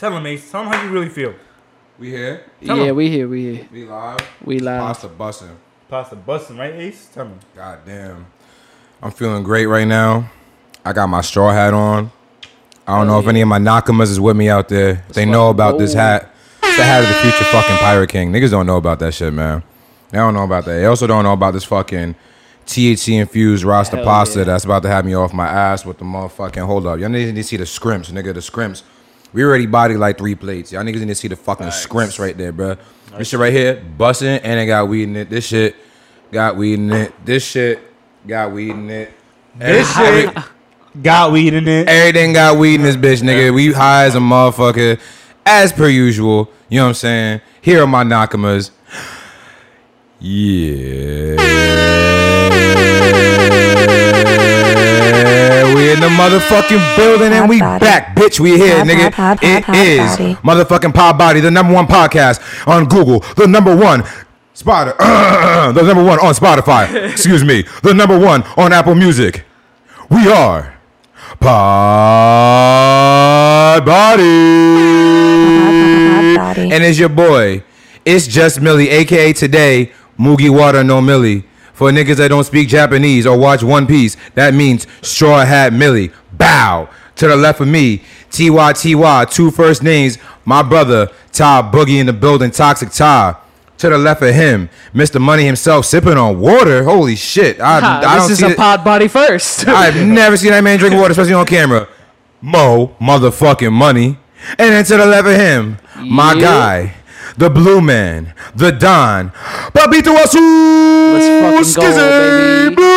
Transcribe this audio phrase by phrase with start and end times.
[0.00, 0.50] Tell him, Ace.
[0.50, 1.34] Tell him how you really feel.
[1.98, 2.46] We here?
[2.64, 2.96] Tell yeah, him.
[2.96, 4.20] we here, we here, We live?
[4.42, 4.80] we live.
[4.80, 5.58] Pasta busting.
[5.90, 7.10] Pasta busting, right, Ace?
[7.12, 7.38] Tell him.
[7.54, 8.24] God damn.
[9.02, 10.30] I'm feeling great right now.
[10.86, 12.10] I got my straw hat on.
[12.86, 15.04] I don't know if any of my Nakamas is with me out there.
[15.12, 16.00] They know fucking about this gold.
[16.00, 16.34] hat.
[16.62, 18.32] It's the hat of the future fucking Pirate King.
[18.32, 19.62] Niggas don't know about that shit, man.
[20.12, 20.76] They don't know about that.
[20.76, 22.14] They also don't know about this fucking
[22.64, 24.44] THC infused Rasta Hell pasta yeah.
[24.46, 26.98] that's about to have me off my ass with the motherfucking hold up.
[26.98, 28.32] Y'all need to see the scrimps, nigga.
[28.32, 28.82] The scrimps.
[29.32, 30.72] We already bodied like three plates.
[30.72, 32.78] Y'all niggas need to see the fucking scrimps right there, bruh.
[33.16, 35.30] This shit right here, busting, and it got weed in it.
[35.30, 35.76] This shit
[36.32, 37.12] got weed in it.
[37.24, 37.80] This shit
[38.26, 39.12] got weed in it.
[39.56, 40.36] This shit
[41.02, 41.88] got weed in it.
[41.88, 43.54] Everything got weed in this bitch, nigga.
[43.54, 45.00] We high as a motherfucker,
[45.44, 46.50] as per usual.
[46.68, 47.40] You know what I'm saying?
[47.60, 48.70] Here are my Nakamas.
[50.18, 51.36] Yeah.
[55.74, 57.84] We in the motherfucking building and Pod we body.
[57.84, 58.40] back, bitch.
[58.40, 59.12] We here, Pod, nigga.
[59.12, 60.34] pod, pod, It pod, is body.
[60.36, 64.02] motherfucking Pod Body, the number one podcast on Google, the number one
[64.54, 64.96] Spotify,
[65.74, 67.10] the number one on Spotify.
[67.12, 69.44] Excuse me, the number one on Apple Music.
[70.10, 70.74] We are
[72.50, 74.22] Pod Body.
[76.36, 76.72] Pod body.
[76.72, 77.62] And it's your boy.
[78.04, 81.44] It's just Millie, aka today, Mugiwara No Millie.
[81.80, 86.10] For niggas that don't speak Japanese or watch One Piece, that means Straw Hat Millie.
[86.30, 86.90] Bow.
[87.16, 92.04] To the left of me, TY TY, two first names, my brother, Ty Boogie in
[92.04, 93.36] the building, Toxic Ty.
[93.78, 95.18] To the left of him, Mr.
[95.22, 96.84] Money himself sipping on water.
[96.84, 97.58] Holy shit.
[97.62, 99.66] I, I don't this is see a it- pod body first.
[99.68, 101.88] I've never seen that man drink water, especially on camera.
[102.42, 104.18] Mo, motherfucking money.
[104.58, 106.40] And then to the left of him, my Yeah.
[106.42, 106.94] guy,
[107.40, 111.14] the blue man, the Don, Papito Asu.
[111.14, 112.74] Let's fucking baby.
[112.76, 112.90] Blue.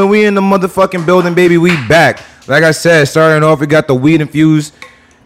[0.00, 1.58] And we in the motherfucking building, baby.
[1.58, 2.20] We back.
[2.48, 4.72] Like I said, starting off, we got the weed infused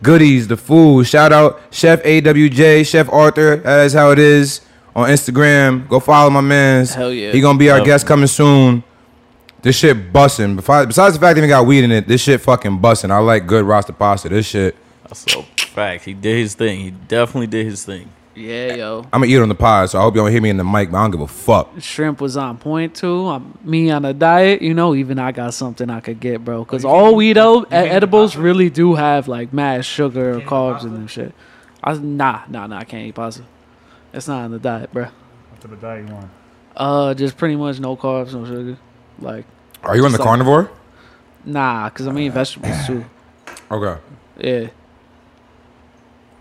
[0.03, 1.07] goodies, the food.
[1.07, 3.57] Shout out Chef AWJ, Chef Arthur.
[3.59, 4.63] That is how it is
[4.97, 5.89] on Instagram.
[5.89, 6.93] Go follow my man's.
[6.93, 7.31] Hell yeah.
[7.31, 8.83] He gonna be our guest coming soon.
[9.63, 10.57] This shit busting.
[10.57, 13.13] Besides, the fact that we got weed in it, this shit fucking busting.
[13.13, 14.29] I like good Rasta pasta.
[14.29, 14.77] This shit.
[15.09, 16.05] That's a fact.
[16.05, 16.81] He did his thing.
[16.81, 18.11] He definitely did his thing.
[18.35, 18.99] yeah, yo.
[19.13, 20.57] I'm gonna eat it on the pod, so I hope y'all don't hear me in
[20.57, 21.71] the mic, but I don't give a fuck.
[21.79, 23.27] Shrimp was on point too.
[23.29, 24.95] I'm, me on a diet, you know.
[24.95, 26.65] Even I got something I could get, bro.
[26.65, 31.07] Cause all weed ed- edibles really do have like mad sugar or carbs in them
[31.07, 31.33] shit.
[31.83, 32.79] I nah, nah, nah.
[32.79, 33.43] I can't eat pasta.
[34.13, 35.05] It's not on the diet, bro.
[35.05, 36.31] What type of diet you want?
[36.77, 38.77] Uh, just pretty much no carbs, no sugar.
[39.19, 39.47] Like,
[39.83, 40.71] Are you on the like- carnivore?
[41.45, 43.05] nah, cause I'm eating vegetables too.
[43.71, 44.01] Okay.
[44.39, 44.69] Yeah.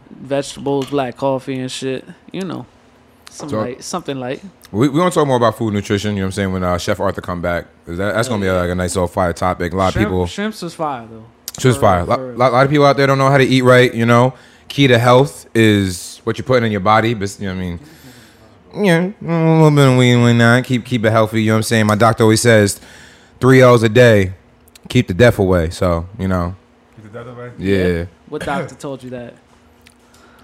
[0.10, 2.06] Vegetables, black coffee and shit.
[2.32, 2.66] You know.
[3.30, 4.42] something So- light, something light.
[4.72, 6.12] We we gonna talk more about food nutrition.
[6.12, 7.66] You know what I'm saying when uh, Chef Arthur come back.
[7.86, 9.74] 'Cause That, that's gonna be like a nice little fire topic.
[9.74, 10.28] A lot Shrimp, of people.
[10.28, 11.26] Shrimps was fire though.
[11.60, 12.00] Shrimps For- fire.
[12.02, 13.94] A lot, lot, lot of people out there don't know how to eat right.
[13.94, 14.34] You know,
[14.68, 17.14] key to health is what you're putting in your body.
[17.14, 17.80] But you know what I mean,
[18.74, 21.42] yeah, a little bit of weed and not keep keep it healthy.
[21.44, 21.86] You know what I'm saying.
[21.88, 22.80] My doctor always says
[23.40, 24.34] three L's a day,
[24.90, 25.70] keep the death away.
[25.70, 26.56] So you know,
[27.00, 27.52] Is it that way?
[27.58, 28.06] yeah.
[28.28, 29.36] What doctor told you that?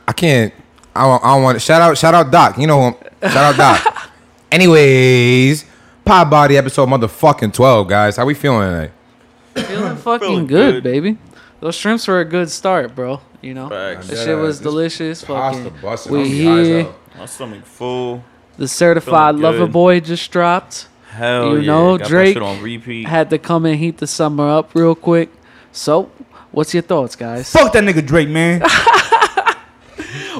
[0.07, 0.53] I can't.
[0.95, 1.97] I don't, I don't want to shout out.
[1.97, 2.57] Shout out Doc.
[2.57, 2.95] You know him.
[3.23, 4.09] Shout out Doc.
[4.51, 5.65] Anyways,
[6.05, 8.17] Pod Body episode motherfucking twelve, guys.
[8.17, 8.91] How we feeling tonight?
[9.67, 10.83] Feeling fucking Feeling good, good.
[10.83, 11.17] baby.
[11.59, 13.21] Those shrimps were a good start, bro.
[13.41, 14.07] You know, Facts.
[14.07, 14.59] the Dead shit was.
[14.59, 15.23] This delicious.
[15.23, 16.11] Pasta Fucking, busting.
[16.13, 16.25] we I'm
[16.57, 16.83] high here.
[16.83, 16.95] hell.
[17.17, 18.23] My stomach full.
[18.57, 19.71] the certified Feeling lover good.
[19.73, 20.87] boy just dropped.
[21.09, 21.67] Hell You yeah.
[21.67, 23.07] know, Got Drake that shit on repeat.
[23.07, 25.29] Had to come and heat the summer up real quick.
[25.73, 26.09] So,
[26.51, 27.51] what's your thoughts, guys?
[27.51, 28.61] Fuck that nigga Drake, man.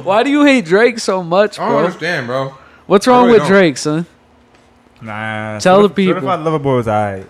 [0.05, 1.85] Why do you hate Drake so much, I don't bro?
[1.85, 2.57] understand, bro.
[2.87, 3.57] What's wrong really with don't.
[3.57, 4.05] Drake, son?
[5.01, 5.59] nah.
[5.59, 6.13] Tell the Certif- people.
[6.15, 7.27] Certified Lover Boy was alright.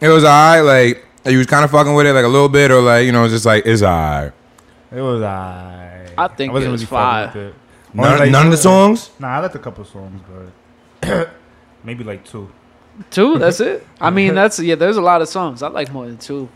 [0.00, 0.62] It was alright.
[0.64, 3.12] Like you was kind of fucking with it, like a little bit, or like you
[3.12, 4.32] know, just like it's alright.
[4.92, 6.10] It was alright.
[6.18, 7.26] I think wasn't it was fucking fire.
[7.28, 7.54] with it.
[7.94, 9.10] None, like, none of the songs.
[9.18, 10.20] Nah, I liked a couple songs,
[11.00, 11.30] but
[11.84, 12.50] maybe like two.
[13.10, 13.86] Two, that's it.
[14.00, 14.74] I mean, that's yeah.
[14.74, 15.62] There's a lot of songs.
[15.62, 16.48] I like more than two.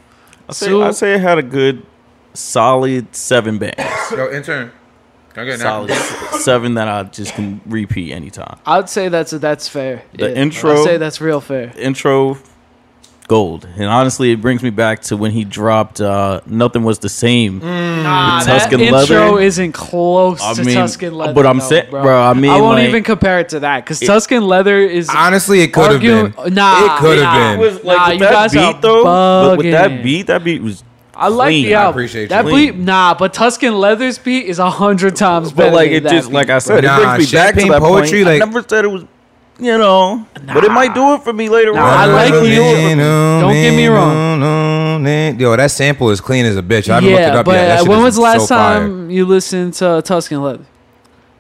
[0.49, 1.87] I say, Two- I say it had a good,
[2.35, 3.81] solid seven bands.
[4.11, 4.73] Yo, intern.
[5.41, 6.39] Can I get an solid apple?
[6.39, 8.59] seven that I just can repeat anytime.
[8.67, 10.03] I'd say that's that's fair.
[10.15, 11.73] The intro- I'd say that's real fair.
[11.77, 12.39] Intro,
[13.29, 13.67] gold.
[13.77, 17.59] And honestly, it brings me back to when he dropped uh, "Nothing Was the Same."
[17.61, 18.99] Nah, The that Tuscan intro
[19.33, 19.41] Leather.
[19.43, 21.33] isn't close I to mean, Tuscan Leather.
[21.35, 22.03] but I'm though, saying- bro.
[22.03, 25.09] bro, I mean, I won't like- even compare it to that because Tuscan Leather is
[25.09, 26.31] Honestly, it could have arguing.
[26.33, 26.55] been.
[26.55, 27.61] Nah, it could have It been.
[27.61, 29.05] was like Nah, with you that guys are beat though.
[29.05, 29.73] But with bugging.
[29.73, 30.85] that beat, that beat was.
[31.21, 31.65] I like clean.
[31.67, 32.29] the I appreciate you.
[32.29, 32.73] that Clean.
[32.73, 32.81] beat.
[32.81, 35.71] Nah, but Tuscan Leather's beat is a hundred times better.
[35.71, 37.61] But like than it that just like I said, Nah, it brings me back to
[37.61, 38.27] champagne that poetry, point.
[38.41, 39.05] like- I never said it was,
[39.59, 41.87] you know, but it might do it for me later Nah, on.
[41.99, 42.55] I like might you.
[42.55, 43.03] do it for me.
[43.43, 44.41] Don't get me wrong.
[44.41, 45.39] No, morning.
[45.39, 46.89] Yo, that sample is clean as a bitch.
[46.89, 47.67] I haven't looked it yeah, up but yet.
[47.67, 48.81] That uh, shit when is was the last so fire.
[48.81, 50.65] time you listened to Tuscan Leather?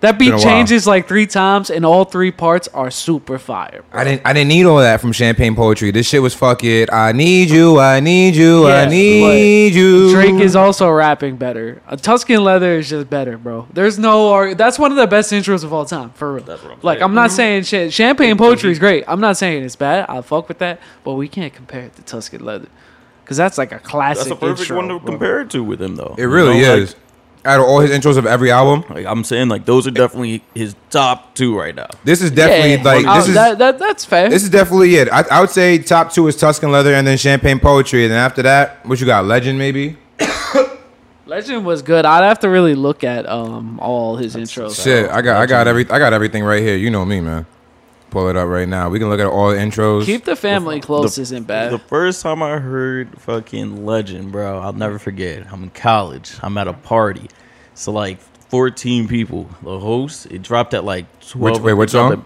[0.00, 0.42] That beat Been while.
[0.42, 3.84] changes like three times, and all three parts are super fire.
[3.92, 4.22] I didn't.
[4.24, 5.90] I didn't need all that from Champagne Poetry.
[5.90, 6.90] This shit was fuck it.
[6.90, 7.78] I need you.
[7.78, 8.66] I need you.
[8.66, 10.10] I need you.
[10.12, 11.82] Drake is also rapping better.
[11.86, 13.66] Uh, Tuscan Leather is just better, bro.
[13.74, 14.30] There's no.
[14.32, 16.44] Ar- that's one of the best intros of all time, for real.
[16.44, 17.02] That's I'm like, saying.
[17.02, 19.04] I'm not saying cha- Champagne Poetry is great.
[19.06, 20.06] I'm not saying it's bad.
[20.08, 22.68] I fuck with that, but we can't compare it to Tuscan Leather,
[23.22, 24.28] because that's like a classic.
[24.28, 25.12] That's a perfect intro, one to bro.
[25.12, 26.14] compare it to with him, though.
[26.16, 26.96] It really You know, like- is.
[27.44, 30.42] Out of all his intros of every album, Like I'm saying, like those are definitely
[30.54, 31.88] his top two right now.
[32.04, 34.28] this is definitely Yeah, like this is that, that, that's fair.
[34.28, 35.08] this is definitely it.
[35.10, 38.18] I, I would say top two is Tuscan Leather and then Champagne Poetry, and then
[38.18, 39.24] after that, what you got?
[39.24, 39.96] Legend maybe.
[41.26, 42.04] Legend was good.
[42.04, 44.82] I'd have to really look at um all his intros.
[44.82, 46.76] Shit, I got I got every I got everything right here.
[46.76, 47.46] You know me, man.
[48.10, 48.88] Pull it up right now.
[48.88, 50.04] We can look at all the intros.
[50.04, 51.72] Keep the family close The- isn't bad.
[51.72, 55.46] The first time I heard fucking Legend, bro, I'll never forget.
[55.52, 56.32] I'm in college.
[56.42, 57.28] I'm at a party.
[57.74, 58.18] So like
[58.48, 59.48] 14 people.
[59.62, 61.62] The host, it dropped at like 12.
[61.62, 62.24] wait, what song?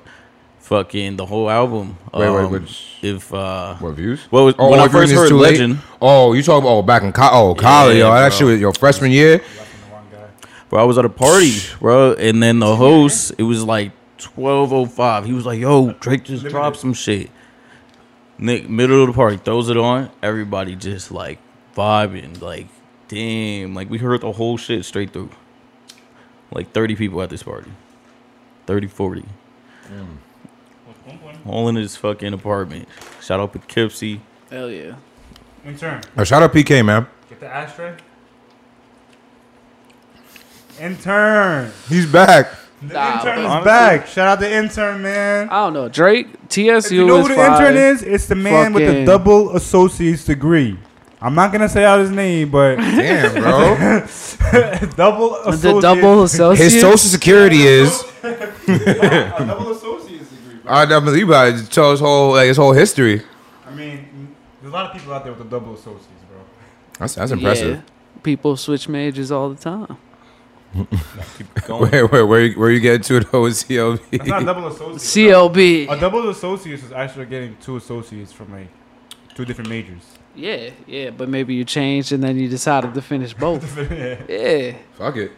[0.61, 1.99] Fucking the whole album.
[2.15, 4.21] Wait, wait, Um, which- If uh, what views?
[4.31, 5.53] What was- when I first heard too late?
[5.53, 8.09] Legend- Oh, you talking about oh, back in co- oh college, yo.
[8.09, 8.39] Yeah, That bro.
[8.39, 9.43] shit was your freshman year.
[10.71, 15.25] bro, I was at a party, bro, and then the host, it was like 12:05.
[15.25, 17.31] He was like, "Yo, Drake just dropped some shit."
[18.39, 20.11] Nick, middle of the party, throws it on.
[20.23, 21.39] Everybody just like
[21.77, 22.67] vibing, like,
[23.09, 25.31] damn, like we heard the whole shit straight through.
[26.51, 27.71] Like 30 people at this party,
[28.67, 29.25] 30, 40,
[29.89, 30.17] mm.
[31.45, 32.89] all in his fucking apartment.
[33.21, 34.21] Shout out Poughkeepsie.
[34.51, 34.95] Hell yeah.
[35.65, 37.07] Intern, Oh, shout out PK, man.
[37.29, 37.97] get the ashtray.
[40.81, 42.49] Intern, He's back.
[42.89, 44.07] The Nah, intern is honestly- back.
[44.07, 45.49] Shout out the intern, man.
[45.51, 45.89] I don't know.
[45.89, 47.51] Drake, TSU you know is who the fire.
[47.67, 48.03] intern is?
[48.03, 50.79] It's the man with the double associate's degree.
[51.23, 53.77] I'm not gonna say out his name, but Damn, bro.
[54.97, 55.73] double associate.
[55.75, 56.65] The double associate.
[56.73, 58.05] His social security is.
[58.23, 58.31] a
[59.47, 60.59] double associate's degree.
[60.63, 60.73] bro.
[60.75, 61.71] I don't believe about it.
[61.71, 63.23] Tell his whole like his whole history.
[63.67, 66.41] I mean, there's a lot of people out there with the double associates, bro.
[66.99, 67.77] That's that's impressive.
[67.77, 67.83] Yeah.
[68.23, 69.97] People switch majors all the time.
[71.39, 71.91] Keep going.
[71.91, 74.47] Where where where you, where you get to though with That's not CLB?
[74.47, 75.15] double associates.
[75.15, 75.91] CLB.
[75.91, 78.69] A double associates is actually getting two associates from like
[79.35, 80.03] two different majors.
[80.37, 83.63] Yeah, yeah, but maybe you changed and then you decided to finish both.
[84.29, 84.77] yeah.
[84.95, 85.31] Fuck it.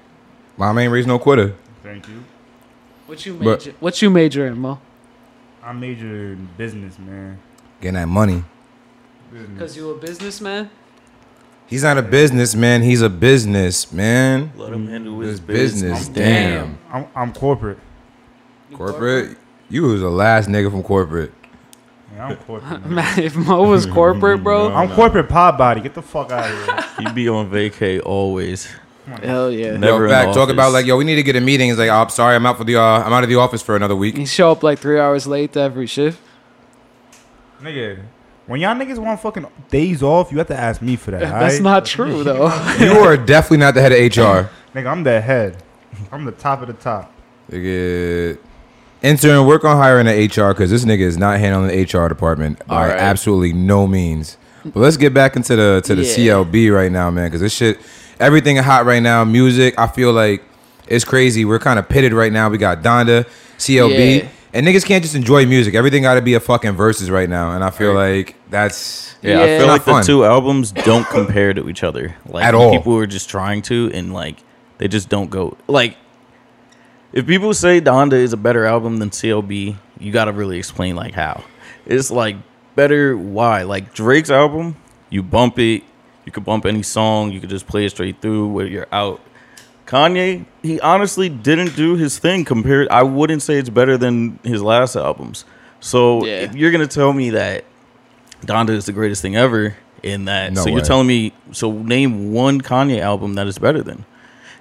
[0.57, 1.55] Mom ain't raised no quitter.
[1.83, 2.25] Thank you.
[3.07, 3.75] What you But- major?
[3.79, 4.81] What you major in, Mo?
[5.63, 7.39] I major in business, man.
[7.81, 8.43] Getting that money.
[9.59, 10.71] Cause you a businessman.
[11.67, 12.83] He's not a businessman.
[12.83, 14.53] He's a business man.
[14.57, 16.09] Let him handle His his business.
[16.09, 16.09] business.
[16.17, 16.79] Damn.
[16.93, 17.79] I'm, I'm corporate.
[18.73, 19.37] Corporate.
[19.69, 21.33] You was the last nigga from corporate.
[22.15, 22.83] Yeah, I'm corporate.
[22.87, 22.95] man.
[22.95, 25.81] Man, if Mo was corporate, bro, I'm corporate pod body.
[25.81, 27.07] Get the fuck out of here.
[27.07, 28.69] He'd be on vacay always.
[29.23, 29.77] hell yeah.
[29.77, 31.71] Never yo, back talk about like yo, we need to get a meeting.
[31.71, 33.61] It's like, oh, I'm sorry, I'm out for the uh, I'm out of the office
[33.63, 34.17] for another week.
[34.17, 36.21] He show up like three hours late to every shift.
[37.61, 38.03] Nigga,
[38.47, 41.21] when y'all niggas want fucking days off, you have to ask me for that.
[41.21, 41.63] That's alright?
[41.63, 42.47] not true though.
[42.81, 44.51] you are definitely not the head of HR.
[44.77, 45.57] Nigga, I'm the head.
[46.13, 47.13] I'm the top of the top.
[47.51, 48.39] Nigga,
[49.03, 52.65] intern, work on hiring an HR because this nigga is not handling the HR department
[52.67, 52.99] by Alright.
[53.01, 54.37] absolutely no means.
[54.65, 56.17] But let's get back into the to the Yeah.
[56.43, 57.79] CLB right now, man, because this shit,
[58.19, 59.25] everything hot right now.
[59.25, 60.43] Music, I feel like
[60.89, 61.45] it's crazy.
[61.45, 62.49] We're kind of pitted right now.
[62.49, 63.27] We got Donda,
[63.59, 64.29] CLB, Yeah.
[64.57, 65.75] And niggas can't just enjoy music.
[65.75, 69.39] Everything got to be a fucking verses right now, and I feel like that's Yeah,
[69.41, 69.59] I Yeah.
[69.59, 72.17] feel Not like the two albums don't compare to each other.
[72.27, 72.71] Like At all.
[72.77, 74.37] people are just trying to, and like
[74.79, 75.57] they just don't go.
[75.69, 75.97] Like
[77.13, 80.97] if people say Donda is a better album than CLB, you got to really explain
[80.97, 81.45] like how.
[81.87, 82.37] It's like
[82.75, 83.17] better.
[83.17, 83.63] Why?
[83.63, 84.77] Like Drake's album,
[85.11, 85.83] you bump it.
[86.25, 87.31] You could bump any song.
[87.31, 89.21] You could just play it straight through where you're out.
[89.87, 92.89] Kanye, he honestly didn't do his thing compared.
[92.89, 95.45] I wouldn't say it's better than his last albums.
[95.81, 96.41] So Yeah.
[96.43, 97.65] if you're gonna tell me that
[98.45, 100.53] Donda is the greatest thing ever in that.
[100.53, 104.05] No so you're telling me so name one Kanye album that is better than.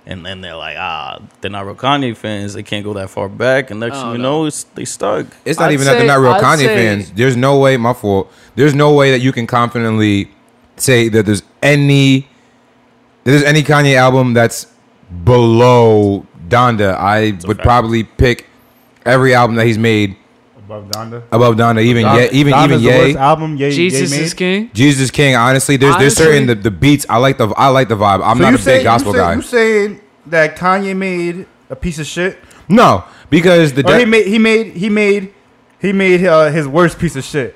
[0.07, 2.53] And then they're like, ah, they're not real Kanye fans.
[2.53, 3.71] They can't go that far back.
[3.71, 4.41] And next Oh, thing you no.
[4.41, 5.25] know, it's they stuck.
[5.43, 7.11] It's not I'd even that they're not real I'd Kanye say- fans.
[7.15, 8.31] There's no way, my fault.
[8.55, 10.29] There's no way that you can confidently
[10.77, 12.27] say that there's any
[13.23, 14.67] that there's any Kanye album that's
[15.23, 16.95] below Donda.
[16.97, 18.45] I a would probably pick
[19.05, 20.15] every album that he's made
[20.57, 21.23] Above Donda.
[21.31, 21.81] above Donda.
[21.83, 23.15] Even Don- Ye, even Donda's even the worst Ye.
[23.17, 24.23] album Ye, Jesus Ye made.
[24.25, 24.71] is king.
[24.73, 25.35] Jesus is King.
[25.35, 27.05] Honestly, there's there's certain the, the beats.
[27.09, 28.25] I like the I like the vibe.
[28.25, 29.33] I'm So not a say- big gospel you say, guy.
[29.35, 32.39] You saying that Kanye made a piece of shit?
[32.67, 35.33] no, because the de- he made he made he made
[35.79, 37.55] he made uh, his worst piece of shit.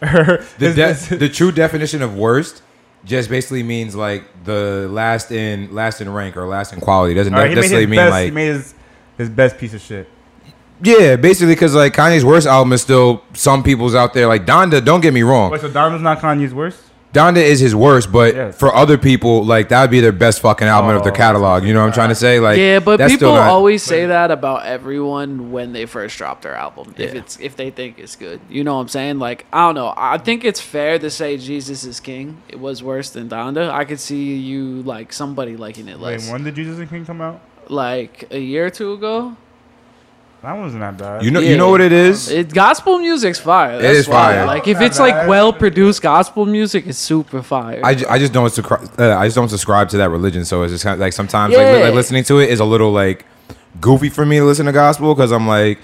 [0.00, 2.62] the, de- the true definition of worst
[3.04, 7.14] just basically means like the last in last in rank or last in quality.
[7.14, 8.10] Doesn't right, necessarily mean best.
[8.10, 8.74] like he made his,
[9.16, 10.08] his best piece of shit.
[10.82, 14.26] yeah, basically because like Kanye's worst album is still some people's out there.
[14.26, 16.82] Like Donda, don't get me wrong, Wait, so Diamond's not Kanye's worst?
[17.12, 18.56] Donda is his worst, but Yes.
[18.58, 21.64] for other people, like that would be their best fucking album of their Oh, catalog.
[21.64, 22.38] You know what I'm trying to say?
[22.38, 26.16] Like yeah, but that's people still not- always say that about everyone when they first
[26.18, 26.94] drop their album.
[26.96, 29.18] If it's if they think it's good, you know what I'm saying?
[29.18, 29.92] Like I don't know.
[29.96, 32.36] I think it's fair to say Jesus is King.
[32.48, 33.70] It was worse than Donda.
[33.70, 36.30] I could see you like somebody liking it Wait, less.
[36.30, 37.40] when did Jesus and King come out?
[37.68, 39.36] Like a year or two ago.
[40.42, 41.22] That wasn't that bad.
[41.22, 41.50] You know, Yeah.
[41.50, 42.30] you know what it is.
[42.30, 43.80] It, gospel music's fire.
[43.80, 44.34] That's is why.
[44.36, 44.46] fire.
[44.46, 47.80] Like if Not it's like well produced gospel music, it's super fire.
[47.84, 48.88] I, ju- I just don't subscribe.
[48.98, 50.46] Uh, I just don't subscribe to that religion.
[50.46, 52.64] So it's just kind of like sometimes like, li- like listening to it is a
[52.64, 53.26] little like
[53.82, 55.78] goofy for me to listen to gospel because I'm like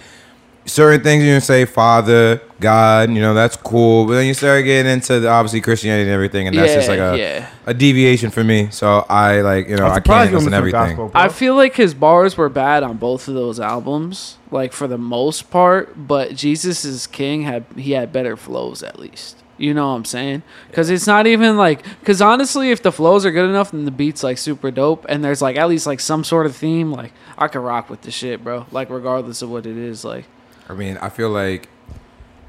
[0.67, 4.65] certain things you can say Father God, you know that's cool, but then you start
[4.65, 7.51] getting into the, obviously Christianity and everything, and that's just like a yeah.
[7.67, 8.69] a deviation for me.
[8.71, 10.97] So I like you know I'm I surprised can't listen to everything.
[10.97, 11.11] gospel.
[11.15, 14.99] I feel like his bars were bad on both of those albums, like for the
[14.99, 16.07] most part.
[16.09, 19.43] But Jesus is King had he had better flows at least.
[19.59, 20.43] You know what I'm saying?
[20.69, 23.91] Because it's not even like because honestly, if the flows are good enough and the
[23.91, 27.13] beats like super dope and there's like at least like some sort of theme, like
[27.39, 28.67] I could rock with the shit, bro.
[28.71, 30.27] Like regardless of what it is, like
[30.69, 31.69] I mean, I feel like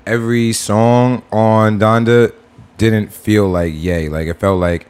[0.06, 2.34] every song on Donda
[2.78, 4.10] didn't feel like yay.
[4.10, 4.88] Like it felt like,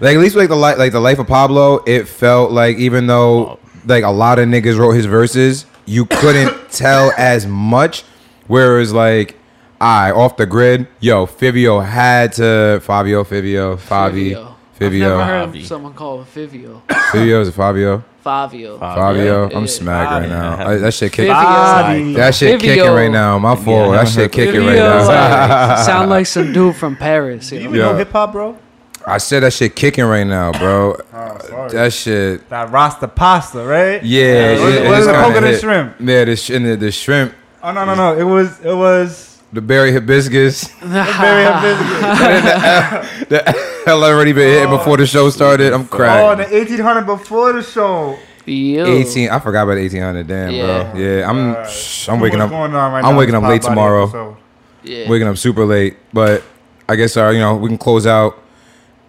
[0.00, 1.82] like at least like the li- like the life of Pablo.
[1.86, 6.70] It felt like even though like a lot of niggas wrote his verses, you couldn't
[6.70, 8.02] tell as much.
[8.46, 9.36] Whereas like.
[9.82, 14.32] I off the grid, yo, Fivio had to Fabio, Fivio, Fabi,
[14.78, 14.84] Fivio.
[14.84, 15.64] I've never heard Favi.
[15.64, 16.82] someone call him Fivio.
[16.86, 18.78] Fivio is it Fabio, Favio.
[18.78, 19.48] Fabio.
[19.50, 19.56] Yeah.
[19.56, 20.66] I'm smacked right now.
[20.68, 21.34] I, that shit kick, Fivio.
[21.34, 22.14] Fabi.
[22.16, 23.38] that shit kicking right now.
[23.38, 23.92] My fault.
[23.94, 24.02] Yeah.
[24.04, 25.68] that shit kicking right Fivio, now.
[25.76, 27.48] like, sound like some dude from Paris.
[27.50, 27.74] Do You you know?
[27.74, 28.58] even know hip hop, bro?
[29.06, 30.94] I said that shit kicking right now, bro.
[31.12, 31.70] Oh, sorry.
[31.70, 32.48] That shit.
[32.50, 34.02] that Rasta pasta, right?
[34.04, 35.12] Yeah, What is it- it- it what is it?
[35.12, 35.94] kinda Coconut shrimp.
[36.00, 38.16] Yeah, the, sh- and the, the shrimp, Oh no no no!
[38.18, 40.68] It was it was the berry hibiscus.
[40.80, 43.26] the berry hibiscus.
[43.28, 45.72] the hell already been hitting before the show started.
[45.72, 46.22] I'm cracked.
[46.22, 46.50] Oh, crying.
[46.50, 48.18] the eighteen hundred before the show.
[48.46, 48.84] Yo.
[48.86, 49.28] 18.
[49.30, 50.26] I forgot about 1800.
[50.26, 50.90] Damn, Yeah.
[50.92, 51.00] bro.
[51.00, 51.68] Yeah, I'm.
[51.68, 52.58] Shh, I'm waking what's up.
[52.58, 54.02] going on right I'm now waking up this late Body tomorrow.
[54.04, 54.36] episode.
[54.82, 55.08] Yeah.
[55.10, 56.42] Waking up super late, but
[56.88, 58.38] I guess uh, you know we can close out.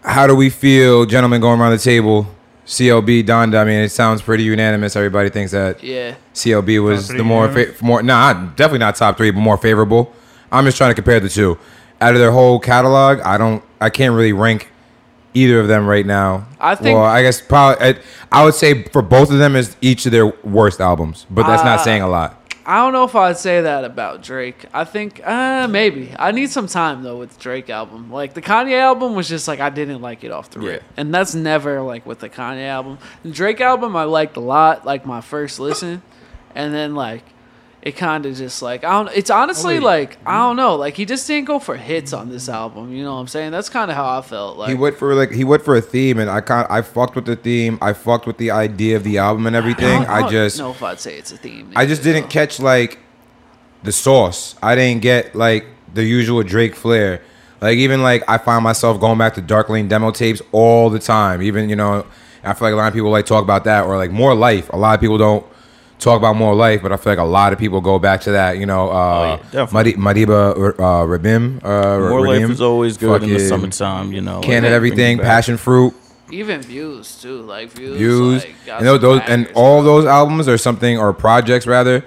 [0.03, 2.27] How do we feel, gentlemen, going around the table?
[2.67, 3.61] CLB Donda.
[3.61, 4.95] I mean, it sounds pretty unanimous.
[4.95, 6.15] Everybody thinks that Yeah.
[6.33, 7.77] CLB was Sounds the pretty more unanimous.
[7.77, 8.03] fa- more.
[8.03, 10.13] Nah, definitely not top three, but more favorable.
[10.51, 11.57] I'm just trying to compare the two.
[12.01, 13.63] Out of their whole catalog, I don't.
[13.79, 14.67] I can't really rank
[15.33, 16.45] either of them right now.
[16.59, 17.85] I think- Well, I guess probably.
[17.85, 17.95] I,
[18.31, 21.63] I would say for both of them is each of their worst albums, but that's
[21.63, 22.37] not Uh, saying a lot.
[22.65, 24.65] I don't know if I'd say that about Drake.
[24.73, 26.13] I think uh maybe.
[26.19, 28.11] I need some time though with the Drake album.
[28.11, 30.81] Like the Kanye album was just like I didn't like it off the rip.
[30.81, 30.87] Yeah.
[30.97, 32.99] And that's never like with the Kanye album.
[33.23, 36.01] The Drake album I liked a lot, like my first listen.
[36.53, 37.23] And then like
[37.81, 41.05] it kind of just like I don't it's honestly like I don't know, like he
[41.05, 43.51] just didn't go for hits on this album, you know what I'm saying?
[43.51, 45.81] That's kind of how I felt like he went for like he went for a
[45.81, 47.79] theme, and I kind I fucked with the theme.
[47.81, 50.05] I fucked with the idea of the album and everything.
[50.05, 51.73] I, don't just know if I'd say it's a theme.
[51.75, 52.29] I just didn't though.
[52.29, 52.99] catch like
[53.83, 54.55] the sauce.
[54.61, 57.23] I didn't get like the usual Drake flair.
[57.61, 60.99] Like even like I find myself going back to Dark Lane demo tapes all the
[60.99, 61.41] time.
[61.41, 62.05] Even you know,
[62.43, 64.69] I feel like a lot of people like talk about that or like more life.
[64.69, 65.45] A lot of people don't
[66.01, 68.31] talk about more life, but I feel like a lot of people go back to
[68.31, 68.57] that.
[68.57, 69.95] You know, uh, Oh, yeah, definitely.
[69.97, 71.63] Madi- Madiba uh, Riddim.
[71.63, 74.41] Uh, More life is always good in the summertime, you know.
[74.41, 75.27] Can like, it everything, bring it back.
[75.27, 75.93] passion fruit.
[76.31, 77.97] even views too, like views.
[77.97, 82.03] views like, got and those, and all those albums are something or projects rather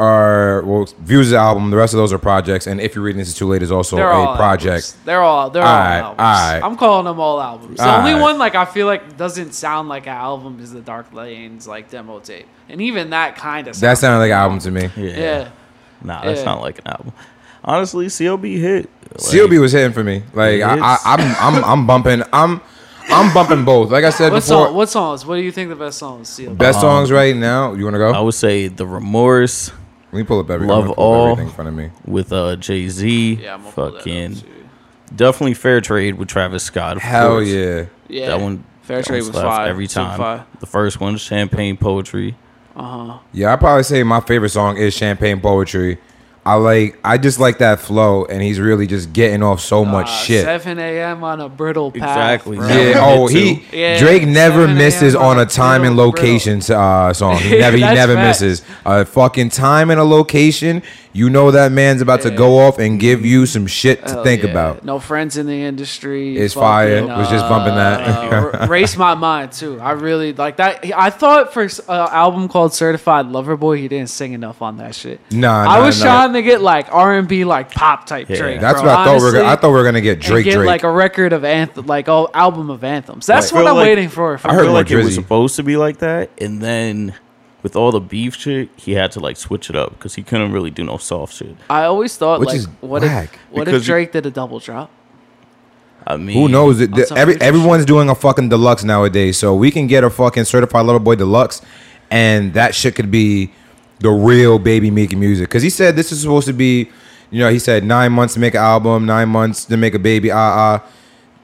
[0.00, 3.04] are well views is the album the rest of those are projects and if you're
[3.04, 4.96] reading this is too late is also They're a all project Albums.
[5.04, 6.20] They're all they're Alright, all albums.
[6.20, 6.62] alright.
[6.64, 7.76] I'm calling them all albums.
[7.76, 8.10] The Alright.
[8.12, 11.68] only one like I feel like doesn't sound like an album is the Dark Lanes
[11.68, 14.88] like demo tape, and even that kind of that sounded like an album to me
[14.96, 15.18] Yeah.
[15.18, 15.48] Yeah,
[16.02, 16.44] Nah, that's Yeah.
[16.46, 17.12] not like an album.
[17.62, 18.88] Honestly, CLB hit.
[19.10, 21.20] Like, CLB was hitting for me like I, I, I'm
[21.56, 22.60] I'm I'm bumping I'm
[23.10, 24.74] I'm bumping both like I said what before song?
[24.74, 25.26] What songs?
[25.26, 26.30] What do you think the best songs?
[26.30, 26.56] CLB?
[26.56, 29.72] best Um, songs right now you want to go I would say the remorse
[30.12, 31.24] let me pull up every, Love I'm pull All.
[31.32, 33.34] everything in front of me with uh Jay Z.
[33.42, 34.46] Yeah, I'm gonna pull that up, fucking too.
[35.14, 36.96] definitely fair trade with Travis Scott.
[36.96, 37.48] Of hell course.
[37.48, 40.18] yeah Yeah, That one Fair that Trade one was slaps fire every Super time.
[40.18, 40.46] fire.
[40.58, 42.36] The first one, Champagne Poetry.
[42.74, 43.18] Uh huh.
[43.32, 45.98] yeah I probably say my favorite song is Champagne Poetry
[46.44, 50.06] I like I just like that flow and he's really just getting off so much
[50.08, 51.22] Uh, shit 7 a.m.
[51.22, 52.02] on a Bridle Path.
[52.46, 52.56] Exactly.
[52.56, 52.68] bro.
[52.68, 53.00] Yeah.
[53.06, 53.78] one Oh, hit he.
[53.80, 57.36] Yeah, Drake never misses on a time and location uh, song.
[57.40, 58.40] He never he never facts.
[58.40, 60.82] misses a fucking time and a location.
[61.12, 64.22] you know that man's about to go off and give you some shit to Hell
[64.24, 64.50] think yeah.
[64.50, 64.84] about.
[64.84, 66.36] No friends in the industry.
[66.38, 67.00] It's fire.
[67.00, 68.54] fucking, Was just bumping that.
[68.62, 69.80] uh, Race my mind too.
[69.80, 70.84] I really like that.
[70.96, 74.94] I thought for an album called Certified Lover Boy, he didn't sing enough on that
[74.94, 75.20] shit.
[75.32, 76.04] Nah, I nah, was nah.
[76.32, 78.36] Trying to get like R and B, like pop type Yeah.
[78.36, 78.60] Drake.
[78.60, 79.32] That's bro, what I thought we were.
[79.32, 80.44] Gonna, I thought we were gonna get and Drake.
[80.44, 80.66] get Drake.
[80.66, 83.26] like a record of anthem, like oh album of anthems.
[83.26, 84.38] That's I what I'm like- waiting for.
[84.38, 86.60] for I I heard feel more like it was supposed to be like that, and
[86.62, 87.14] then
[87.62, 90.52] with all the beef shit, he had to like switch it up because he couldn't
[90.52, 91.56] really do no soft shit.
[91.68, 93.34] I always thought Which like, is what whack.
[93.34, 94.90] if what Because if Drake did a double drop?
[96.06, 96.80] I mean, Who knows?
[96.80, 100.08] It, on every future everyone's doing a fucking deluxe nowadays, so we can get a
[100.10, 101.60] fucking certified lover boy deluxe,
[102.10, 103.52] and that shit could be
[104.00, 105.48] the real baby making music.
[105.48, 106.90] Because he said this is supposed to be,
[107.30, 109.98] you know, he said nine months to make an album, nine months to make a
[109.98, 110.30] baby.
[110.30, 110.86] Ah ah.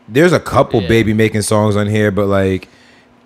[0.09, 0.89] There's a couple Yeah.
[0.89, 2.69] baby making songs on here, but like.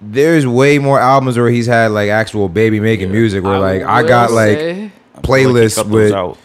[0.03, 4.03] There's way more albums where he's had like actual baby making music where like I
[4.03, 6.39] got like say- I like playlists with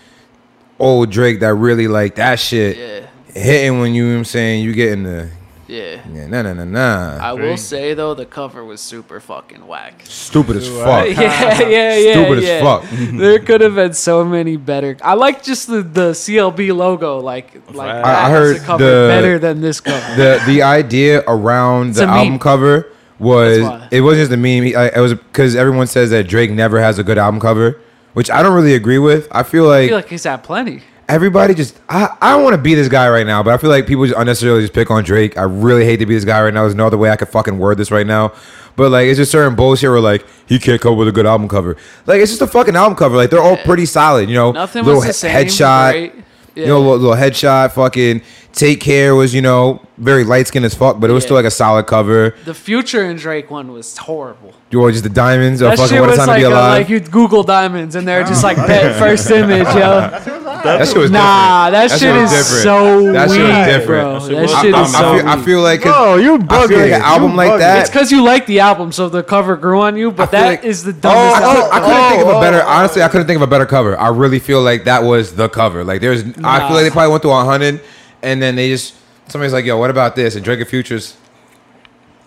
[0.78, 3.08] old Drake that really like that shit yeah,
[3.42, 5.30] hitting when you know what I'm saying you getting the
[5.68, 6.02] yeah.
[6.14, 10.02] yeah nah nah nah nah I will say though, the cover was super fucking whack.
[10.06, 11.08] stupid as fuck.
[11.18, 12.14] yeah, yeah, yeah.
[12.14, 12.84] Stupid as fuck.
[13.20, 14.96] there could have been so many better.
[15.04, 18.84] I like just the, the CLB logo, like like I- that I heard a cover
[18.84, 20.16] the- better than this cover.
[20.16, 22.40] the the idea around It's the album meme.
[22.40, 23.58] cover was
[23.92, 24.76] it wasn't just a meme.
[24.78, 27.80] I, it was because everyone says that Drake never has a good album cover,
[28.14, 29.28] which I don't really agree with.
[29.32, 30.82] I feel I like, feel like he's had plenty.
[31.08, 33.70] Everybody just I, I don't want to be this guy right now, but I feel
[33.70, 35.38] like people just unnecessarily just pick on Drake.
[35.38, 36.62] I really hate to be this guy right now.
[36.64, 38.34] There's no other way I could fucking word this right now.
[38.76, 41.26] But like it's just certain bullshit where like he can't come up with a good
[41.26, 41.78] album cover.
[42.06, 43.16] Like it's just a fucking album cover.
[43.16, 44.52] Like they're all pretty solid, you know.
[44.52, 45.48] Nothing little was the he- same.
[45.48, 45.92] headshot.
[45.92, 46.14] Great.
[46.56, 46.62] Yeah.
[46.64, 48.22] You know, little, little headshot, fucking
[48.54, 51.28] take care was, you know, very light skinned as fuck, but it was Yeah.
[51.28, 52.34] still like a solid cover.
[52.46, 54.54] the Future and Drake one was horrible.
[54.72, 56.48] You or just the diamonds or That fucking shit what a was time like, to
[56.48, 56.80] be uh, alive.
[56.82, 60.10] like you'd Google diamonds and they're just like bet first image, yo.
[60.66, 62.64] That shit was Nah, that, That shit shit is different.
[62.64, 63.88] so That shit was weak, different.
[63.88, 64.14] bro.
[64.14, 66.36] That shit That was- shit I, is I so feel, I feel like Bro, you
[66.50, 67.60] I feel like an album You like bugging.
[67.60, 67.80] that.
[67.82, 70.12] It's because you like the album, so the cover grew on you.
[70.12, 71.42] But feel that like- is the oh, I, dumbest.
[71.42, 71.72] could, album.
[71.72, 72.62] I couldn't think of a oh, better.
[72.64, 73.10] oh, honestly, I oh.
[73.10, 73.98] couldn't think of a better cover.
[74.00, 75.84] I really feel like that was the cover.
[75.84, 77.82] Like there's, I feel like they probably went through a hundred,
[78.24, 78.96] and then they just
[79.28, 81.16] somebody's like, "Yo, what about this?" And Drake and Futures,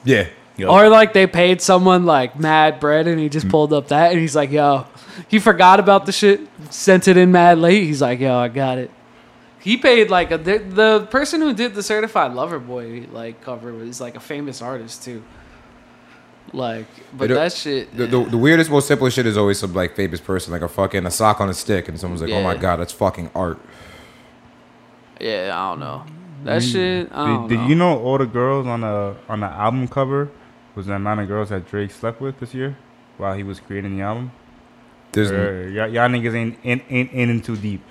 [0.05, 0.27] yeah,
[0.59, 3.53] Yo, Or like they paid someone like mad bread and he just mm-hmm.
[3.53, 4.87] pulled up that and he's like, yo,
[5.29, 7.85] he forgot about the shit, sent it in mad late.
[7.85, 8.90] He's like, yo, I got it.
[9.61, 13.73] He paid like a, the, the person who did the certified lover boy like cover
[13.73, 15.23] was like a famous artist too.
[16.53, 19.75] Like, but It- that shit, the, the, the weirdest, most simplest shit is always some
[19.75, 22.42] like famous person, like a fucking a sock on a stick, and someone's like, "Oh
[22.42, 23.61] my god, that's fucking art."
[25.21, 26.07] yeah, I don't know.
[26.44, 26.73] That mm.
[26.73, 29.88] shit, I don't Did, did you know all the girls on the on the album
[29.88, 30.31] cover
[30.78, 32.76] was the amount of girls that Drake slept with this year
[33.16, 34.30] while he was creating the album?
[35.12, 37.82] There's, Or y'all, y'all niggas ain't in, ain't, ain't in too deep.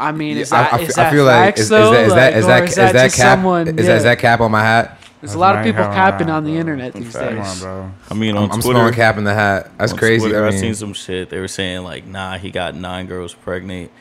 [0.00, 1.92] I mean, is I- that I, is I that feel like is, is though?
[1.92, 3.68] that is that Like, is or that is is that that cap someone?
[3.68, 3.96] is, that, yeah.
[3.96, 4.98] is that cap on my hat?
[5.20, 7.28] There's a lot of people capping hell on the nah, internet these facts.
[7.28, 7.60] Come on, days.
[7.60, 7.90] bro.
[8.10, 9.70] I mean, on I'm, I'm Twitter, cap in the hat.
[9.78, 10.24] That's crazy.
[10.26, 11.30] Twitter, I I, mean, seen some shit.
[11.30, 13.92] They were saying like, nah, he got nine girls pregnant,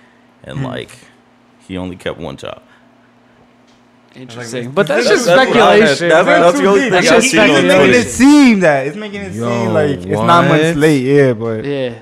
[0.44, 0.66] and Hmm.
[0.66, 0.90] like,
[1.60, 2.62] he only kept one child.
[4.16, 6.10] Interesting, but that's just That's what I had- speculation.
[6.10, 6.42] that's- bro.
[6.42, 7.88] that's the only That's thing I just seen on It's speculation.
[7.92, 11.04] making it seem that it's making it Yo, seem like it's nine months late.
[11.04, 11.94] Yeah, but Yeah.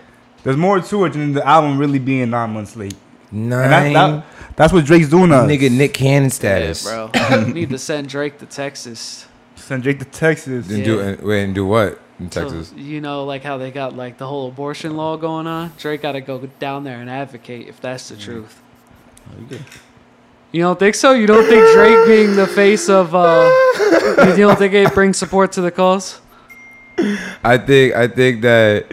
[0.43, 2.95] there's more to it than the album really being nine months late.
[3.31, 5.31] And that, nine that, that's what Drake's doing.
[5.31, 5.47] Us.
[5.47, 6.83] nigga Nick Cannon Yeah, status.
[7.29, 7.43] bro.
[7.45, 9.27] Need to send Drake to Texas.
[9.55, 10.65] Send Drake to Texas.
[10.65, 10.85] Then Yeah.
[10.85, 12.73] do and, wait, and do what in So, Texas?
[12.75, 15.73] you know, like how they got like the whole abortion law going on.
[15.77, 18.59] Drake got to go down there and advocate if that's the truth.
[19.29, 19.57] Oh,
[20.51, 21.11] You don't think so?
[21.13, 23.49] You don't think Drake being the face of uh
[24.35, 26.21] you don't think it brings support to the cause?
[27.43, 28.91] I think I think that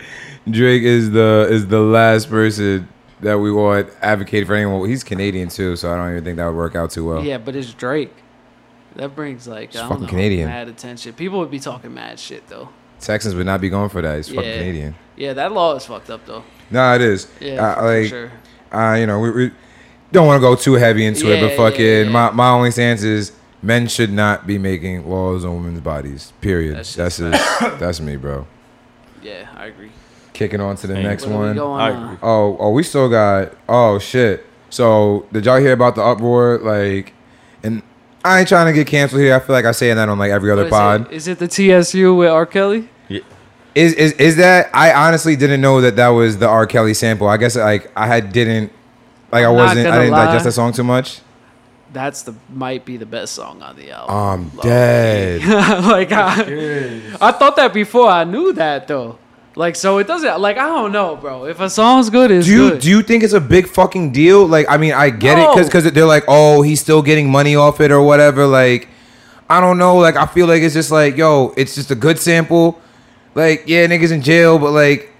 [0.49, 2.89] Drake is the is the last person
[3.21, 4.81] that we want advocate for anyone.
[4.81, 7.25] Well, he's Canadian too, so I don't even think that would work out too well.
[7.25, 8.13] Yeah, but it's Drake.
[8.97, 10.49] That brings like It's I don't fucking know, Canadian.
[10.49, 11.13] mad attention.
[11.15, 12.69] People would be talking mad shit though.
[13.01, 14.17] Texans would not be going for that.
[14.17, 14.95] He's fucking Canadian.
[15.17, 16.45] Yeah, that law is fucked up though.
[16.71, 17.29] No, it is.
[17.41, 18.33] Yeah, Uh, for like sure.
[18.73, 19.51] uh, you know, we, we
[20.13, 22.09] don't want to go too heavy into it, but fucking yeah, yeah.
[22.11, 26.33] my my only stance is men should not be making laws on women's bodies.
[26.41, 26.77] Period.
[26.77, 28.47] That's That's just that's, that's me, bro.
[29.23, 29.91] Yeah, I agree.
[30.33, 31.03] Kicking on to the Same.
[31.03, 31.81] next What are we one.
[31.81, 32.19] on?
[32.23, 33.53] Oh, oh, we still got.
[33.69, 34.47] Oh shit.
[34.71, 36.59] So did y'all hear about the uproar?
[36.59, 37.13] Like,
[37.63, 37.83] and
[38.25, 39.35] I ain't trying to get canceled here.
[39.35, 41.01] I feel like I say that on like every oh, other What is pod.
[41.07, 41.13] it?
[41.13, 42.47] Is it the TSU with R.
[42.47, 42.89] Kelly?
[43.75, 44.71] Is is is that?
[44.73, 46.67] I honestly didn't know that that was the R.
[46.67, 47.29] Kelly sample.
[47.29, 48.73] I guess like I had didn't
[49.41, 49.87] like I I'm not wasn't.
[49.87, 50.25] I didn't lie.
[50.27, 51.21] digest that song too much.
[51.93, 54.15] That's the might be the best song on the album.
[54.15, 54.63] I'm Low.
[54.63, 55.41] dead.
[55.85, 56.33] like I,
[57.21, 58.09] I thought that before.
[58.09, 59.19] I knew that though.
[59.55, 60.39] Like so, it doesn't.
[60.41, 61.47] Like I don't know, bro.
[61.47, 62.81] If a song's good, it's Do you good.
[62.83, 64.47] do you think it's a big fucking deal?
[64.47, 65.55] Like, I mean, I get it No.
[65.65, 68.47] because they're like, oh, he's still getting money off it or whatever.
[68.47, 68.89] Like,
[69.49, 69.97] I don't know.
[69.97, 72.79] Like, I feel like it's just like, yo, it's just a good sample.
[73.35, 75.11] Like, yeah, niggas in jail, but like,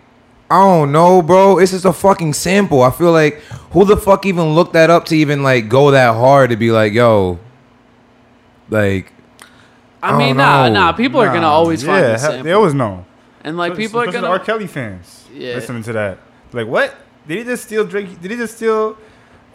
[0.51, 1.59] I don't know, bro.
[1.59, 2.83] It's just a fucking sample.
[2.83, 3.41] I feel like
[3.73, 6.71] who the fuck even looked that up to even like go that hard to be
[6.71, 7.39] like, yo,
[8.71, 9.13] like,
[10.03, 10.75] I I mean, don't nah, know.
[10.75, 10.93] nah.
[10.93, 12.43] People are gonna Nah, always find yeah, the he- sample.
[12.45, 13.05] They always know.
[13.43, 14.29] and like people are gonna.
[14.29, 14.39] R.
[14.39, 15.55] Kelly fans Yeah.
[15.55, 16.19] listening to that.
[16.53, 16.95] Like, what?
[17.27, 18.21] Did he just steal Drake?
[18.21, 18.97] Did he just steal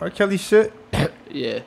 [0.01, 0.09] R.
[0.09, 0.73] Kelly shit?
[1.33, 1.59] Yeah.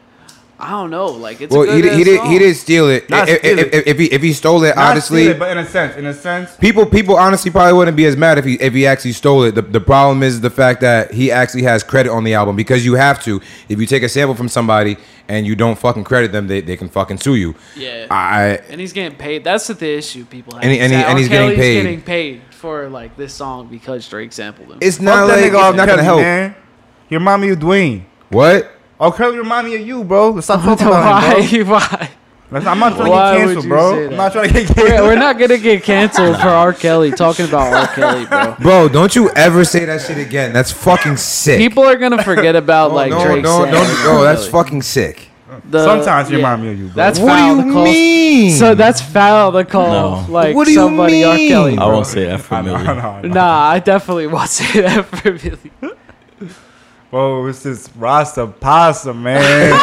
[0.58, 1.06] I don't know.
[1.06, 2.30] Like it's well, a he, good did- he did song.
[2.30, 3.10] he did steal it.
[3.10, 3.74] Not if, steal if, it.
[3.74, 5.96] if, if he if he stole it, Not honestly, steal it, but in a sense,
[5.96, 8.86] in a sense, People, people honestly probably wouldn't be as mad if he if he
[8.86, 9.56] actually stole it.
[9.56, 12.84] The, the problem is the fact that he actually has credit on the album because
[12.84, 13.40] you have to.
[13.68, 14.96] If you take a sample from somebody
[15.28, 17.54] and you don't fucking credit them, they, they can fucking sue you.
[17.76, 18.06] Yeah.
[18.10, 19.42] I and he's getting paid.
[19.42, 20.62] That's the issue people have.
[20.62, 21.18] And he- and he- and R.
[21.18, 21.82] he's getting paid.
[21.82, 24.78] getting paid for like this song because Drake sampled him.
[24.80, 25.68] it's fuck not that like nigga R.
[25.70, 26.20] it's not gonna help.
[26.20, 26.54] Man.
[27.08, 28.04] He remind me of Dwayne.
[28.28, 28.70] What?
[29.00, 29.12] Oh, R.
[29.16, 30.30] Kelly remind me of you, bro.
[30.30, 31.74] Let's stop talking about him, bro.
[31.76, 31.80] why?
[31.90, 32.10] Why?
[32.50, 34.06] Let's- I'm not trying Why to get canceled, you bro.
[34.06, 36.72] I'm not trying to get We're, we're not gonna get canceled for R.
[36.72, 37.86] Kelly talking about R.
[37.94, 38.54] Kelly, bro.
[38.60, 40.52] Bro, don't you ever say that shit again.
[40.52, 41.58] That's fucking sick.
[41.58, 43.42] People are gonna forget about no, like no, Drake.
[43.42, 44.02] no, saying don't, R.
[44.04, 45.28] bro, that's fucking sick.
[45.70, 46.44] The- Sometimes you yeah.
[46.44, 46.94] remind me of you, bro.
[46.94, 47.84] That's What do you call.
[47.84, 48.50] mean?
[48.52, 50.32] So that's foul to call No.
[50.32, 51.34] like What do you somebody R.
[51.34, 51.48] mean?
[51.48, 51.78] Kelly.
[51.78, 53.22] I won't say that for I a know, I I.
[53.22, 55.72] Nah, I definitely won't say that for Billy.
[57.14, 59.38] Bro, it's this Rasta pasta, man.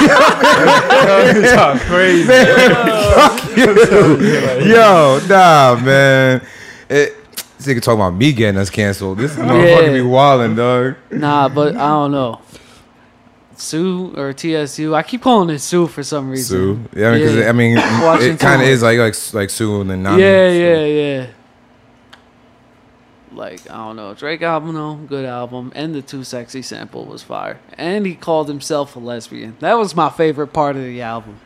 [1.33, 2.27] It's all crazy.
[4.69, 6.41] Yo, nah, man.
[6.89, 7.15] It,
[7.57, 9.17] this nigga talking about me getting us canceled.
[9.19, 9.93] This motherfucker Yeah.
[9.93, 10.95] be wildin', dog.
[11.09, 12.41] Nah, but I don't know.
[13.55, 14.93] Sue or TSU.
[14.93, 16.89] I keep calling it Sue for some reason.
[16.93, 16.99] Sue.
[16.99, 17.47] Yeah, I mean, 'cause Yeah.
[17.49, 20.21] I mean, it kind of is like like like Sue and then Nami.
[20.21, 20.53] Yeah, so.
[20.53, 21.25] yeah, yeah.
[23.33, 27.23] Like I don't know, Drake album though, good album, and the Too Sexy sample was
[27.23, 29.55] fire, and he called himself a lesbian.
[29.59, 31.39] That was my favorite part of the album.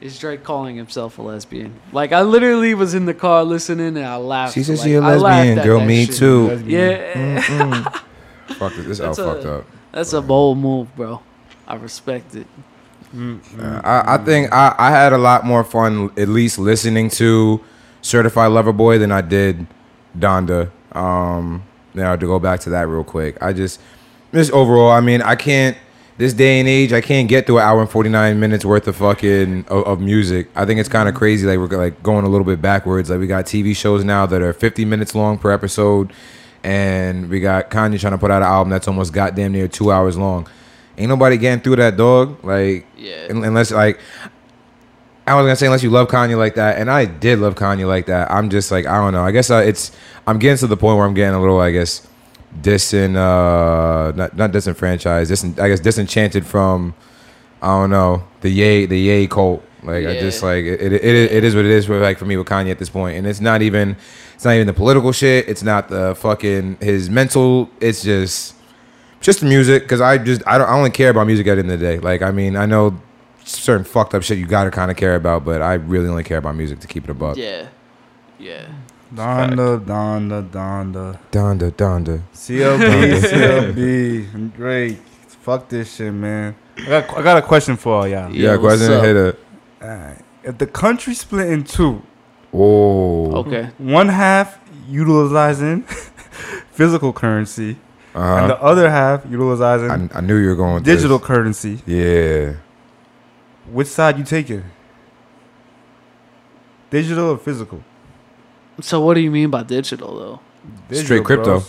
[0.00, 1.78] Is Drake calling himself a lesbian?
[1.92, 4.54] Like I literally was in the car listening and I laughed.
[4.54, 5.84] She said like, she a lesbian, girl.
[5.84, 6.16] Me shit.
[6.16, 6.62] too.
[6.64, 7.82] Yeah,
[8.46, 9.64] Fuck it, this That's out fucked up.
[9.92, 11.20] that's a bold move, bro.
[11.66, 12.46] I respect it.
[13.14, 17.60] Uh, I, I think I, I had a lot more fun at least listening to
[18.02, 19.66] Certified Lover Boy than I did
[20.18, 20.70] Donda.
[20.94, 21.62] Um,
[21.94, 23.80] now to go back to that real quick, I just
[24.32, 25.76] just overall, I mean, I can't
[26.16, 28.86] this day and age, I can't get through an hour and forty nine minutes worth
[28.86, 30.48] of fucking of, of music.
[30.54, 31.46] I think it's kind of crazy.
[31.46, 33.10] Like we're like going a little bit backwards.
[33.10, 36.12] Like we got TV shows now that are fifty minutes long per episode,
[36.62, 39.90] and we got Kanye trying to put out an album that's almost goddamn near two
[39.90, 40.46] hours long.
[40.96, 42.44] Ain't nobody getting through that dog.
[42.44, 43.26] Like Yeah.
[43.30, 43.98] un- unless like
[45.26, 47.86] I was gonna say unless you love Kanye like that, and I did love Kanye
[47.86, 48.30] like that.
[48.30, 49.24] I'm just like I don't know.
[49.24, 49.90] I guess uh, it's
[50.26, 52.06] I'm getting to the point where I'm getting a little I guess
[52.60, 55.30] disin uh not not disenfranchised.
[55.30, 56.94] Dis, I guess disenchanted from
[57.62, 59.64] I don't know the yay the yay cult.
[59.82, 62.24] Like I just like it, it, it, it is what it is for like for
[62.24, 63.96] me with Kanye at this point, and it's not even
[64.34, 65.48] it's not even the political shit.
[65.48, 67.70] It's not the fucking his mental.
[67.80, 68.54] It's just
[69.20, 71.60] just the music because I just I don't I only care about music at the
[71.60, 71.98] end of the day.
[71.98, 72.98] Like I mean I know
[73.44, 76.38] certain fucked up shit you gotta kind of care about, but I really only care
[76.38, 77.38] about music to keep it above.
[77.38, 77.68] Yeah,
[78.38, 78.66] yeah.
[79.14, 81.18] Donda, Donda, Donda.
[81.30, 82.20] Donda, Donda.
[82.34, 84.98] CLB, CLB, and Drake.
[85.42, 86.56] Fuck this shit, man.
[86.78, 88.30] I got, I got a question for all y'all.
[88.34, 89.04] Yeah, Yeah, what's question up?
[89.04, 89.38] hit it.
[89.82, 90.18] Alright.
[90.42, 92.02] If the country split in two,
[92.52, 93.70] Oh, Okay.
[93.78, 95.82] one half utilizing
[96.72, 97.76] physical currency,
[98.14, 98.66] and the uh-huh.
[98.66, 101.26] other half utilizing I, I knew you were going with digital This.
[101.26, 102.54] currency, Yeah,
[103.70, 104.62] which side you taking?
[106.90, 107.82] Digital or physical?
[108.80, 110.40] So what do you mean by digital though?
[110.88, 111.60] Digital, Straight crypto.
[111.60, 111.62] bro.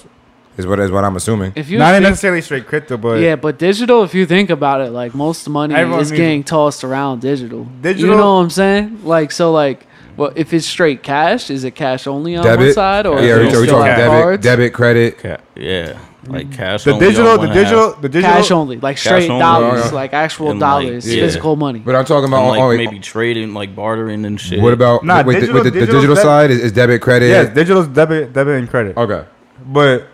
[0.58, 1.52] is what is what I'm assuming.
[1.56, 4.04] If you Not think- necessarily straight crypto, but yeah, but digital.
[4.04, 7.68] If you think about it, like most money is needs- getting tossed around digital.
[7.82, 9.00] Digital- You know what I'm saying?
[9.04, 9.86] Like so, like,
[10.18, 13.52] well, if it's straight cash, is it cash only on one side, or yeah, is
[13.54, 14.44] we, it we talking debit, cards?
[14.44, 15.18] debit, credit.
[15.20, 16.54] Ca- yeah, like mm.
[16.54, 16.84] cash.
[16.84, 17.56] the only on digital, one the half.
[17.56, 19.40] digital, the digital, Cash only, like Cash straight only.
[19.42, 19.92] dollars, Yeah.
[19.92, 21.22] like actual And, like, dollars, yeah.
[21.24, 21.80] physical money.
[21.80, 24.60] But I'm talking about And, like oh, wait, maybe trading, like bartering and shit.
[24.62, 26.72] what about Nah, with, digital- the, with the, the digital digital deb- side is, is
[26.72, 27.28] debit, credit.
[27.28, 28.98] yes, digital's debit, debit and credit.
[28.98, 29.26] Okay.
[29.68, 30.08] But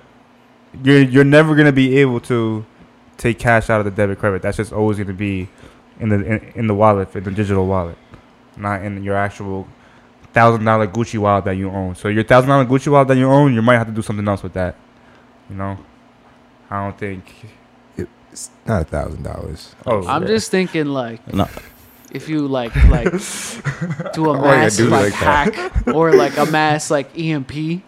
[0.84, 2.66] you're you're never gonna be able to
[3.18, 4.42] take cash out of the debit credit.
[4.42, 5.50] That's just always gonna be
[6.00, 7.98] in the in, in the wallet, in the digital wallet,
[8.58, 9.68] not in your actual
[10.34, 11.96] thousand dollar Gucci wallet that you own.
[11.96, 14.28] So your thousand dollar Gucci wallet that you own, you might have to do something
[14.28, 14.76] else with that.
[15.50, 15.78] You know,
[16.70, 17.26] I don't think.
[18.32, 19.76] It's not a thousand dollars.
[19.86, 21.50] Oh, I'm just thinking, like, No.
[22.14, 23.12] if you like, like,
[24.14, 27.84] do a Why mass do like, like hack or like a mass like EMP,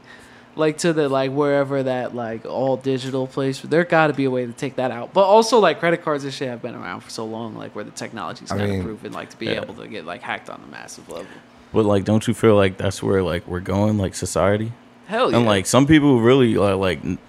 [0.57, 3.61] like to the like wherever that like all digital place.
[3.61, 5.13] There got to be a way to take that out.
[5.13, 7.85] But also like credit cards and shit have been around for so long, like where
[7.85, 9.61] the technology's I kind of proven like to be yeah.
[9.61, 11.27] able to get like hacked on a massive level.
[11.73, 14.71] But like, don't you feel like that's where like we're going, like society?
[15.07, 15.37] Hell yeah.
[15.37, 17.19] And like some people really like, like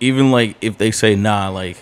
[0.00, 1.78] even like if they say nah, like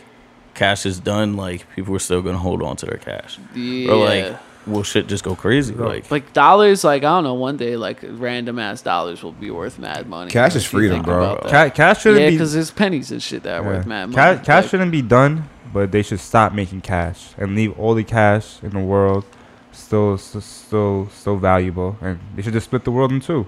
[0.54, 3.38] cash is done, like people are still gonna hold on to their cash.
[3.54, 3.90] yeah.
[3.90, 5.74] Or like, will shit just go crazy?
[5.74, 5.88] Bro.
[5.88, 7.34] Like, like dollars, like I don't know.
[7.34, 10.30] One day, like random ass dollars will be worth mad money.
[10.30, 11.38] Cash is freedom, bro.
[11.48, 12.36] Ca- cash shouldn't Yeah, be.
[12.36, 14.14] because there's pennies and shit that are worth mad money.
[14.38, 17.94] Ca- cash Like, shouldn't be done, but they should stop making cash and leave all
[17.94, 19.24] the cash in the world
[19.72, 21.96] still, still, still valuable.
[22.00, 23.46] And they should just split the world in two.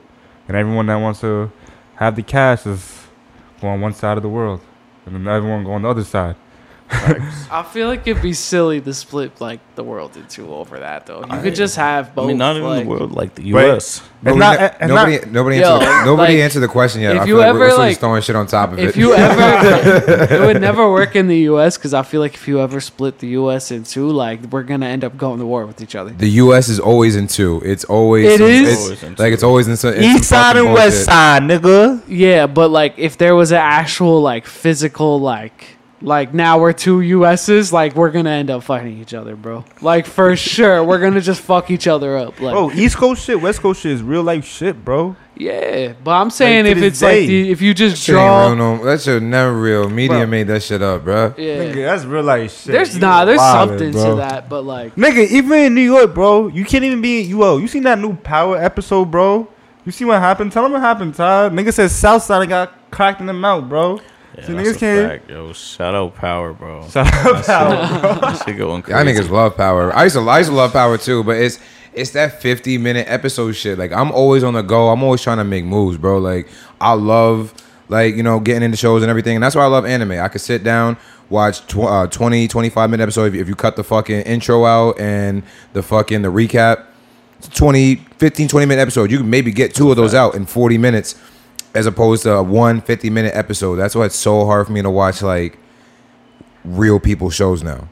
[0.48, 1.52] And everyone that wants to
[1.96, 3.06] have the cash is
[3.60, 4.60] go on one side of the world,
[5.06, 6.36] and then everyone go on the other side.
[6.90, 11.06] I feel like it'd be silly to split like the world in two over that
[11.06, 11.20] though.
[11.20, 12.28] You could just have I both.
[12.28, 14.02] mean, not even like, the world, like the U.S.
[14.22, 17.16] Nobody, not- ne- nobody, not- nobody, Yo, answered, the- nobody like, answered the question yet.
[17.16, 18.84] if I you feel like ever, we're, we're like- throwing shit on top of If
[18.84, 18.88] it.
[18.90, 21.76] If you ever, it would never work in the U.S.
[21.76, 23.70] because I feel like if you ever split the U.S.
[23.70, 26.10] in two, like we're gonna end up going to war with each other.
[26.10, 26.68] the U.S.
[26.68, 27.60] is always in two.
[27.64, 28.60] It's always It is?
[28.68, 29.24] it's- Always in like two.
[29.34, 31.04] it's always in some in East side and west bullshit.
[31.06, 32.02] side, nigga.
[32.08, 35.73] Yeah, but like if there was an actual like physical like
[36.04, 39.64] like now we're two USs, like we're gonna end up fighting each other, bro.
[39.80, 42.40] Like for sure, we're gonna just fuck each other up.
[42.40, 45.16] Like Bro, East Coast shit, West Coast shit is real life shit, bro.
[45.34, 48.20] yeah, but I'm saying to if this it's like the, if you just Shit ain't
[48.22, 49.88] draw, real no, that shit never real.
[49.88, 50.26] Media Bro.
[50.26, 51.34] made that shit up, bro.
[51.38, 52.72] yeah, Nigga, that's real life shit.
[52.72, 54.10] there's You nah, there's wildin', something bro.
[54.10, 57.42] to that, but like Nigga, even in New York, bro, you can't even be you.
[57.42, 59.48] Oh, you seen that new Power episode, bro?
[59.86, 60.52] You see what happened?
[60.52, 61.52] Tell them what happened, Todd.
[61.52, 64.00] Nigga said Southside got cracked in the mouth, bro.
[64.36, 65.52] Yeah, See, that's niggas a can't- fact, yo.
[65.52, 66.88] Shout out Power, bro.
[66.90, 68.18] Shout out Power.
[68.20, 68.34] bro.
[68.44, 69.20] shit going Y'all crazy.
[69.22, 69.94] niggas love power.
[69.94, 71.58] I used to, I used to love power too, but it's
[71.92, 73.78] it's that 50 minute episode shit.
[73.78, 74.88] Like I'm always on the go.
[74.90, 76.18] I'm always trying to make moves, bro.
[76.18, 76.48] Like
[76.80, 77.54] I love
[77.88, 80.12] like you know getting into shows and everything, and that's why I love anime.
[80.12, 80.96] I could sit down,
[81.30, 83.26] watch tw- uh, 20, 25 minute episode.
[83.26, 85.42] If you, if you cut the fucking intro out and
[85.72, 86.86] the fucking the recap,
[87.38, 89.10] it's 20, 15, 20 minute episode.
[89.12, 91.14] You can maybe get two of those out in 40 minutes,
[91.74, 93.76] as opposed to a one 50 minute episode.
[93.76, 95.58] That's why it's so hard for me to watch like
[96.64, 97.88] real people shows now.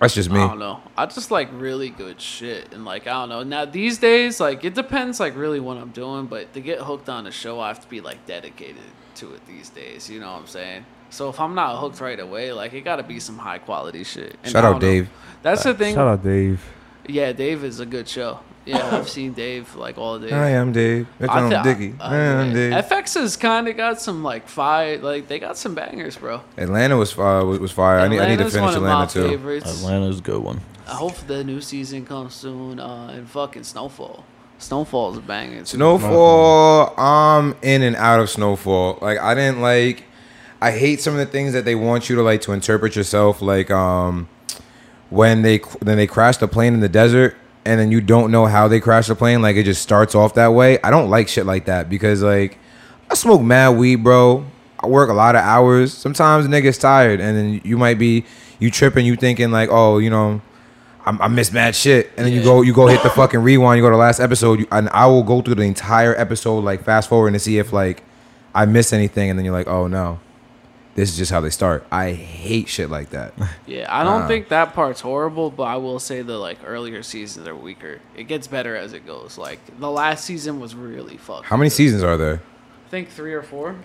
[0.00, 0.38] That's just me.
[0.38, 0.80] I don't know.
[0.96, 3.42] I just like really good shit, and like I don't know.
[3.42, 6.26] Now these days, like it depends, like really what I'm doing.
[6.26, 8.82] But to get hooked on a show, I have to be like dedicated
[9.16, 10.08] to it these days.
[10.08, 10.86] You know what I'm saying?
[11.10, 14.04] So if I'm not hooked right away, like it got to be some high quality
[14.04, 14.36] shit.
[14.44, 14.78] And Shout out know.
[14.78, 15.10] Dave.
[15.42, 15.94] That's the thing.
[15.96, 16.64] Shout out Dave.
[17.08, 18.40] Yeah, Dave is a good show.
[18.66, 20.30] Yeah, I've seen Dave like all day.
[20.30, 21.06] I am Dave.
[21.18, 21.94] Bitch, I I'm thi- Dicky.
[21.98, 22.72] uh, I am Dave.
[22.84, 26.42] FX has kind of got some like fire, like they got some bangers, bro.
[26.58, 27.98] Atlanta was uh, was, was fire.
[28.00, 29.28] I need I need to finish one of my Atlanta too.
[29.28, 29.80] favorites.
[29.80, 30.60] Atlanta's a good one.
[30.86, 32.78] I hope the new season comes soon.
[32.80, 34.24] Uh, and fucking Snowfall.
[34.58, 35.60] Snowfall's a banger.
[35.60, 35.76] too.
[35.76, 36.94] Snowfall.
[36.98, 38.98] I'm in and out of Snowfall.
[39.00, 40.04] Like I didn't like.
[40.60, 43.40] I hate some of the things that they want you to like to interpret yourself.
[43.40, 44.28] Like um,
[45.10, 47.36] when they then they crash the plane in the desert
[47.68, 49.42] and then you don't know how they crash the plane.
[49.42, 50.80] Like it just starts off that way.
[50.82, 52.58] I don't like shit like that because like
[53.10, 54.46] I smoke mad weed, bro.
[54.80, 55.92] I work a lot of hours.
[55.92, 58.24] Sometimes nigga's tired, and then you might be
[58.58, 60.40] you tripping, you thinking like, oh, you know,
[61.04, 63.78] I, I missed mad shit, and then you go you go hit the fucking rewind.
[63.78, 66.60] You go to the last episode, you, and I will go through the entire episode
[66.64, 68.02] like fast forward to see if like
[68.54, 70.20] I missed anything, and then you're like, oh no,
[70.98, 71.86] this is just how they start.
[71.92, 73.32] I hate shit like that.
[73.66, 74.28] Yeah, I don't Nah.
[74.28, 78.00] think that part's horrible, but I will say the like earlier seasons are weaker.
[78.16, 79.38] It gets better as it goes.
[79.38, 81.46] Like the last season was really fucked.
[81.46, 82.40] How many seasons are there?
[82.86, 83.76] I think three or four.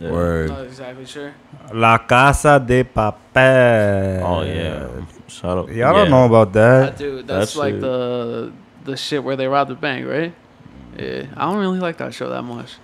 [0.00, 0.10] Yeah.
[0.10, 0.48] Word.
[0.48, 1.32] Not exactly sure.
[1.72, 4.22] La Casa de Papel.
[4.24, 4.88] Oh yeah.
[5.28, 5.68] Shout out.
[5.70, 6.10] Y'all don't yeah.
[6.10, 6.52] know about Uh,
[6.90, 6.98] that.
[6.98, 7.80] dude, that's That's like it.
[7.80, 8.52] the
[8.84, 10.34] the shit where they robbed the bank, right?
[10.98, 12.76] Yeah, I don't really like that show that much.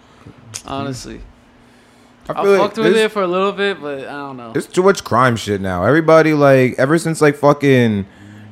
[0.66, 1.21] Honestly,
[2.28, 4.52] I, feel like fucked with it for a little bit, but I don't know.
[4.54, 5.85] It's too much crime shit now.
[5.85, 8.06] Everybody like ever since like fucking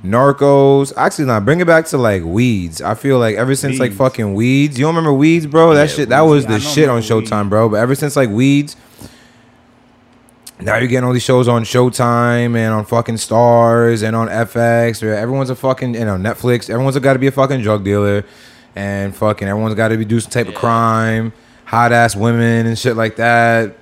[0.05, 0.93] Narcos.
[0.97, 2.81] Actually, nah, bring it back to like Weeds.
[2.83, 4.79] I feel like ever since like fucking Weeds.
[4.79, 5.75] You don't remember Weeds, bro?
[5.75, 6.09] That Yeah, shit.
[6.09, 7.51] That was the shit on Showtime, Weeds.
[7.51, 7.69] bro.
[7.69, 8.77] But ever since like Weeds.
[10.63, 15.03] Now you're getting all these shows on Showtime and on fucking Starz and on FX.
[15.03, 16.69] Where everyone's a fucking you know Netflix.
[16.69, 18.25] Everyone's got to be a fucking drug dealer,
[18.77, 21.33] and fucking everyone's got to be do some type of crime,
[21.71, 23.77] hot ass women and shit like that.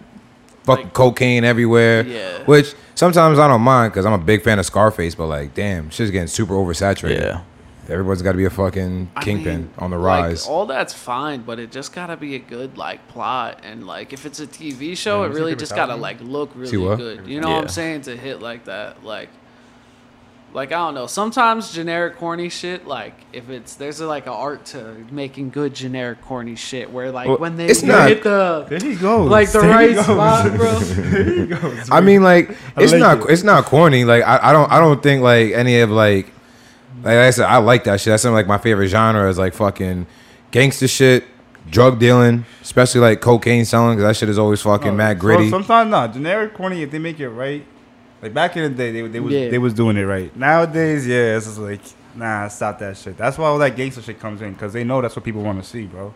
[0.65, 2.03] Fucking Like- cocaine everywhere.
[2.07, 2.43] Yeah.
[2.45, 5.89] Which sometimes I don't mind because I'm a big fan of Scarface, but like, damn,
[5.89, 7.21] shit's getting super oversaturated.
[7.23, 7.41] Yeah.
[7.89, 10.47] Everyone's got to be a fucking I kingpin mean, on the like, rise.
[10.47, 14.27] all that's fine, but it just gotta be a good like plot, and like if
[14.27, 16.03] it's a TV show, Yeah, it really just gotta Thousand?
[16.03, 17.27] like look really good.
[17.27, 19.31] You know what I'm saying to hit like that, like.
[20.55, 21.07] Like I don't know.
[21.07, 26.23] Sometimes generic corny shit, like if it's there's like an art to making good generic
[26.23, 29.31] corny shit, where like Well, when they it's not- hit the There he goes.
[29.31, 30.05] like the There he right goes.
[30.07, 30.79] spot, bro.
[30.81, 31.91] There he goes.
[31.91, 33.31] I mean, like it's like not it.
[33.31, 34.05] it's not corny.
[34.05, 36.33] Like I, I don't I don't think like any of like
[37.03, 38.13] like I said I like that shit.
[38.13, 40.07] That's something like my favorite genre is like fucking
[40.51, 41.25] gangster shit,
[41.71, 43.99] drug dealing, especially like cocaine selling.
[43.99, 45.47] Cause that shit is always fucking No, mad so- gritty.
[45.49, 47.67] Oh, sometimes not generic corny if they make it right.
[48.23, 49.49] Like back in the day, they they was Yeah.
[49.51, 50.35] they was doing it right.
[50.37, 51.81] Nowadays, yeah, it's just like
[52.15, 53.17] nah, stop that shit.
[53.17, 55.63] That's why all that gangster shit comes in because they know that's what people want
[55.63, 56.13] to see, bro.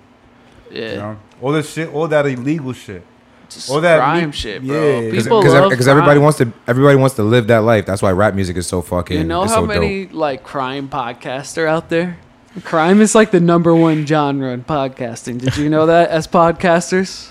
[0.71, 3.05] Yeah, You know, all this shit, all that illegal shit.
[3.51, 5.01] just all that crime me- shit, bro.
[5.01, 5.11] yeah.
[5.11, 7.87] Because everybody wants to everybody wants to live that life.
[7.87, 9.19] That's why rap music is so fucking.
[9.19, 12.19] You know how so many like crime podcasts are out there?
[12.65, 15.39] Crime is like the number one genre in podcasting.
[15.41, 17.31] Did you know that as podcasters?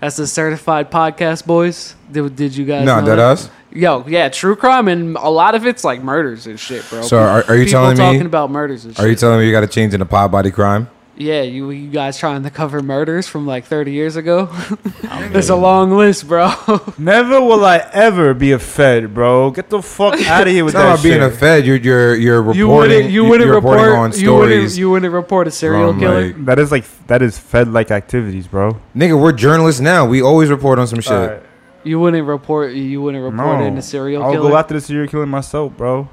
[0.00, 1.94] As the certified podcast boys?
[2.10, 3.04] Did, did you guys dope.
[3.04, 3.48] No, that us.
[3.74, 7.02] Yo, yeah, true crime and a lot of it's like murders and shit, bro.
[7.02, 9.04] So are- are you People telling me- talking about murders and shit?
[9.04, 10.88] Are you telling me you got to change into pod body crime?
[11.14, 14.48] yeah, you you guys trying to cover murders from like 30 years ago?
[15.30, 16.50] There's a long list, bro.
[16.98, 19.50] Never will I ever be a Fed, bro.
[19.52, 21.30] Get the fuck out of here with It's not that about being a.
[21.30, 21.64] Fed.
[21.66, 22.58] You're you're you're reporting.
[22.58, 24.78] you wouldn't you wouldn't you're report reporting on you wouldn't stories.
[24.78, 26.26] you wouldn't report a serial from, killer.
[26.28, 28.78] like- that is like that is Fed like activities, bro.
[28.96, 30.04] Nigga, we're journalists now.
[30.06, 31.12] We always report on some shit.
[31.12, 31.42] Alright.
[31.84, 32.72] You wouldn't report.
[32.74, 33.64] You wouldn't report No.
[33.66, 34.50] in a serial I'll killer.
[34.50, 36.08] go after the serial killer myself, bro.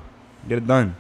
[0.48, 0.96] Get it done.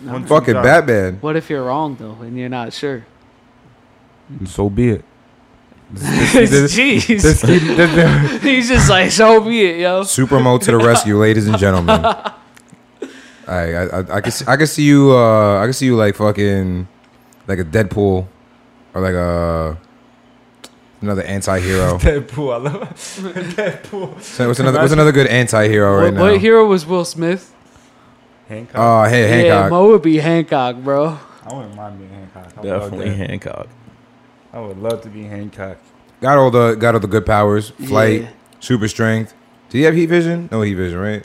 [0.00, 0.12] No.
[0.12, 0.62] One Fucking job.
[0.64, 1.18] Batman.
[1.20, 3.04] What if you're wrong though, and you're not sure?
[4.46, 5.04] So be it.
[5.94, 10.02] This- Jeez, this- this- this- he's just like, so be it, yo.
[10.02, 12.04] Supermo to the rescue, ladies and gentlemen.
[12.04, 12.32] I,
[13.46, 15.12] I, I, I can, see, I can see you.
[15.12, 16.88] Uh, I can see you like fucking,
[17.46, 18.26] like a Deadpool,
[18.94, 19.78] or like a
[21.00, 21.98] another anti-hero.
[21.98, 22.80] Deadpool, I love
[23.56, 24.20] Deadpool.
[24.20, 24.80] So what's another?
[24.80, 26.20] What's another good anti-hero right what, now?
[26.22, 27.52] what hero was Will Smith?
[28.48, 28.76] Hancock.
[28.76, 29.70] Oh, hey Yeah, Hancock.
[29.70, 31.18] Mo would be Hancock, bro.
[31.46, 32.58] I wouldn't mind being Hancock.
[32.58, 33.30] I Definitely that.
[33.30, 33.68] Hancock.
[34.52, 35.78] I would love to be Hancock.
[36.20, 37.70] got all the got all the good powers.
[37.70, 38.28] Flight, Yeah.
[38.60, 39.34] super strength.
[39.70, 40.48] Did he have heat vision?
[40.52, 41.24] No heat vision, right?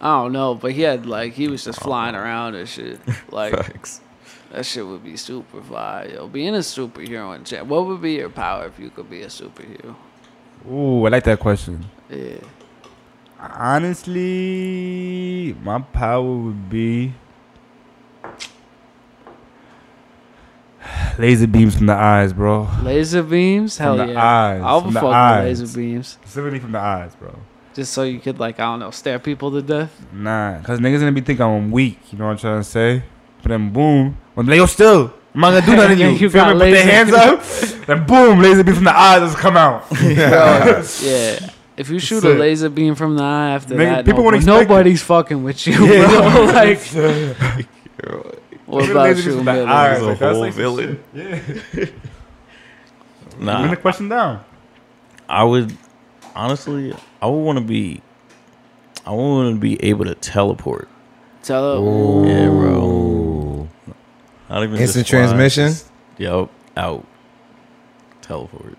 [0.00, 1.84] I don't know, but he had like he was just oh.
[1.84, 3.00] flying around and shit.
[3.30, 4.00] Like Facts.
[4.56, 6.28] That shit would be super fire, yo.
[6.28, 7.66] Being a superhero in chat.
[7.66, 9.94] What would be your power if you could be a superhero?
[10.66, 11.84] Ooh, I like that question.
[12.08, 12.38] Yeah.
[13.38, 13.94] Honestly,
[15.62, 17.12] my power would be
[21.18, 22.66] laser beams from the eyes, bro.
[22.82, 23.76] Laser beams?
[23.76, 24.24] Hell From the yeah.
[24.24, 25.60] eyes, I'll from fuck the eyes.
[25.60, 26.08] laser beams.
[26.08, 27.38] Specifically from the eyes, bro.
[27.74, 29.92] Just so you could like, I don't know, stare people to death.
[30.14, 31.98] Nah, cause niggas gonna be thinking I'm weak.
[32.10, 33.02] You know what I'm trying to say?
[33.46, 36.10] But then boom, when they go still, I'm not gonna do nothing to you.
[36.10, 36.52] You you feel me?
[36.54, 39.84] Put their laser- hands up, then boom, laser beam from the eyes just come out.
[39.92, 41.50] Yeah.
[41.76, 42.38] If you shoot a Sick.
[42.40, 44.68] laser beam from the eye after Nigga, that, people no, wouldn't expect it.
[44.68, 46.08] nobody's fucking with you, Yeah.
[46.08, 46.44] bro.
[46.46, 46.80] like,
[48.66, 49.68] what Even about laser you, from the Miller?
[49.68, 51.04] eyes, He's a like, whole like villain.
[51.14, 51.40] Yeah.
[53.38, 54.42] Nah, Bring the question down.
[55.28, 55.76] I would
[56.34, 58.00] honestly, I would want to be,
[59.06, 60.88] I would want to be able to teleport.
[61.46, 62.26] Tell Ooh.
[62.26, 63.68] Yeah, bro.
[64.50, 65.68] Not even Instant just transmission?
[65.68, 67.06] just- Yup, out.
[68.20, 68.76] Teleport.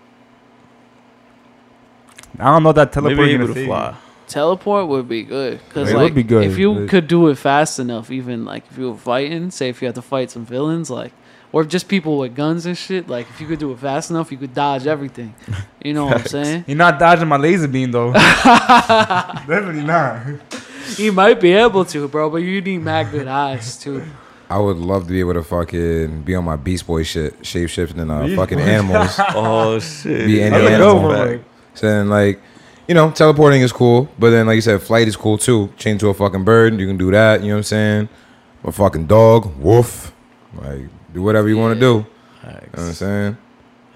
[2.38, 3.94] I don't know that teleport Maybe gonna able to save fly.
[4.26, 7.28] Teleport would be good because It like would be good, if you but- could do
[7.28, 10.30] it fast enough, even like if you were fighting, say if you had to fight
[10.30, 11.12] some villains, like
[11.52, 14.30] or just people with guns and shit, like if you could do it fast enough,
[14.30, 15.34] you could dodge everything.
[15.82, 16.64] You know what I'm saying?
[16.66, 18.12] You're not dodging my laser beam though.
[18.12, 20.20] Definitely not.
[20.98, 24.04] You might be able to, bro, but you need mad good eyes too.
[24.50, 27.68] I would love to be able to fucking be on my Beast Boy shit, shape
[27.68, 29.14] shifting and uh, fucking animals.
[29.34, 30.26] Oh shit!
[30.26, 30.94] Be any That's a animal.
[30.94, 31.30] good one, Fact.
[31.30, 32.40] like, So then, like,
[32.88, 35.70] you know, teleporting is cool, but then, like you said, flight is cool too.
[35.76, 37.42] Change to a fucking bird, you can do that.
[37.42, 38.08] You know what I'm saying?
[38.64, 40.14] A fucking dog, wolf,
[40.54, 41.86] like, do whatever you want to do.
[41.86, 43.36] You know what I'm saying?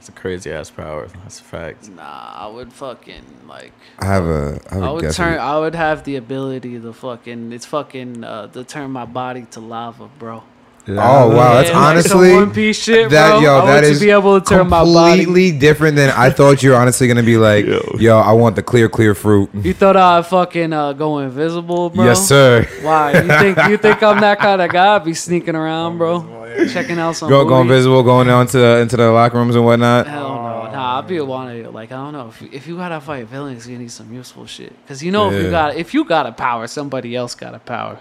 [0.03, 1.07] That's a crazy ass power.
[1.23, 1.89] That's a fact.
[1.89, 3.73] Nah, I would fucking like.
[4.01, 5.39] I have a, I have I a would turn.
[5.39, 7.53] I would have the ability to fucking.
[7.53, 10.43] It's fucking uh, to turn my body to lava, bro.
[10.89, 13.41] Oh wow, that's Yeah, like honestly One Piece shit, that bro.
[13.41, 15.25] yo, I that want is to be able to turn my body.
[15.25, 17.67] completely different than I thought you were honestly gonna be like.
[17.67, 17.81] Yo.
[17.99, 19.49] Yo, I want the clear, clear fruit.
[19.55, 22.05] You thought I'd fucking uh, go invisible, bro?
[22.05, 22.67] Yes, sir.
[22.83, 23.13] Why?
[23.13, 24.97] You think you think I'm that kind of guy?
[24.97, 27.29] I'd be sneaking around, bro, checking out some.
[27.29, 27.71] Go, go movies.
[27.71, 30.07] invisible, going down to the, into the locker rooms and whatnot.
[30.09, 30.99] Hell no, nah.
[30.99, 33.79] I'd be wanna like I don't know if you, if you gotta fight villains, you
[33.79, 34.73] need some useful shit.
[34.89, 35.41] Cause you know if Yeah.
[35.43, 37.99] you got if you got a power, somebody else got a power,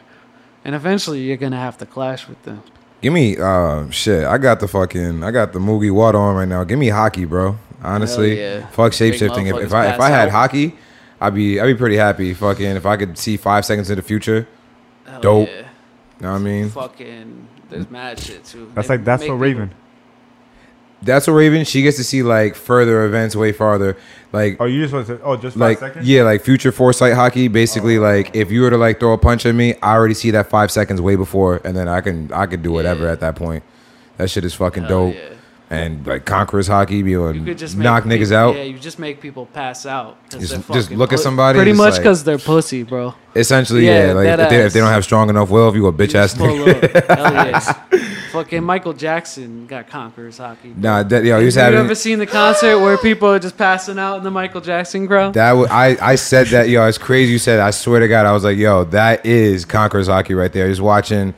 [0.64, 2.62] and eventually you're gonna have to clash with them.
[3.02, 4.26] Give me, uh, shit.
[4.26, 6.64] I got the fucking, I got the Mugiwara on right now.
[6.64, 7.58] Give me haki, bro.
[7.84, 8.68] Honestly, yeah.
[8.68, 9.48] fuck shape Big shifting.
[9.48, 10.52] If, if I if I had out.
[10.52, 10.76] haki,
[11.20, 12.34] I'd be I'd be pretty happy.
[12.34, 14.48] Fucking if I could see five seconds in the future.
[15.06, 15.50] Hell dope.
[15.50, 15.68] yeah.
[16.20, 16.70] Know what I mean?
[16.70, 18.72] Fucking, there's mad shit too.
[18.76, 19.72] That's They like that's make so people- Raven.
[21.04, 21.66] That's what Raven.
[21.66, 23.98] She gets to see like further events way farther.
[24.32, 26.08] Like Oh, you just want to say, oh, just five like seconds?
[26.08, 27.52] yeah, like future foresight haki.
[27.52, 28.02] Basically, oh.
[28.02, 30.50] like if you were to like throw a punch at me, I already see that
[30.50, 33.12] five seconds way before, and then I can I can do whatever Yeah.
[33.14, 33.64] at that point.
[34.18, 35.16] That shit is fucking Hell dope.
[35.16, 35.22] yeah.
[35.72, 38.56] And like conquerors haki, be able You to could just knock niggas people- out.
[38.58, 40.18] Yeah, you just make people pass out.
[40.30, 43.14] Just- just fucking look at somebody, Pretty just much like- because they're pussy, bro.
[43.38, 44.08] Essentially, yeah.
[44.08, 46.14] Yeah, like if they, if they don't have strong enough will, if you a bitch
[46.14, 46.96] ass Just pull nigga.
[47.10, 47.18] up.
[47.18, 47.60] Hell yeah.
[48.32, 50.74] Fucking Michael Jackson got conquerors haki.
[50.74, 50.82] bro.
[50.82, 53.58] Nah, that, yo, he was Have you ever seen the concert where people are just
[53.58, 55.34] passing out in the Michael Jackson crowd?
[55.36, 55.54] that.
[55.54, 56.86] wa- I I said that, yo.
[56.86, 57.32] It's crazy.
[57.32, 57.60] You said.
[57.62, 60.68] I swear to God, I was like, yo, that is conquerors haki right there.
[60.70, 61.34] Just watching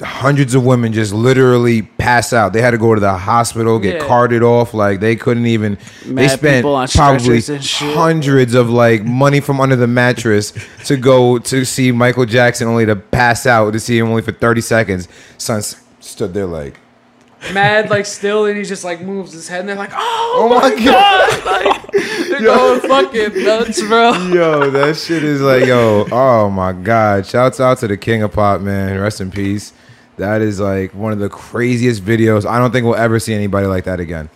[0.00, 2.52] hundreds of women just literally pass out.
[2.52, 4.06] They had to go to the hospital, get Yeah.
[4.06, 4.72] carted off.
[4.72, 5.78] Like they couldn't even.
[6.04, 7.94] they Mad spent people on probably stretchers and shit.
[7.96, 10.52] hundreds of like money from under the mattress
[10.84, 14.32] to go to see Michael Jackson, only to pass out to see him only for
[14.32, 15.08] thirty seconds.
[15.38, 15.60] Son
[16.00, 16.78] stood there like.
[17.52, 20.48] Mad like still, and he just like moves his head, and they're like, "Oh, Oh
[20.48, 24.12] my my god!" Like, they're going fucking nuts, bro.
[24.28, 27.26] Yo, that shit is like, yo, oh my god!
[27.26, 28.98] Shouts out to the king of pop, man.
[29.00, 29.72] Rest in peace.
[30.16, 32.46] That is like one of the craziest videos.
[32.46, 34.28] I don't think we'll ever see anybody like that again.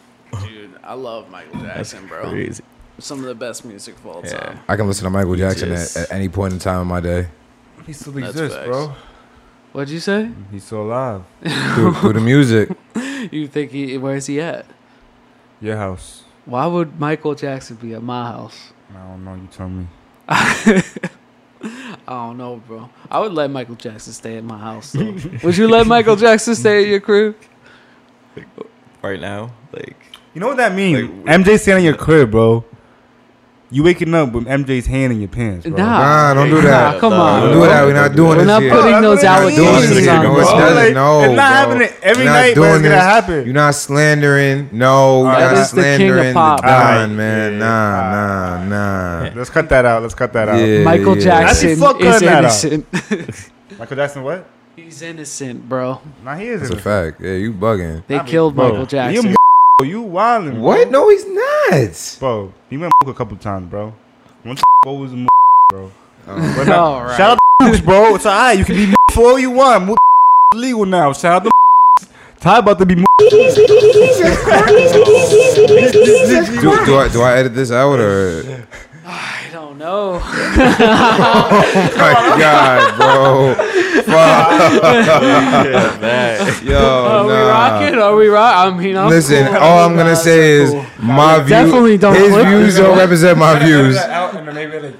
[0.43, 2.31] Dude, I love Michael That's Jackson, bro.
[2.31, 2.65] crazy.
[2.99, 4.39] Some of the best music of all Yeah.
[4.39, 4.59] time.
[4.69, 7.29] I can listen to Michael Jackson at, at any point in time of my day
[7.87, 8.67] He still That's exists, facts.
[8.69, 8.93] bro.
[9.73, 10.31] What'd you say?
[10.51, 11.23] He's still alive.
[11.75, 12.71] through, through the music.
[13.33, 13.99] You think he?
[13.99, 14.65] Where's he at?
[15.61, 16.23] Your house.
[16.49, 18.73] Why would Michael Jackson be at my house?
[18.91, 19.35] I don't know.
[19.35, 19.87] You tell me.
[20.29, 20.83] I
[22.07, 22.89] don't know, bro.
[23.11, 24.93] I would let Michael Jackson stay at my house.
[24.93, 25.15] Though.
[25.43, 27.37] would you let Michael Jackson stay at your crib?
[29.03, 29.97] Right now, like
[30.33, 31.11] You know what that means?
[31.11, 32.65] Like, MJ staying in your crib, bro.
[33.71, 35.77] You waking up with MJ's hand in your pants, bro.
[35.77, 35.99] Nah.
[35.99, 36.95] Nah, don't do that.
[36.95, 37.41] Nah, come Nah, on.
[37.43, 37.85] Don't do that.
[37.85, 38.33] We're not doing it.
[38.33, 38.71] We're this not here.
[38.71, 40.75] putting those that's what it Doing is, this allegations on, No, it's not.
[40.75, 41.77] Like, no, it's not bro.
[41.77, 43.45] happening every You're not night, but doing it's gonna happen.
[43.45, 44.69] You're not slandering.
[44.73, 46.61] No, you're That not is the king of pop.
[46.63, 47.53] the Don, Alright, man.
[47.53, 47.59] yeah.
[47.59, 48.65] Nah, nah,
[49.29, 49.31] nah.
[49.37, 50.01] Let's cut that out.
[50.03, 50.57] Let's cut that out.
[50.59, 50.83] Yeah.
[50.85, 52.87] Michael Actually, Jackson fuck is cutting innocent.
[53.79, 54.49] Michael Jackson, what?
[54.77, 56.01] He's innocent, bro.
[56.25, 56.63] Nah, he is.
[56.63, 57.21] That's a fact.
[57.21, 58.03] Yeah, you bugging.
[58.07, 59.35] They killed Michael Jackson.
[59.81, 60.59] You, you wildin'.
[60.59, 60.91] What?
[60.91, 62.17] No, he's not.
[62.19, 62.53] bro.
[62.69, 63.95] He went a couple times, bro.
[64.43, 65.27] One was a
[65.69, 65.93] bro.
[66.27, 66.55] Oh.
[66.57, 67.17] But nah, All right.
[67.17, 68.17] Shout out to Mooks, bro.
[68.17, 68.59] It's alright.
[68.59, 69.85] You can be for all you want.
[69.89, 69.97] Mooks
[70.55, 71.13] legal now.
[71.13, 71.51] Shout out
[72.01, 72.09] to
[72.41, 72.95] Ty about to be.
[72.97, 73.05] Do,
[76.85, 78.67] do I do I edit this out or?
[79.81, 80.21] I don't.
[81.99, 83.55] My God, bro.
[84.03, 84.83] Fuck.
[86.01, 86.63] that.
[86.65, 87.49] Yo, Are we nah.
[87.49, 87.99] rocking?
[87.99, 88.55] Are we rock?
[88.67, 89.57] I mean, I'm Listen, cool.
[89.57, 90.85] all I'm gonna say are is cool.
[90.99, 91.49] my view.
[91.51, 93.97] Definitely don't His clip views don't represent my views.
[93.97, 94.97] out and then maybe like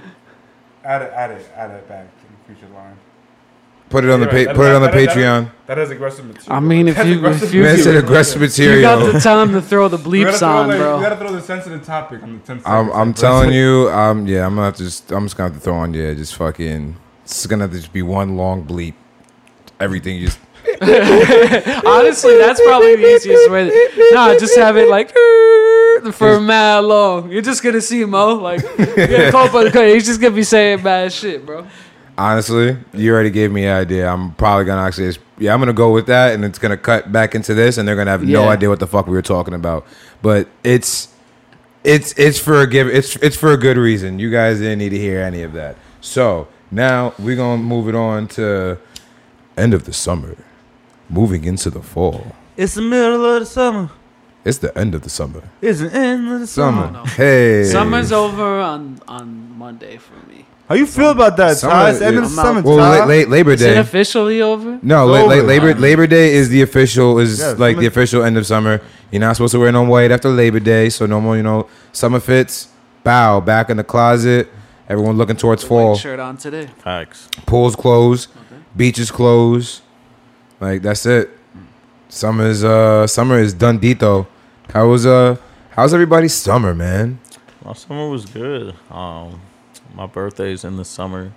[0.85, 2.97] add it, add it, add it back in the future line.
[3.91, 5.45] Put it on the pa- put it on the Patreon.
[5.67, 6.53] That, That is aggressive material.
[6.53, 7.95] I mean, if That's you- aggressive if you- Man material.
[8.77, 9.21] You got the material.
[9.21, 11.01] time to throw the bleeps throw, on, like, We bro.
[11.01, 12.91] gotta throw the sensitive topic on the 10 I'm.
[12.93, 15.59] I'm Like, telling you, um, yeah, I'm gonna have to just, I'm just gonna have
[15.59, 18.95] to throw on, yeah, just fucking, it's gonna have to just be one long bleep.
[19.81, 20.39] Everything you just,
[21.87, 23.71] Honestly, that's probably the easiest way.
[23.71, 25.11] To, nah, just have it like
[26.13, 27.31] for mad long.
[27.31, 29.89] You're just gonna see Mo like you're gonna call up on the cut.
[29.89, 31.67] He's just gonna be saying bad shit, bro.
[32.19, 34.13] Honestly, you already gave me an idea.
[34.13, 37.35] I'm probably gonna actually, yeah, I'm gonna go with that, and it's gonna cut back
[37.35, 39.87] into this, and they're gonna have no idea what the fuck we were talking about.
[40.21, 41.09] But it's,
[41.85, 44.19] it's, it's for a give, it's, it's for a good reason.
[44.19, 45.77] You guys didn't need to hear any of that.
[46.01, 48.79] So now we're gonna move it on to
[49.57, 50.37] end of the summer,
[51.09, 52.35] moving into the fall.
[52.57, 53.91] It's the middle of the summer.
[54.45, 55.43] It's the end of the summer.
[55.61, 56.87] It's the end of the summer.
[56.87, 57.07] Summer.
[57.07, 57.65] Hey.
[57.65, 60.47] Summer's over on on Monday for me.
[60.69, 61.91] How you feel about that, Summer Ty?
[61.91, 62.99] It's the end of the I'm summer, Well, Ty.
[62.99, 63.79] la- la- Labor Is it Day.
[63.79, 64.79] officially over?
[64.83, 65.43] No, It's la- la- over.
[65.43, 68.81] Labor Labor Day is the official is Yeah, like summer- the official end of summer.
[69.11, 71.37] You're not supposed to wear no white after Labor Day, so no more.
[71.39, 72.69] You know, summer fits.
[73.03, 74.53] Bow back in the closet.
[74.91, 75.93] Everyone looking towards fall.
[75.93, 76.69] White shirt on today.
[76.85, 77.29] Facts.
[77.47, 78.29] Pools closed.
[78.77, 79.81] Beaches closed.
[80.61, 81.31] Like that's it.
[82.11, 83.79] Summer's uh summer is done.
[83.79, 84.27] Dito.
[84.75, 85.37] How was uh
[85.71, 87.19] how's everybody's summer, man?
[87.65, 88.75] My summer was good.
[88.91, 89.41] Um,
[89.99, 91.33] my birthday's in the summer.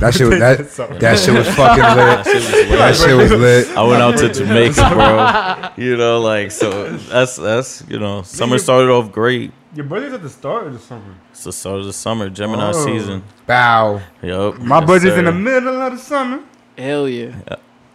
[0.00, 0.58] That shit was that
[1.00, 2.26] that shit was fucking That lit.
[2.26, 2.68] shit was lit.
[2.78, 3.76] That shit was lit.
[3.76, 5.68] I went out to Jamaica, bro.
[5.84, 6.96] You know, like so.
[6.96, 9.52] That's that's you know, summer started off great.
[9.74, 11.14] Your birthday's at the start of the summer.
[11.30, 12.84] It's the start of the summer, Gemini Oh.
[12.84, 13.22] season.
[13.46, 14.02] Bow.
[14.22, 14.58] Yup.
[14.58, 16.42] My yes, birthday's in the middle of the summer.
[16.76, 17.34] Hell yeah.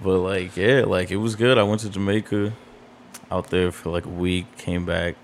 [0.01, 1.58] But like, yeah, like it was good.
[1.58, 2.53] I went to Jamaica,
[3.32, 4.58] out there for like a week.
[4.58, 5.16] Came back.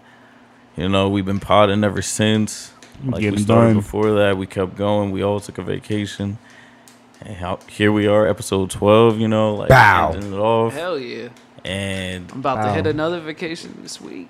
[0.75, 2.72] You know, we've been potting ever since.
[3.05, 3.75] Like we started done.
[3.75, 4.37] before that.
[4.37, 5.11] We kept going.
[5.11, 6.37] We all took a vacation,
[7.21, 9.19] And how, here we are, episode twelve.
[9.19, 10.11] You know, like Bow.
[10.13, 11.29] ending it off, Hell yeah.
[11.65, 12.73] and I'm about to Wow.
[12.73, 14.29] hit another vacation this week.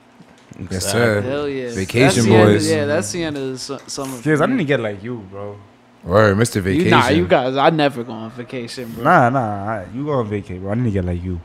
[0.71, 1.21] Yes, sir.
[1.21, 1.71] Hell yeah.
[1.71, 2.69] Vacation That's the end of- boys.
[2.71, 4.17] yeah, that's the end of the su- summer.
[4.17, 4.53] for Kids, I me.
[4.53, 5.57] need to get like you, bro.
[6.03, 6.55] Word, Mr.
[6.57, 6.89] You, Vacation.
[6.91, 9.03] nah, you guys, I never go on vacation, bro.
[9.03, 10.71] Nah, nah, I- you go on vacay, bro.
[10.71, 11.39] I need to get like you.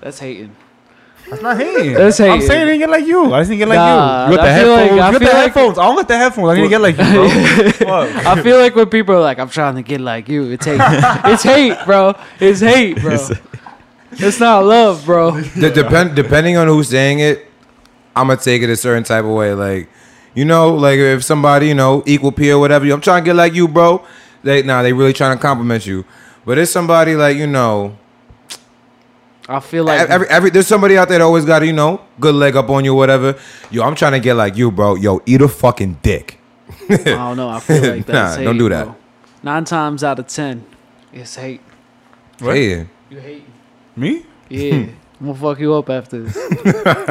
[0.00, 0.54] That's hating.
[1.30, 1.94] That's not hating.
[1.94, 3.32] That's I'm saying I need to get like you.
[3.32, 4.32] I just need to get like Nah, you.
[4.32, 4.90] You got the I feel like- headphones.
[4.90, 5.78] I you got the feel like- headphones.
[5.78, 6.48] I don't got the headphones.
[6.50, 7.70] I need to get like you, bro.
[8.12, 8.26] Fuck.
[8.26, 10.80] I feel like when people are like, "I'm trying to get like you," it's hate.
[11.24, 12.14] it's hate, bro.
[12.40, 13.16] It's hate, bro.
[14.12, 15.40] It's not love, bro.
[15.40, 17.46] De- depend depending on who's saying it,
[18.14, 19.52] I'm gonna take it a certain type of way.
[19.54, 19.88] Like,
[20.34, 22.84] you know, like if somebody, you know, equal peer, or whatever.
[22.92, 24.04] I'm trying to get like you, bro.
[24.44, 26.04] They nah, they really trying to compliment you.
[26.44, 27.96] But it's somebody like you know,
[29.48, 32.34] I feel like every, every there's somebody out there that always got you know good
[32.34, 33.38] leg up on you, whatever.
[33.70, 34.94] Yo, I'm trying to get like you, bro.
[34.94, 36.38] Yo, eat a fucking dick.
[36.88, 37.50] I don't know.
[37.50, 38.84] I feel like that's Nah, hate, don't do that.
[38.86, 38.96] bro.
[39.42, 40.64] Nine times out of ten,
[41.12, 41.60] it's hate.
[42.40, 42.54] What?
[42.54, 42.84] Yeah.
[43.10, 43.44] You hate.
[43.96, 44.24] Me?
[44.48, 44.86] Yeah,
[45.24, 46.36] I'm gonna fuck you up after this.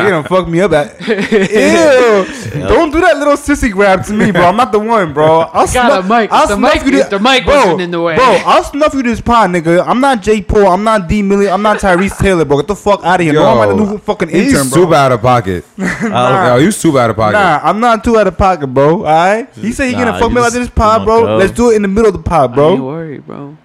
[0.04, 2.62] You don't fuck me up at Ew.
[2.68, 4.44] Don't do that little sissy grab to me, bro.
[4.46, 5.40] I'm not the one, bro.
[5.54, 6.32] I'll Got a mic.
[6.32, 8.16] I'll The snuff mic- you this- the mic bro, wasn't in the way.
[8.16, 9.84] Bro, I'll snuff you this pie, nigga.
[9.88, 10.68] I'm not Jay Paul.
[10.68, 11.24] I'm not D.
[11.24, 11.50] Millie.
[11.50, 12.58] I'm not Tyrese Taylor, bro.
[12.58, 13.46] Get the fuck out of here, bro.
[13.46, 14.82] I'm not the new fucking he's intern, bro.
[14.84, 15.66] super out of pocket.
[15.80, 17.34] Uh, yo, you super out of pocket.
[17.34, 18.98] Nah, I'm not too out of pocket, bro.
[18.98, 19.50] All right.
[19.56, 21.22] He said he Nah, gonna fuck me like just this pod, bro.
[21.26, 21.38] go.
[21.38, 22.76] Let's do it in the middle of the pod, I ain't bro.
[22.86, 23.58] worried, bro.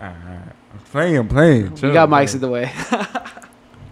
[0.00, 1.70] I'm playing, I'm playing.
[1.70, 2.72] We Chill, got mics in the way.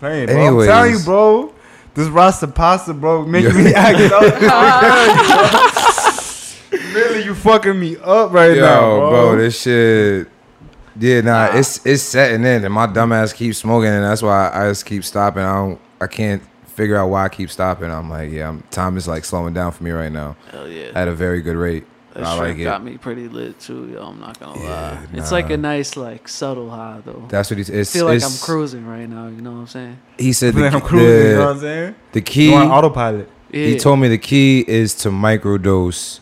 [0.05, 0.35] Playing, bro.
[0.37, 0.69] I'm Anyways.
[0.69, 1.55] telling you, bro.
[1.95, 3.65] This Rasta pasta, bro, making Yeah.
[3.65, 4.23] me act up.
[6.93, 9.11] really, you fucking me up right Yo, now, bro.
[9.11, 9.37] bro.
[9.39, 10.29] this shit.
[11.01, 11.57] Yeah, nah, ah.
[11.57, 14.85] it's it's setting in, and my dumb ass keeps smoking, and that's why I just
[14.85, 15.43] keep stopping.
[15.43, 17.91] I don't, I can't figure out why I keep stopping.
[17.91, 20.91] I'm like, yeah, I'm, time is like slowing down for me right now Hell yeah.
[20.95, 21.87] at a very good rate.
[22.15, 22.65] That I shit like it.
[22.65, 24.03] got me pretty lit too, yo.
[24.07, 24.69] I'm not gonna Yeah,
[25.13, 25.19] lie.
[25.19, 27.25] It's like a nice, like subtle high though.
[27.29, 27.71] That's what he's.
[27.71, 29.27] I It's, feel like I'm cruising right now.
[29.27, 29.99] You know what I'm saying?
[30.19, 31.95] He said Like the, I'm cruising, you know what I'm saying?
[32.13, 32.51] the key.
[32.51, 33.29] You on autopilot.
[33.51, 33.67] Yeah.
[33.67, 36.21] He told me the key is to microdose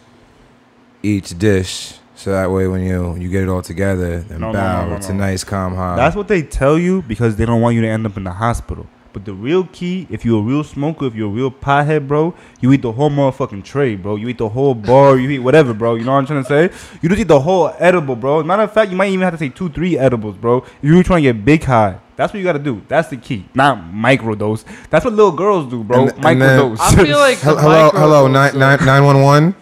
[1.02, 4.52] each dish, so that way when you you get it all together, then No, no,
[4.54, 5.96] bow, no, no, it's a nice calm high.
[5.96, 8.32] That's what they tell you because they don't want you to end up in the
[8.32, 8.86] hospital.
[9.12, 12.34] But the real key, if you're a real smoker, if you're a real pothead, bro,
[12.60, 14.16] you eat the whole motherfucking tray, bro.
[14.16, 15.96] You eat the whole bar, you eat whatever, bro.
[15.96, 16.76] You know what I'm trying to say?
[17.02, 18.42] You just eat the whole edible, bro.
[18.42, 20.58] Matter of fact, you might even have to take two, three edibles, bro.
[20.58, 21.98] If you're trying to get big high.
[22.14, 22.82] That's what you gotta do.
[22.88, 23.46] That's the key.
[23.54, 24.64] Not microdose.
[24.90, 26.02] That's what little girls do, bro.
[26.08, 26.78] And- and then- microdose.
[26.80, 28.58] I feel like hello, micro hello, dose, nine though.
[28.60, 29.54] nine nine one one.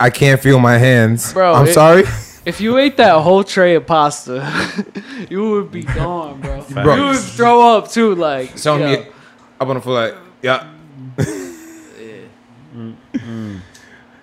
[0.00, 2.04] I can't feel my hands, Bro, I'm it- sorry,
[2.46, 4.46] If you ate that whole tray of pasta,
[5.30, 6.62] you would be gone, bro.
[6.70, 6.94] Bro.
[6.96, 8.56] You would throw up too, like.
[8.56, 8.86] So yo.
[9.02, 9.06] me,
[9.60, 10.70] I'm on the floor like, yeah.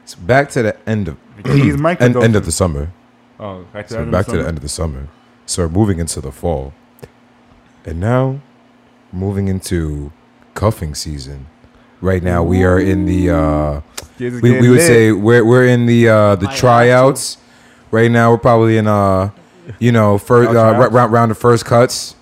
[0.05, 2.91] So back to the end of He's end, end of the summer.
[3.39, 4.47] Oh, back to, So the end back of to the summer.
[4.47, 5.07] end of the summer.
[5.45, 6.74] So we're moving into the fall,
[7.86, 8.39] and now
[9.11, 10.11] moving into
[10.53, 11.47] cuffing season.
[11.99, 13.30] Right now we are in the.
[13.32, 13.82] uh
[14.20, 14.82] we, we would lit.
[14.88, 17.38] say we're we're in the uh the Might have tryouts.
[17.92, 19.30] Right now we're probably in uh
[19.80, 20.94] you know first uh, tryouts?
[20.94, 22.16] round round the first cuts.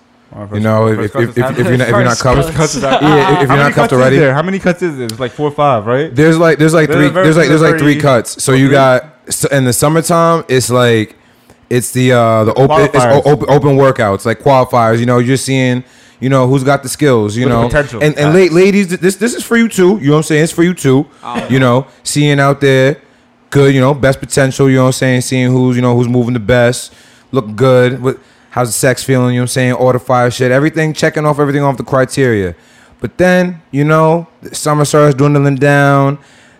[0.52, 2.56] You know if first if, if, if, you're not if you're not First cuffed, cuts.
[2.56, 3.02] Cuts is out.
[3.02, 4.34] yeah, if How you're many not cuffed cuts is already, there?
[4.34, 5.10] How many cuts is it?
[5.12, 6.14] It's like four or five, right?
[6.14, 8.42] there's like there's like There's three there's like there's like three cuts.
[8.42, 8.72] So you three?
[8.72, 11.16] got so in the summertime it's like
[11.70, 14.98] it's the uh the open it's open open workouts like qualifiers.
[15.00, 15.84] You know you're seeing
[16.20, 17.34] you know who's got the skills.
[17.36, 18.02] You With know potential.
[18.02, 18.52] and and Facts.
[18.52, 19.98] ladies this this is for you too.
[19.98, 20.44] You know what I'm saying?
[20.44, 21.06] It's for you too.
[21.22, 21.48] Oh.
[21.48, 23.00] You know seeing out there
[23.50, 23.74] good.
[23.74, 24.68] You know best potential.
[24.68, 25.20] You know what I'm saying?
[25.22, 26.94] Seeing who's you know who's moving the best,
[27.32, 28.02] look good.
[28.02, 28.18] What
[28.50, 29.34] how's the sex feeling?
[29.34, 29.72] You know what I'm saying?
[29.74, 30.50] Order fire shit.
[30.50, 32.54] Everything checking off everything off the criteria.
[33.00, 36.18] But then, you know, the summer starts dwindling down.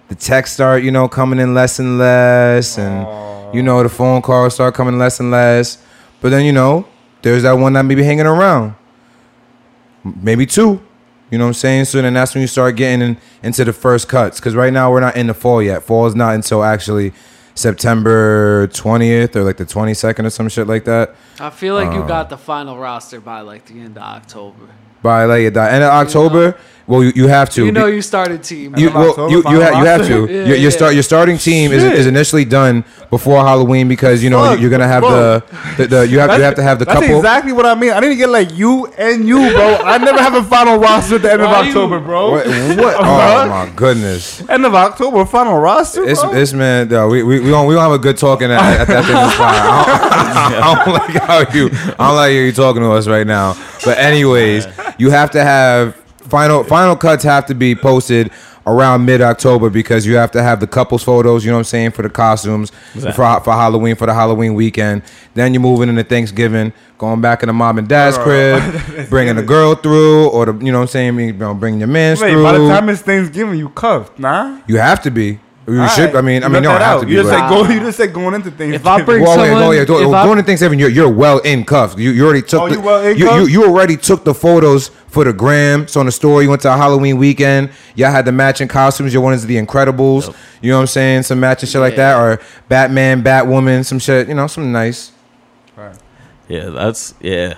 [0.08, 2.78] The texts start, you know, coming in less and less.
[2.78, 5.82] And, you know, the phone calls start coming less and less.
[6.20, 6.86] But then, you know,
[7.22, 8.74] there's that one that may be hanging around.
[10.04, 10.80] Maybe two.
[11.30, 11.84] You know what I'm saying?
[11.86, 14.38] So then that's when you start getting in, into the first cuts.
[14.38, 15.82] Because right now we're not in the fall yet.
[15.82, 17.12] Fall is not until actually
[17.54, 21.14] September 20th or like the 22nd or some shit like that.
[21.40, 22.06] I feel like you Uh.
[22.06, 24.66] got the final roster by like the end of October.
[25.02, 26.56] By like the end of October,
[26.86, 27.64] well, you, you have to.
[27.66, 28.76] You know you started team.
[28.76, 30.18] You, well, October, you, you, final ha- you have to.
[30.20, 30.32] roster?
[30.36, 30.70] Yeah, your, your, yeah.
[30.70, 34.70] start, your starting team is, is initially done before Halloween because you know Fuck, you're
[34.70, 35.44] gonna have the,
[35.76, 37.16] the, the you have you have to have the that's couple.
[37.16, 37.92] exactly what I mean.
[37.92, 39.76] I need to get like you and you, bro.
[39.84, 42.30] I never have a final roster at the end of Why you- October, bro.
[42.32, 42.46] What?
[42.46, 42.96] what?
[43.06, 44.48] Oh my goodness!
[44.48, 46.32] End of October, final roster, It's bro.
[46.34, 46.88] it's man.
[46.88, 49.34] though, we we we don't we don't have a good talking at, at that business
[49.34, 49.54] spot.
[49.54, 53.06] I don't, I don't like how you I don't like how you talking to us
[53.08, 53.54] right now.
[53.84, 54.66] But anyways,
[54.98, 55.96] you have to have
[56.28, 58.30] final final cuts have to be posted
[58.66, 61.44] around mid October because you have to have the couples photos.
[61.44, 63.12] You know what I'm saying for the costumes Exactly.
[63.12, 65.02] for for Halloween for the Halloween weekend.
[65.34, 69.42] Then you're moving into Thanksgiving, going back in the mom and dad's crib, bringing the
[69.42, 72.32] girl through, or the you know what I'm saying, you know, bringing your man Wait,
[72.32, 72.42] through.
[72.42, 74.60] by the time it's Thanksgiving, you cuffed, nah.
[74.66, 75.38] you have to be.
[75.68, 76.04] You All should.
[76.14, 76.16] right.
[76.16, 77.00] I mean, I You mean, you let have out.
[77.00, 77.12] to be.
[77.12, 77.68] You just but- said go.
[77.74, 78.74] You just said going into things.
[78.76, 80.88] If I bring well, wait, someone- oh, yeah, don't- if I- going to Thanksgiving, you're,
[80.90, 81.96] you're well in cuffs.
[81.98, 83.50] You, you already took Oh, the, you well in you, you, cuffs?
[83.50, 85.88] you already took the photos for the gram.
[85.88, 87.70] So on the story, you went to a Halloween weekend.
[87.96, 89.12] Y'all had the matching costumes.
[89.12, 90.32] Your one is the Incredibles.
[90.62, 91.22] You know what I'm saying?
[91.24, 94.28] Some matching shit like that, or Batman, Batwoman, some shit.
[94.28, 95.10] You know, some nice.
[95.76, 95.96] Right.
[96.48, 97.54] Yeah, that's yeah.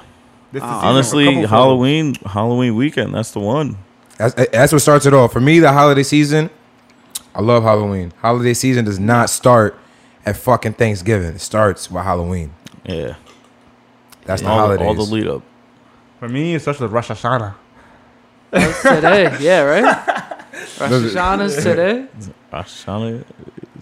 [0.51, 1.45] This is Uh, Honestly.
[1.45, 3.15] Halloween Halloween weekend.
[3.15, 3.77] That's the one.
[4.17, 5.29] That's, that's what starts it all.
[5.29, 6.49] For me, the holiday season,
[7.39, 8.13] I love Halloween.
[8.21, 9.79] Holiday season does not start
[10.27, 11.37] at fucking Thanksgiving.
[11.37, 12.53] It starts with Halloween.
[12.85, 13.15] Yeah,
[14.25, 14.87] That's the all, holidays.
[14.87, 15.43] all the lead up.
[16.19, 17.55] For me, it starts with Rosh Hashanah.
[17.55, 19.83] Oh, That's today, yeah, right?
[20.81, 22.07] Rosh Does it- Hashanah's today.
[22.53, 23.25] Rosh Hashanah.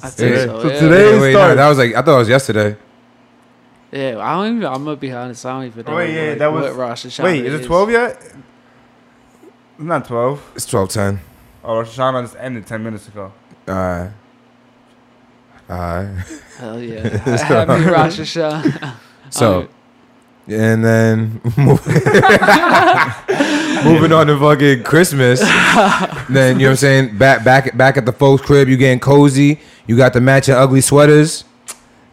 [0.03, 0.45] I think Yeah.
[0.45, 0.61] so.
[0.61, 0.81] So yeah.
[0.81, 2.77] today- Wait, wait, no, that was like I thought it was yesterday.
[3.91, 4.67] Yeah, I don't even.
[4.69, 5.47] I'm gonna be honest.
[5.47, 5.93] I don't even know.
[5.93, 8.21] Oh, wait, yeah, like, that was- what Rosh Hashanah Wait, is it 12 yet?
[8.21, 8.35] It's
[9.79, 10.53] not 12.
[10.57, 11.21] It's twelve ten.
[11.65, 13.33] Oh, Rosh Hashanah just ended 10 minutes ago.
[13.67, 14.09] Uh,
[15.69, 16.07] uh,
[16.59, 17.09] Hell yeah!
[17.09, 18.95] Happy Rosh Hashanah.
[19.31, 19.69] so,
[20.49, 21.41] and then
[23.85, 25.41] moving on to fucking Christmas.
[26.29, 27.19] then you know what I'm saying.
[27.19, 29.61] Back back back at the folks' crib, you getting cozy.
[29.87, 31.45] You got the matching ugly sweaters.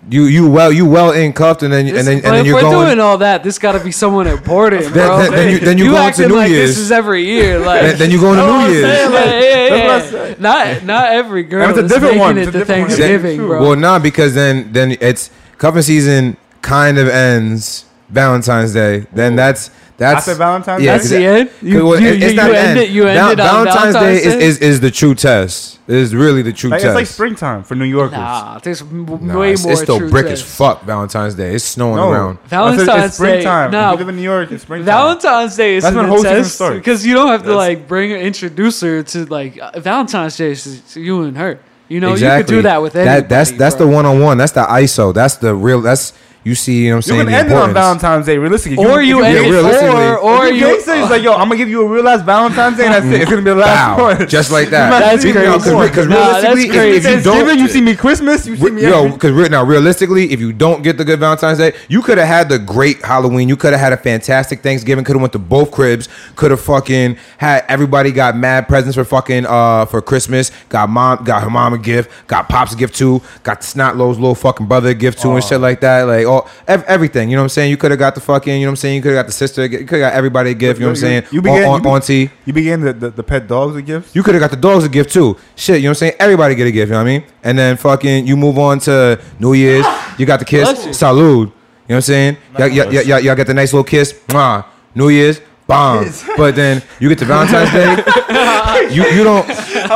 [0.09, 2.55] You you well you well in cuffed, and then This- and then and then you're
[2.55, 2.87] we're going.
[2.87, 5.17] doing all that, this got to be someone important, bro.
[5.19, 6.71] then- then you- then you go into acting New like Year's.
[6.71, 8.97] This is every year, like then, then you go into That's what New Year's.
[8.97, 10.33] saying, like, yeah, yeah, that's yeah.
[10.39, 12.37] Not not every girl it's a different one.
[12.37, 12.89] it It's a to different one.
[12.89, 13.47] Thanksgiving, True.
[13.47, 13.61] bro.
[13.61, 19.05] Well, not because then then it's cuffing season kind of ends Valentine's Day.
[19.13, 21.49] Then that's that's After Valentine's yeah, That's 'cause the end.
[21.61, 22.79] You, well, you, it- you, not you end end.
[22.79, 22.89] it.
[22.89, 24.43] You Val- ended on Valentine's, Day is, Day?
[24.45, 25.79] is is the true test.
[25.87, 26.91] Is really the true Like, test.
[26.91, 28.17] it's like springtime for New Yorkers.
[28.17, 29.73] Nah, there's Nah, way it's, more.
[29.73, 30.45] it's still true brick tests.
[30.45, 30.83] as fuck.
[30.83, 31.53] Valentine's Day.
[31.55, 32.39] It's snowing No, around.
[32.45, 33.69] Valentine's it's springtime.
[33.71, 33.91] Day, If nah.
[33.91, 34.85] you live in New York, it's springtime.
[34.85, 36.77] Valentine's Day is That's when the whole test starts.
[36.77, 40.95] because you don't have to like bring an introducer to like uh, Valentine's Day is
[40.95, 41.59] you and her.
[41.89, 42.37] You know, exactly.
[42.37, 43.21] you could do that with anybody.
[43.21, 43.29] that.
[43.29, 43.85] That's that's bro.
[43.87, 44.37] the one on one.
[44.37, 45.13] That's the ISO.
[45.13, 45.81] That's the real.
[45.81, 46.13] That's
[46.43, 46.83] you see.
[46.85, 47.19] You know what I'm saying?
[47.19, 47.39] You saying?
[47.39, 47.73] can the end it on.
[47.73, 48.85] Valentine's Day, realistically.
[48.85, 50.59] Or if you if end it, realistically- or or you you.
[50.67, 53.05] gangster, it's like, yo, I'm gonna give you a real last Valentine's Day, and that's
[53.05, 53.21] it.
[53.21, 54.03] It's gonna be the last Bow.
[54.03, 54.27] one.
[54.27, 54.89] Just like that.
[54.99, 55.87] That's You know, crazy.
[55.89, 56.97] Because Nah, that's realistically, if- crazy.
[56.97, 59.63] if, you don't, Thanksgiving, you see me Christmas, you see me Yo, because re- now
[59.63, 63.03] realistically, if you don't get the good Valentine's Day, you could have had the great
[63.03, 63.47] Halloween.
[63.49, 65.03] You could have had a fantastic Thanksgiving.
[65.03, 66.09] Could have went to both cribs.
[66.35, 70.51] Could have fucking had everybody got mad presents for fucking uh for Christmas.
[70.69, 72.09] Got mom, got her mom a gift.
[72.27, 73.21] Got pops a gift too.
[73.43, 76.03] Got the snot Lowe's little fucking brother a gift too and shit like that.
[76.03, 77.29] Like all ev- everything.
[77.29, 77.69] You know what I'm saying?
[77.71, 78.53] You could have got the fucking.
[78.53, 78.95] You know what I'm saying?
[78.95, 79.65] You could have got the sister.
[79.65, 80.79] You could have got everybody a gift.
[80.79, 81.23] You know what I'm saying?
[81.31, 82.29] You began- Au- you be- auntie.
[82.45, 84.15] You began the, the, the pet dogs a gift.
[84.15, 85.37] You could have got the dogs a gift too.
[85.55, 86.13] Shit, you know what I'm saying?
[86.19, 87.23] Everybody get a gift, you know what I mean?
[87.43, 89.85] And then fucking you move on to New Year's.
[90.17, 90.69] You got the kiss.
[90.71, 90.91] Bless you.
[90.91, 91.17] Salud.
[91.17, 91.51] You know
[91.87, 92.37] what I'm saying?
[92.57, 94.13] Y'all, y'all, y'all, y'all- y'all get the nice little kiss.
[94.27, 94.65] Mwah.
[94.95, 95.39] New Year's.
[95.65, 96.05] Bomb.
[96.37, 98.03] But then you get to Valentine's Day.
[98.93, 99.47] You you don't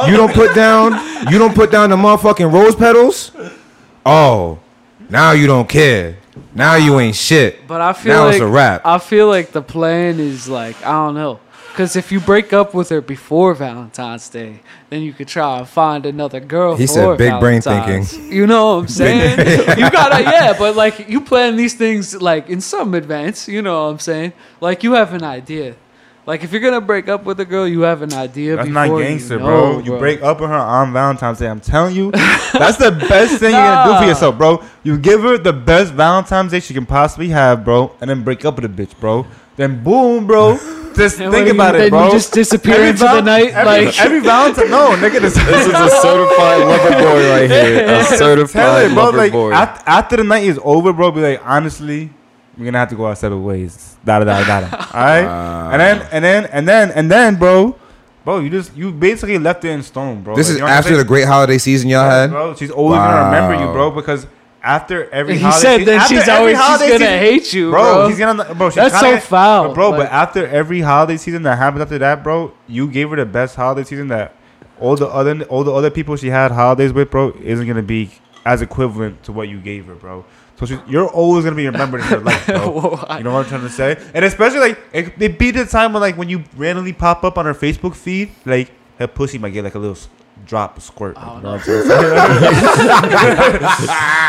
[0.08, 0.94] you don't put down
[1.32, 3.32] you don't put down the motherfucking rose petals.
[4.06, 4.60] Oh,
[5.10, 6.18] now you don't care.
[6.54, 7.68] Now you ain't shit.
[7.68, 8.86] But I feel now like it's a wrap.
[8.86, 11.40] I feel like the plan is like I don't know.
[11.78, 15.68] Because if you break up with her before Valentine's Day, then you could try and
[15.68, 16.76] find another girl.
[16.76, 18.32] He for said big brain thinking.
[18.34, 19.38] You know what I'm saying?
[19.78, 20.56] you gotta, yeah.
[20.58, 23.48] But like you plan these things like in some advance.
[23.48, 24.34] You know what I'm saying?
[24.60, 25.76] Like you have an idea.
[26.28, 28.58] Like if you're gonna break up with a girl, you have an idea.
[28.58, 29.80] That's before not you gangster, know, bro.
[29.80, 31.48] You break up with her on Valentine's Day.
[31.48, 32.12] I'm telling you,
[32.52, 34.62] that's the best thing you're gonna do for yourself, bro.
[34.84, 38.44] You give her the best Valentine's Day she can possibly have, bro, and then break
[38.44, 39.26] up with a bitch, bro.
[39.56, 40.58] Then boom, bro.
[40.98, 42.06] Just And think about you- it, then bro.
[42.08, 44.72] you just disappear Every into the val- night, every, like every Valentine.
[44.72, 47.84] No, nigga, this, This is a certified lover boy right here.
[47.84, 49.04] A Tell certified it, bro.
[49.04, 49.52] lover Like boy.
[49.54, 51.12] after, after the night is over, bro.
[51.12, 52.10] Be like, honestly,
[52.58, 53.96] we're gonna have to go our separate ways.
[54.04, 54.62] Da da da da.
[54.62, 54.78] da.
[54.94, 55.68] All right, Wow.
[55.68, 57.76] Uh, and then and then and then and then, bro,
[58.26, 60.36] bro, you just you basically left it in stone, bro.
[60.36, 62.30] This Like, is you know what I'm after the great holiday season y'all Yeah, had.
[62.32, 62.56] bro.
[62.56, 64.26] She's always gonna remember you, bro, because
[64.64, 67.84] after every he holiday, said that after she's always she's gonna season- hate you, bro.
[67.96, 68.10] bro.
[68.10, 68.70] He's gonna, bro.
[68.70, 69.90] She's That's so foul, but bro.
[69.92, 73.26] like- but after every holiday season that happens after that, bro, you gave her the
[73.26, 74.34] best holiday season that
[74.80, 78.10] all the other all the other people she had holidays with, bro, isn't gonna be
[78.46, 80.26] as equivalent to what you gave her, bro.
[80.58, 82.70] So she's, you're always gonna be remembered in her life, bro.
[82.72, 83.96] Whoa, You know what I'm trying to say?
[84.14, 87.38] And especially like it, it be the time when like when you randomly pop up
[87.38, 89.98] on her Facebook feed, like her pussy might get like a little
[90.46, 91.16] drop a squirt.
[91.16, 91.84] Like, Oh, you know what I'm saying?
[91.90, 93.58] Oh,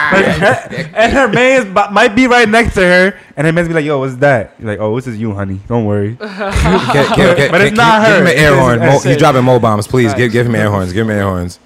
[0.94, 3.98] and her man might be right next to her, and her man's be like, "Yo,
[3.98, 5.60] what's that?" You're like, "Oh, this is you, honey.
[5.68, 8.20] Don't worry." Get- get- get- But it's get- not give her.
[8.20, 8.78] him an air It's- horn.
[8.80, 9.86] Mo, he's dropping mo bombs.
[9.86, 10.92] Please give give him air horns.
[10.92, 11.58] Give him air horns.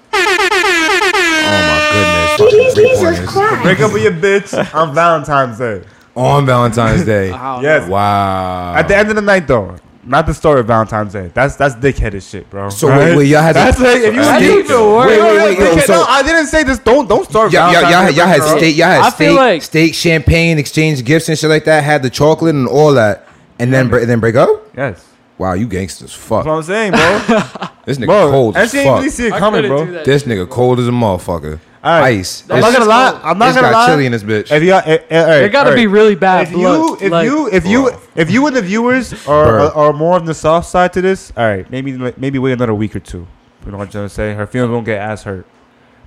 [2.39, 2.45] My!
[2.45, 3.27] Fucking three pointers.
[3.29, 3.63] Christ.
[3.63, 5.83] Break up with your bitch on Valentine's Day.
[6.15, 7.31] on Valentine's Day.
[7.31, 7.89] I Yes.
[7.89, 8.75] Wow.
[8.75, 9.75] At the end of the night, though,
[10.05, 11.31] not the story of Valentine's Day.
[11.33, 12.69] That's that's dickheaded shit, bro.
[12.69, 15.07] So wait, wait, y'all had to- That's like if you How had do even work?
[15.07, 16.79] Wait, wait, wait, yo, dickhead- so- no, I didn't say this.
[16.79, 17.53] Don't don't start.
[17.53, 21.03] Y'all, y'all, y'all, had- y'all had steak, y'all had I steak, like- steak, champagne, exchange
[21.05, 21.83] gifts and shit like that.
[21.83, 23.27] Had the chocolate and all that,
[23.59, 24.49] and then bre- and then break up.
[24.75, 25.05] Yes,
[25.37, 26.47] Wow, you gangsters, that's what.
[26.47, 27.39] I'm saying, bro.
[27.85, 29.13] This nigga bro, cold as she ain't really fuck.
[29.13, 29.85] see it I coming, couldn't bro.
[29.85, 30.05] do that.
[30.05, 31.59] This nigga cold as a motherfucker.
[31.83, 32.19] All right.
[32.19, 32.43] Ice.
[32.43, 33.11] I'm That's not gonna lie.
[33.11, 33.21] cold.
[33.25, 33.87] I'm not it's gonna got lie.
[33.87, 34.51] chili in this bitch.
[34.51, 36.51] If you, got, eh, eh, all right, It got to all be really bad if
[36.51, 37.01] you blood.
[37.01, 39.67] if like, you if you if you and the viewers are, Bro.
[39.67, 42.73] are are more on the soft side to this, all right, maybe maybe wait another
[42.73, 43.27] week or two.
[43.65, 44.33] You know what I'm trying to say?
[44.33, 45.45] Her feelings won't get as hurt.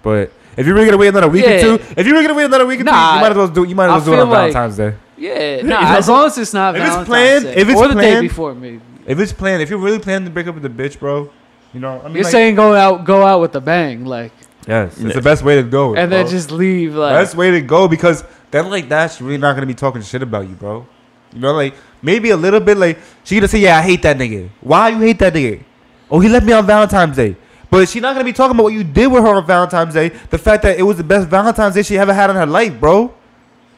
[0.03, 1.57] But if you're really gonna wait another week Yeah.
[1.57, 3.37] or two, if you're really gonna wait another week or two, Nah, you might as
[3.37, 4.95] well do you might as I well do it feel on like- Valentine's Day.
[5.19, 7.55] yeah, nah, as long as it's not if it's Valentine's planned- Day.
[7.61, 8.81] if it's or the day planned- before, maybe.
[9.07, 11.29] If it's planned, if you're really planning to break up with the bitch, bro,
[11.75, 14.33] you know, I mean, You're like, saying go out, go out with a bang, like,
[14.67, 15.13] yes, it's Yeah.
[15.13, 17.13] the best way to go, and then just leave, like.
[17.15, 20.49] best way to go because then like that's really not gonna be talking shit about
[20.49, 20.87] you, bro.
[21.33, 24.17] You know, like maybe a little bit like she gonna say, Yeah, I hate that
[24.17, 24.49] nigga.
[24.61, 25.63] Why you hate that nigga?
[26.11, 27.37] Oh, he left me on Valentine's Day.
[27.69, 30.11] But she's not gonna be talking about what you did with her on Valentine's Day.
[30.31, 32.79] The fact that it was the best Valentine's Day she ever had in her life,
[32.79, 33.13] bro.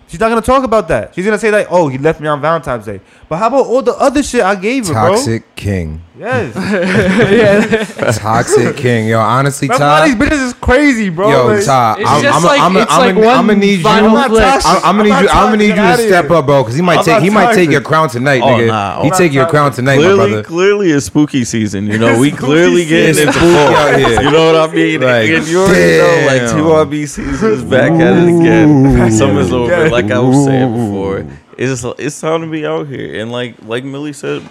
[0.08, 1.14] She's not gonna talk about that.
[1.14, 3.82] She's gonna say like, "Oh, he left me on Valentine's Day." But how about all
[3.82, 6.00] the other shit I gave her, Toxic king.
[6.18, 6.52] Yes.
[7.30, 9.06] yeah, Toxic king.
[9.08, 11.30] Yo, honestly, That's why these bitches is crazy, bro.
[11.30, 11.96] Yo, Like, Ty.
[12.00, 13.82] It's I'm, just I'm, like- I'm, it's like I'm, I'm one gonna need you.
[13.84, 14.42] final I'm, flick.
[14.42, 14.84] toxic.
[14.86, 15.26] I'm gonna need I'm you.
[15.28, 15.74] not I'm gonna need you.
[15.74, 16.34] Get to outta step here.
[16.36, 17.14] up, bro, because he might I'm take.
[17.14, 17.70] not He might take toxic.
[17.70, 18.66] your crown tonight, Oh, nigga.
[18.66, 19.82] nah, he I'm take not your crown toxic.
[19.84, 20.42] tonight, my clearly, brother.
[20.42, 21.86] clearly it's spooky season.
[21.86, 23.28] You know, we It's clearly spooky getting season.
[23.28, 23.66] into It's fall.
[23.66, 24.22] spooky out here.
[24.22, 25.00] You know what I mean?
[25.02, 26.58] Like, and you already know, like damn.
[26.58, 29.10] TYB season is back at it again.
[29.12, 29.72] Summer's over.
[29.72, 29.90] again.
[30.02, 31.26] Like I was saying before,
[31.56, 33.20] it's it's time to be out here.
[33.20, 34.48] And like like Millie said,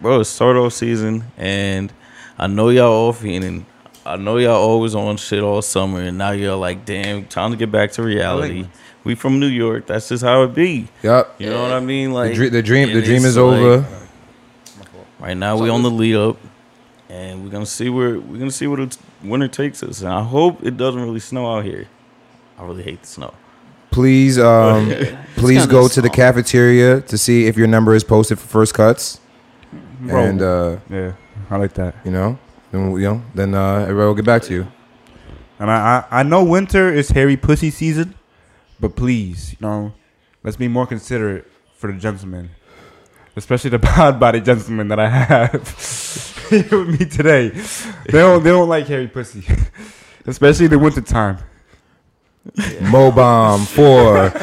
[0.00, 1.92] bro, it's start off season, and
[2.38, 3.66] I know y'all all feeling.
[4.06, 7.56] I know y'all always on shit all summer, and now y'all like, damn, time to
[7.56, 8.66] get back to reality.
[9.04, 9.86] We from New York.
[9.86, 10.88] That's just how it be.
[11.02, 11.34] Yup.
[11.38, 12.10] You know what I mean?
[12.10, 12.92] The, Like the dream.
[12.92, 13.86] The dream is like- over.
[15.18, 16.38] Right now, we on the lead up,
[17.10, 20.00] and we're gonna see where we're gonna see what it, winter takes us.
[20.00, 21.86] And I hope it doesn't really snow out here.
[22.58, 23.34] I really hate the snow.
[23.90, 24.92] Please, um,
[25.36, 29.20] please go to the cafeteria to see if your number is posted for first cuts,
[30.00, 30.20] Bro.
[30.24, 31.12] and uh, yeah,
[31.50, 31.94] I like that.
[32.04, 32.38] you know,
[32.70, 34.66] then you know, then uh, everybody will get back to you.
[35.58, 38.14] And I, I I know winter is hairy pussy season,
[38.78, 39.92] but please, you know,
[40.44, 42.50] let's be more considerate for the gentlemen,
[43.36, 45.52] especially the bod body gentlemen that I have
[46.48, 47.48] here with me today.
[47.48, 49.44] They don't they don't like hairy pussy,
[50.26, 51.38] especially in the winter time.
[52.80, 54.32] Mo bomb four.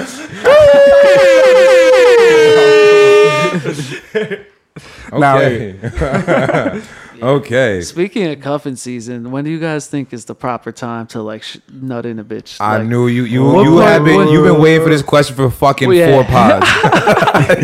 [5.11, 5.79] Now, Okay.
[7.21, 7.81] okay.
[7.81, 11.41] Speaking of cuffing season, when do you guys think is the proper time to like
[11.43, 12.57] sh- nut in a bitch?
[12.61, 13.23] I Like, knew you.
[13.23, 15.87] You What you part- have been what- you've been waiting for this question for fucking
[15.87, 16.11] Well, yeah.
[16.11, 16.67] four pods.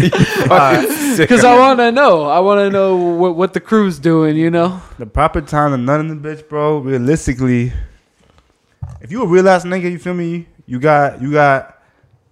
[0.01, 0.09] You
[0.47, 1.29] fucking uh, sick.
[1.29, 2.23] Because I want to know.
[2.23, 4.81] I want to know what, what the crew's doing, you know?
[4.97, 6.79] The proper time to nut in the bitch, bro.
[6.79, 7.73] Realistically,
[9.03, 10.47] if you a real ass nigga, you feel me?
[10.65, 11.83] You got you got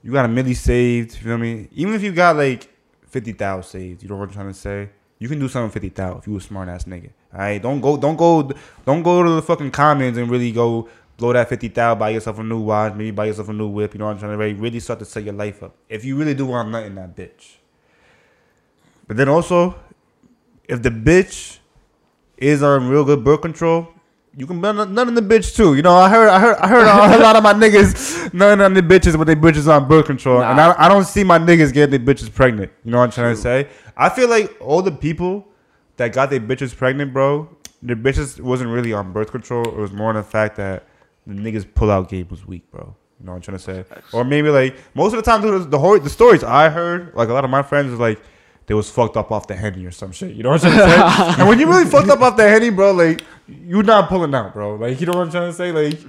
[0.01, 1.15] you got a milli saved.
[1.15, 1.67] You feel me?
[1.73, 2.67] Even if you got like
[3.07, 4.89] fifty thousand saved, you know what I'm trying to say.
[5.19, 7.09] You can do something fifty thousand if you a smart ass nigga.
[7.33, 8.49] All right, don't go, don't go,
[8.85, 12.39] don't go to the fucking comments and really go blow that fifty thousand, buy yourself
[12.39, 13.93] a new watch, maybe buy yourself a new whip.
[13.93, 14.53] You know what I'm trying to say?
[14.53, 15.75] Really start to set your life up.
[15.89, 17.57] If you really do want nothing that bitch.
[19.07, 19.75] But then also,
[20.69, 21.59] if the bitch
[22.37, 23.89] is on real good birth control,
[24.35, 25.75] you can none, none of the bitch too.
[25.75, 28.73] You know, I heard, I heard, I heard a lot of my niggas none of
[28.73, 31.73] the bitches with their bitches on birth control, and I, I don't see my niggas
[31.73, 32.71] getting their bitches pregnant.
[32.85, 33.67] You know what I'm trying to say?
[33.97, 35.47] I feel like all the people
[35.97, 37.49] that got their bitches pregnant, bro,
[37.81, 39.67] their bitches wasn't really on birth control.
[39.67, 40.85] It was more on the fact that
[41.27, 42.95] the niggas pull out game was weak, bro.
[43.19, 44.01] You know what I'm trying to say?
[44.13, 47.33] Or maybe like most of the time, the the, the stories I heard, like a
[47.33, 48.19] lot of my friends was like
[48.67, 50.35] they was fucked up off the henny or some shit.
[50.35, 51.33] You know what I'm trying to say?
[51.39, 54.53] and when you really fucked up off the henny, bro, like you're not pulling out,
[54.53, 54.75] bro.
[54.75, 55.71] Like you know what I'm trying to say?
[55.71, 55.99] Like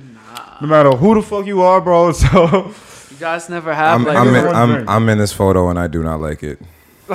[0.61, 2.12] no matter who the fuck you are, bro.
[2.22, 2.72] So
[3.11, 4.88] You guys never have I'm like I'm, in, I'm.
[4.88, 6.61] I'm in this photo and I do not like it.
[7.12, 7.14] oh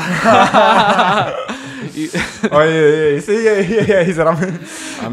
[1.95, 3.09] yeah, yeah.
[3.09, 4.03] You see, yeah, yeah, yeah.
[4.03, 4.38] He said I'm.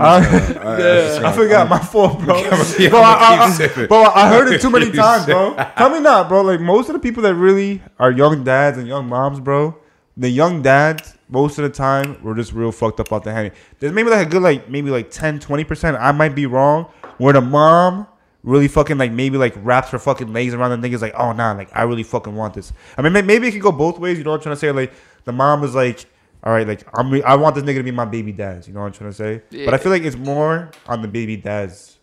[0.00, 2.36] I, I forgot my fault, bro.
[2.36, 3.86] yeah, bro, I'ma I, keep I, sipping.
[3.86, 5.54] bro, I heard it too many times, bro.
[5.76, 6.42] Tell me not, bro.
[6.42, 9.78] Like most of the people that really are young dads and young moms, bro.
[10.16, 13.50] The young dads most of the time we're just real fucked up out the henny.
[13.80, 15.96] There's maybe like a good like maybe like 10, 20 percent.
[15.96, 16.84] I might be wrong.
[17.18, 18.06] Where the mom
[18.42, 21.52] really fucking like maybe like wraps her fucking legs around the niggas like oh nah
[21.52, 22.72] like I really fucking want this.
[22.96, 24.18] I mean may- maybe it could go both ways.
[24.18, 24.70] You know what I'm trying to say?
[24.70, 24.92] Like
[25.24, 26.06] the mom is like.
[26.46, 28.66] All right, like I'm, re- I want this nigga to be my baby dad.
[28.66, 29.40] You know what I'm trying to say?
[29.64, 31.98] But I feel like it's more on the baby dads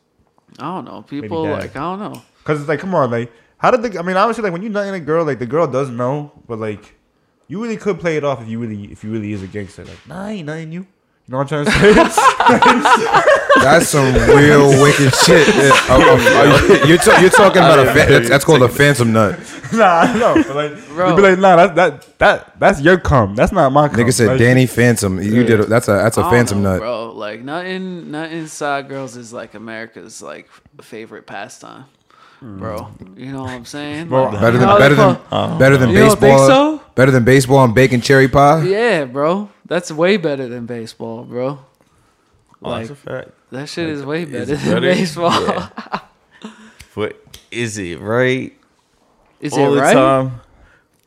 [0.58, 1.04] I don't know.
[1.04, 2.22] People like I don't know.
[2.44, 4.00] Cause it's like, come on, like, how did the?
[4.00, 6.58] I mean, obviously, like when you nutting a girl, like the girl does know, but
[6.58, 6.96] like,
[7.52, 9.84] you really could play it off if you really, if you really is a gangster.
[9.84, 10.82] Like, nah, I ain't nutting you.
[11.28, 13.24] You know what I'm trying to say?
[13.64, 15.48] That's some real wicked shit.
[15.62, 18.70] Yeah, oh, oh, oh, you're, ta- you're talking about a fa- that's, that's called a
[18.70, 19.38] phantom nut.
[19.74, 20.34] nah, I know.
[20.36, 21.10] But like, Bro.
[21.10, 23.36] you be like, nah, that's that that that's your cum.
[23.36, 23.98] That's not my cum.
[23.98, 25.22] Nigga said Like, Danny Phantom.
[25.22, 26.80] You did a, that's a that's a I don't phantom know, nut.
[26.80, 27.12] bro.
[27.12, 30.50] Like nothing, nothing inside girls is like America's like
[30.82, 31.86] favorite pastime,
[32.42, 32.92] bro.
[33.16, 34.08] You know what I'm saying?
[34.10, 35.58] Bro, Like, Better than better than fuck- uh-huh.
[35.58, 36.48] better than You don't think baseball.
[36.80, 36.82] so?
[36.96, 38.64] Better than baseball and bacon cherry pie.
[38.64, 39.50] Yeah, bro.
[39.66, 41.60] That's way better than baseball, bro.
[42.64, 43.30] Oh, Like that's a fact.
[43.52, 44.82] that shit is way better it than better?
[44.96, 45.42] baseball.
[45.42, 45.70] Yeah.
[46.96, 47.20] But
[47.52, 48.54] is it right?
[49.40, 49.94] Is all it the right?
[49.94, 50.42] time?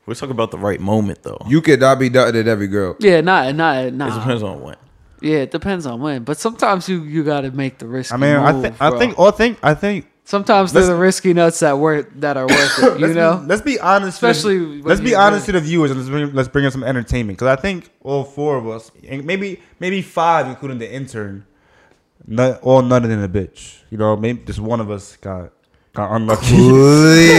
[0.06, 1.38] We're talking about the right moment though.
[1.46, 2.96] You could not be nutted at every girl.
[2.98, 4.10] Yeah, not not not.
[4.16, 4.76] it depends on when.
[5.20, 6.24] Yeah, it depends on when.
[6.24, 8.12] But sometimes you you gotta make the risk.
[8.12, 10.06] I mean, I think, I think, I think, I think.
[10.24, 12.98] Sometimes they're let's- the risky nuts that worth that are worth it.
[13.00, 13.36] You let's know.
[13.38, 14.18] be, let's be honest.
[14.18, 16.48] to the- Especially when let's be honest really- to the viewers and let's bring let's
[16.48, 20.46] bring in some entertainment because I think all four of us, and maybe maybe five,
[20.46, 21.46] including the intern,
[22.26, 23.78] nut, all nutted in a bitch.
[23.90, 25.52] You know, maybe just one of us got
[25.94, 26.46] got unlucky.
[26.48, 27.28] Clearly,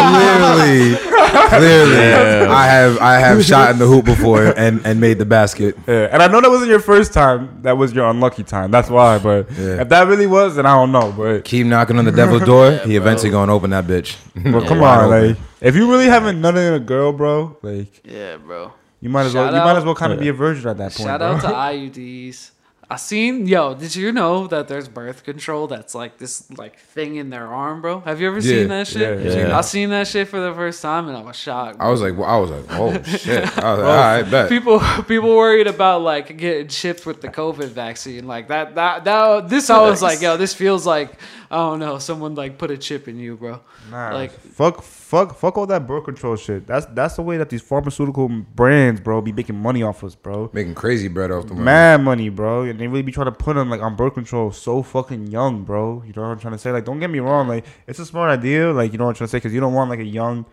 [0.00, 0.94] clearly,
[1.34, 5.76] I have I have shot in the hoop before and and made the basket.
[5.86, 7.62] Yeah, and I know that wasn't your first time.
[7.62, 8.70] That was your unlucky time.
[8.70, 9.18] That's why.
[9.18, 9.82] But Yeah.
[9.82, 11.12] if that really was, then I don't know.
[11.16, 12.70] But, Keep knocking on the devil's door.
[12.84, 13.06] he bro.
[13.06, 14.16] eventually gonna open that bitch.
[14.34, 18.00] but come Wide on, like if you really haven't nutted in a girl, bro, like
[18.04, 18.72] Yeah, bro.
[19.00, 20.78] you might as Shout well you might as well kind of be a virgin at
[20.78, 21.06] that point.
[21.08, 21.28] Shout bro.
[21.32, 21.48] out to
[22.00, 22.50] IUDs.
[22.92, 23.74] I seen yo.
[23.74, 27.80] Did you know that there's birth control that's like this like thing in their arm,
[27.80, 28.00] bro?
[28.00, 29.24] Have you ever Yeah, seen that shit?
[29.24, 29.56] yeah, yeah.
[29.56, 31.76] I seen that shit for the first time and I was shocked.
[31.78, 33.44] I was like, well, I was like, oh shit.
[33.44, 34.48] I was like, all right, bet.
[34.48, 38.26] people people worried about like getting chipped with the COVID vaccine.
[38.26, 41.12] Like that that that this I was like, yo, this feels like
[41.48, 43.60] I don't know, someone like put a chip in you, bro.
[43.90, 46.66] Nah, Like- fuck, fuck, fuck all that birth control shit.
[46.66, 50.48] That's that's the way that these pharmaceutical brands, bro, be making money off us, bro.
[50.52, 51.64] Making crazy bread off the money.
[51.64, 54.52] Mad money, bro, and they really be trying to put them like on birth control
[54.52, 56.02] so fucking young, bro.
[56.06, 56.70] You know what I'm trying to say?
[56.70, 59.16] Like, don't get me wrong, like it's a smart idea, like you know what I'm
[59.16, 60.46] trying to say, because you don't want like a young,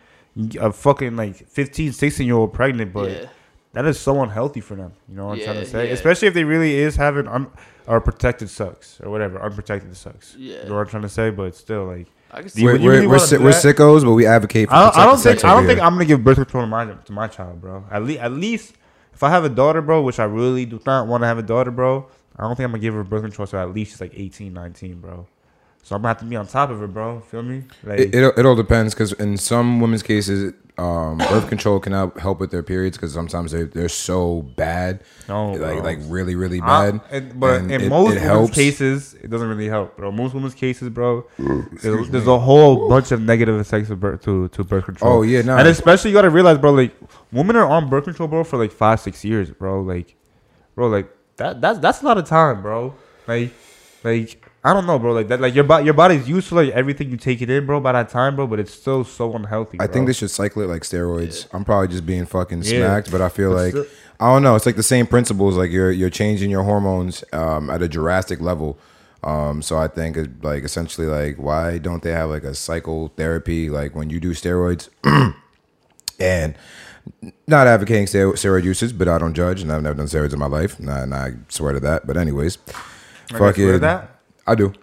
[0.59, 3.25] a fucking like 15, 16 year old pregnant, but Yeah.
[3.73, 4.93] that is so unhealthy for them.
[5.07, 5.87] You know what I'm trying to say?
[5.87, 5.93] yeah.
[5.93, 7.47] Especially if they really is having un
[7.87, 10.35] or protected sex or whatever, unprotected sex.
[10.37, 10.63] Yeah.
[10.63, 12.07] you know what I'm trying to say, but still like.
[12.37, 14.75] I can see We're, you we're, really we're, si- we're sickos, but we advocate for
[14.75, 15.85] I don't, I don't think I don't over think here.
[15.87, 17.83] I'm gonna give birth control to my to my child, bro.
[17.89, 18.75] At least at least
[19.13, 21.43] if I have a daughter, bro, which I really do not want to have a
[21.43, 22.07] daughter, bro.
[22.37, 24.53] I don't think I'm gonna give her birth control so at least she's like 18,
[24.53, 25.27] 19, bro.
[25.87, 27.21] So I'm gonna have to be on top of it, bro.
[27.21, 27.63] Feel me?
[27.81, 32.19] Like It, it, it all depends because in some women's cases, um, birth control cannot
[32.19, 35.77] help, with their periods because sometimes they're, they're so bad, No, like bro.
[35.83, 37.01] like really really I- bad.
[37.09, 40.11] and- but and in it- most it women's cases, it doesn't really help, bro.
[40.11, 41.25] Most women's cases, bro,
[41.81, 45.19] there's, there's a whole bunch of negative effects of birth to to birth control.
[45.19, 45.57] Oh, yeah, nah.
[45.57, 46.93] and especially you gotta realize, bro, like
[47.31, 49.79] women are on birth control, bro, for like five, six years, bro.
[49.83, 50.17] Like,
[50.75, 51.07] bro, like
[51.37, 52.93] that that's that's a lot of time, bro.
[53.25, 53.53] Like,
[54.03, 55.13] like I don't know, bro.
[55.13, 57.65] Like that, like your body, your body's used to like everything you take it in,
[57.65, 57.79] bro.
[57.79, 59.79] By that time, bro, but it's still so unhealthy.
[59.79, 59.93] I bro.
[59.93, 61.47] think they should cycle it like steroids.
[61.53, 62.79] I'm probably just being fucking Yeah.
[62.87, 63.85] smacked, but I feel But like still-
[64.19, 64.55] I don't know.
[64.55, 65.55] It's like the same principles.
[65.57, 68.77] Like you're you're changing your hormones um, at a drastic level.
[69.23, 73.11] Um, so I think it, like essentially like why don't they have like a cycle
[73.15, 74.89] therapy like when you do steroids
[76.19, 76.55] and
[77.47, 80.47] not advocating steroid usage, but I don't judge and I've never done steroids in my
[80.47, 82.05] life and I, and I swear to that.
[82.05, 84.16] But anyways, Like, I swear to fucking that.
[84.47, 84.73] I do.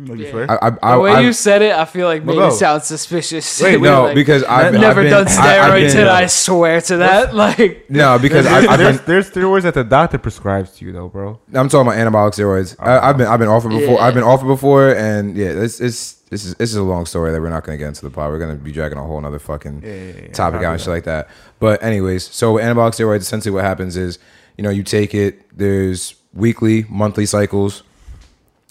[0.00, 0.30] No, you Yeah.
[0.30, 0.50] swear?
[0.50, 2.46] I, I, The way I, you said it, I feel like made bro.
[2.48, 3.60] it sound suspicious.
[3.60, 6.26] wait no like, because I've, I've never been- done I- I've steroids, been- and I
[6.26, 7.34] swear to that.
[7.44, 10.92] Like, no because I, I've been there's, there's steroids that the doctor prescribes to you,
[10.92, 11.40] though, bro.
[11.52, 12.76] I'm talking about anabolic steroids.
[12.78, 13.00] I, oh.
[13.02, 13.96] I've been I've been offered before.
[13.98, 14.04] Yeah.
[14.04, 17.32] I've been offered before, and yeah, this is this is this is a long story
[17.32, 18.30] that we're not going to get into the plot.
[18.30, 20.32] We're going to be dragging a whole other fucking Yeah, yeah, yeah.
[20.32, 21.28] topic out and shit like that.
[21.58, 24.20] But anyways, so with anabolic steroids, essentially what happens is,
[24.56, 25.44] you know, you take it.
[25.58, 27.82] There's weekly, monthly cycles,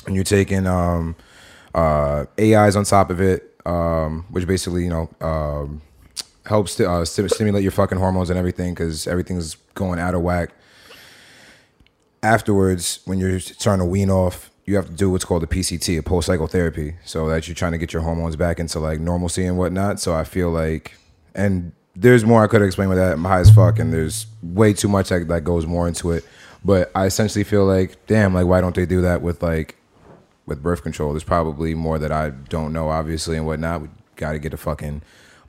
[0.08, 1.16] and you're taking um,
[1.76, 5.82] uh, AIs on top of it, um, which basically you know um,
[6.48, 10.22] helps to, uh, sti- stimulate your fucking hormones and everything because everything's going out of
[10.22, 10.52] whack
[12.24, 15.98] afterwards, when you're trying to wean off, you have to do what's called a PCT,
[15.98, 19.00] a post cycle therapy, so that you're trying to get your hormones back into like
[19.00, 20.00] normalcy and whatnot.
[20.00, 20.96] So I feel like,
[21.36, 23.14] and there's more I could explain with that.
[23.14, 26.26] I'm high as fuck, and there's way too much that, that goes more into it.
[26.66, 29.78] But I essentially feel like, damn, like why don't they do that with like
[30.48, 31.14] with birth control?
[31.14, 33.82] There's probably more that I don't know, obviously, and whatnot.
[33.82, 35.04] We got to get a fucking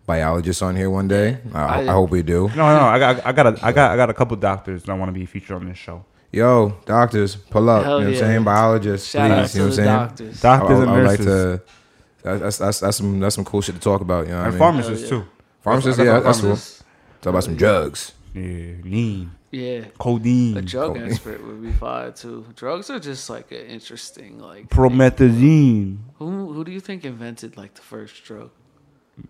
[0.05, 1.38] biologist on here one day.
[1.55, 2.49] I, I, I- hope we do.
[2.49, 4.92] No, no, I got, I got, a, I got, I got a couple doctors that
[4.92, 6.05] I want to be featured on this show.
[6.30, 7.84] Yo, doctors, pull up.
[7.84, 8.18] Hell you know what.
[8.18, 8.44] I'm saying?
[8.44, 9.53] Biologists, Shout out please.
[9.53, 9.86] to You know what I'm saying?
[9.88, 10.40] doctors.
[10.42, 12.38] Doctors I, and I would nurses like to.
[12.38, 14.26] That's that's that's some that's some cool shit to talk about.
[14.26, 14.59] You know what I and mean?
[14.59, 15.09] pharmacists yeah.
[15.09, 15.24] too.
[15.62, 16.49] Pharmacists, yeah, the that's cool.
[16.51, 16.84] pharmacists.
[17.22, 18.12] Talk about some drugs.
[18.39, 19.84] Yeah, lean, Yeah.
[19.99, 21.05] codeine, A drug Cool.
[21.05, 22.45] expert would be fine too.
[22.55, 24.68] Drugs are just like an interesting like.
[24.68, 25.99] promethazine.
[26.18, 28.51] Who who do you think invented like the first drug?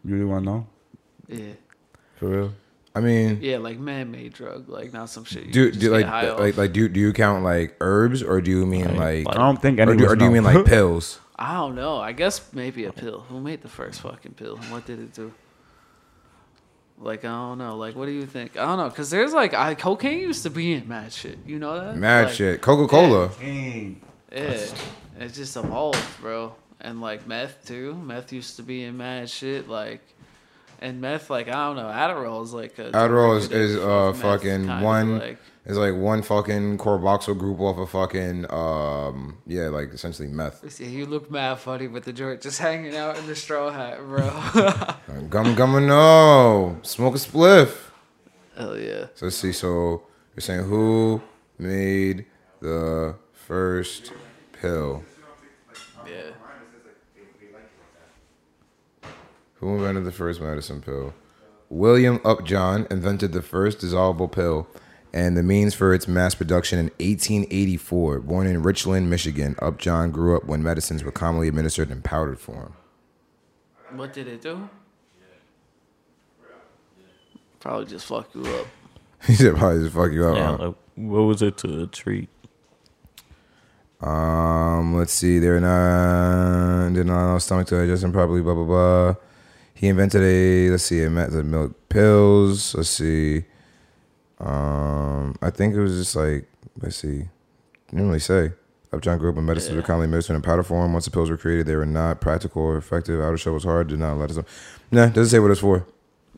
[0.05, 0.67] You really want to know?
[1.29, 1.53] Yeah,
[2.17, 2.53] For real.
[2.95, 5.45] I mean, yeah, like man-made drug, like not some shit.
[5.47, 6.41] You do do like high off.
[6.41, 9.37] like like do do you count like herbs or do you mean Like- like, like-
[9.37, 11.21] I don't think or, do, or do you mean like pills?
[11.39, 11.99] I don't know.
[11.99, 13.21] I guess maybe a pill.
[13.29, 14.57] Who made the first fucking pill?
[14.57, 15.33] And What did it do?
[17.01, 17.77] Like I don't know.
[17.77, 18.57] Like what do you think?
[18.57, 18.91] I don't know.
[18.91, 21.39] Cause there's like I cocaine used to be in mad shit.
[21.47, 21.97] You know that?
[21.97, 22.61] Mad Like, shit.
[22.61, 23.31] Coca Cola.
[23.39, 24.01] Dang.
[24.33, 24.67] Yeah,
[25.21, 26.55] it just evolved, bro.
[26.81, 27.95] And like meth too.
[27.95, 29.69] Meth used to be in mad shit.
[29.69, 30.01] Like,
[30.81, 31.87] and meth, like I don't know.
[31.87, 35.39] Adderall is like a Adderall is, derivative is uh fucking one Like,
[35.69, 40.69] is like one fucking carboxyl group off of fucking um yeah like essentially meth.
[40.73, 43.99] see, you look mad funny with the joint just hanging out in the straw hat,
[43.99, 44.29] bro.
[45.29, 47.91] Gum gum no smoke a spliff.
[48.57, 49.07] Hell yeah.
[49.15, 49.53] So let's see.
[49.53, 50.03] So
[50.35, 51.21] you're saying who
[51.59, 52.25] made
[52.61, 54.13] the first
[54.53, 55.05] pill?
[56.07, 56.33] Yeah.
[59.57, 61.15] Who invented the first medicine pill?
[61.69, 64.67] William Upjohn invented the first dissolvable pill
[65.13, 68.21] and the means for its mass production in 1884.
[68.21, 72.75] Born in Richland, Michigan, Upjohn grew up when medicines were commonly administered in powdered form.
[73.91, 74.69] What did it do?
[77.61, 78.67] Probably just fuck you up.
[79.27, 80.37] he said probably just fuck you up.
[80.37, 80.67] Yeah, huh?
[80.67, 82.29] like, what was it to treat?
[84.01, 85.39] Um, let's see.
[85.39, 88.43] They're not did not allow stomach to digest improperly.
[88.43, 89.15] Blah blah blah.
[89.75, 92.75] He invented a let's see a method milk pills.
[92.75, 93.45] Let's see.
[94.41, 96.49] Um, I think it was just like
[96.81, 97.25] let's see.
[97.91, 98.53] Didn't really say.
[98.93, 99.83] Upjohn grew up in medicine Yeah.
[99.83, 100.93] commonly administered in powder form.
[100.93, 103.21] Once the pills were created, they were not practical or effective.
[103.21, 103.89] Outer shell was hard.
[103.89, 104.39] Did not let us.
[104.91, 105.87] Nah, doesn't say what it's for.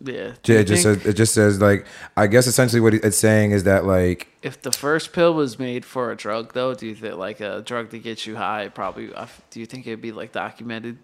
[0.03, 0.33] Yeah.
[0.47, 1.85] Yeah, it just says it just says like
[2.17, 5.85] I guess essentially what it's saying is that like if the first pill was made
[5.85, 8.69] for a drug, though, do you think like a drug to get you high?
[8.69, 9.13] Probably.
[9.51, 10.97] Do you think it'd be like documented?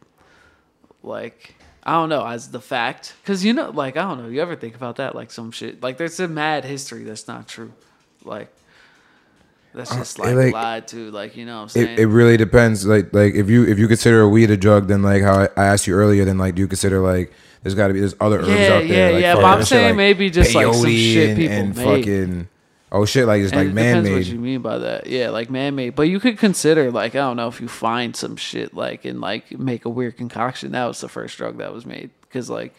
[1.03, 1.56] Like
[1.89, 4.29] I don't know, as the fact, because you know, like I don't know.
[4.29, 5.15] You ever think about that?
[5.15, 5.83] Like some shit.
[5.83, 7.73] Like there's a mad history that's not true.
[8.25, 8.53] Like
[9.73, 11.11] that's Uh, just like, like- lied to.
[11.13, 11.89] Like you know what I'm saying?
[11.91, 12.85] it, it really depends.
[12.85, 15.49] Like like if you if you consider a weed a drug, then like how I,
[15.57, 17.33] I asked you earlier, then like do you consider like
[17.63, 19.09] there's got to be there's other herbs Yeah, out there.
[19.09, 21.85] yeah, like, yeah, but I'm saying maybe just, like, some shit and, people and made.
[21.85, 22.49] fucking
[22.97, 25.07] oh shit like it's And like it man depends what you mean by that.
[25.07, 25.95] Yeah, like man made.
[25.95, 29.21] But you could consider like I don't know if you find some shit like and
[29.21, 30.73] like make a weird concoction.
[30.73, 32.75] That was the first drug that was made because like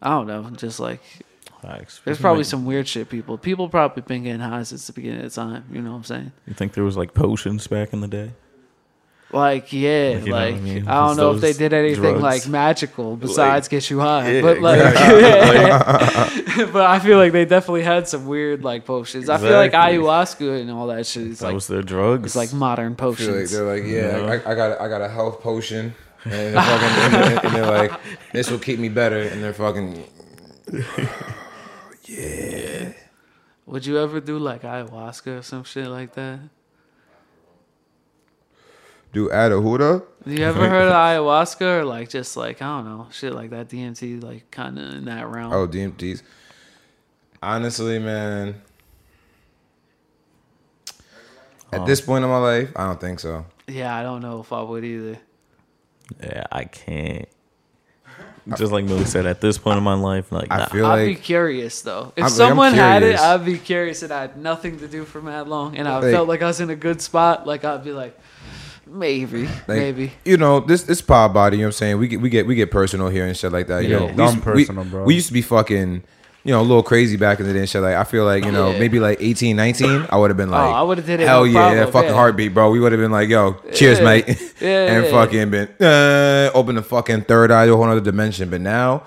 [0.00, 1.00] I don't know, just like
[1.62, 2.00] Facts.
[2.04, 3.36] there's probably some weird shit people.
[3.36, 5.64] People probably been getting high since the beginning of time.
[5.72, 6.32] You know what I'm saying?
[6.46, 8.30] You think there was like potions back in the day?
[9.30, 10.88] Like yeah, Like, you know like I mean?
[10.88, 12.22] I don't know if they did anything drugs.
[12.22, 16.64] like magical besides get you high, Yeah, but like, exactly.
[16.72, 19.28] but I feel like they definitely had some weird like potions.
[19.28, 22.24] I feel like ayahuasca and all that shit is That like was their drugs.
[22.24, 23.50] it's like modern I feel like potions.
[23.52, 24.40] they're like yeah, Yeah.
[24.46, 25.94] I, I got I got a health potion.
[26.24, 27.92] And they're, fucking, and, they're, and they're like,
[28.32, 29.20] this will keep me better.
[29.22, 30.04] And they're fucking,
[32.04, 32.92] yeah.
[33.66, 36.40] Would you ever do like ayahuasca or some shit like that?
[39.12, 39.56] Do add a.
[40.26, 43.68] You ever heard of ayahuasca or like just like I don't know shit like that
[43.68, 45.52] DMT like kind of in that realm?
[45.52, 46.22] Oh, DMTs.
[47.42, 48.60] Honestly, man.
[51.72, 52.06] At this oh.
[52.06, 53.44] point in my life, I don't think so.
[53.66, 55.18] Yeah, I don't know if I would either.
[56.22, 57.28] yeah, I can't.
[58.56, 60.66] Just like Millie said, at this point in my life, like I nah.
[60.66, 62.14] feel I'd be curious though.
[62.16, 63.18] If I'm- like, I'm someone had it.
[63.18, 66.12] I'd be curious, and I had nothing to do for mad long, and I Like-
[66.12, 67.46] felt like I was in a good spot.
[67.46, 68.18] Like I'd be like,
[68.90, 70.12] maybe, Like, maybe.
[70.24, 71.98] You know, this this pod body, you know what I'm saying?
[71.98, 73.84] We get we get we get personal here and shit like that.
[73.84, 73.98] You Yeah.
[73.98, 75.04] know, we Dumb used, we- bro.
[75.04, 76.02] We used to be fucking,
[76.44, 77.82] you know, a little crazy back in the day and shit.
[77.82, 78.78] Like I feel like, you know, Yeah.
[78.78, 81.44] maybe like 18, 19, I would have been like I would've did it Hell no
[81.44, 82.14] yeah, problem, that fucking yeah.
[82.14, 82.70] heartbeat, bro.
[82.70, 84.04] We would have been like, yo, cheers, Yeah.
[84.04, 84.52] mate.
[84.60, 85.10] Yeah, and yeah.
[85.10, 88.50] fucking been uh, open the fucking third eye to a whole other dimension.
[88.50, 89.04] But now,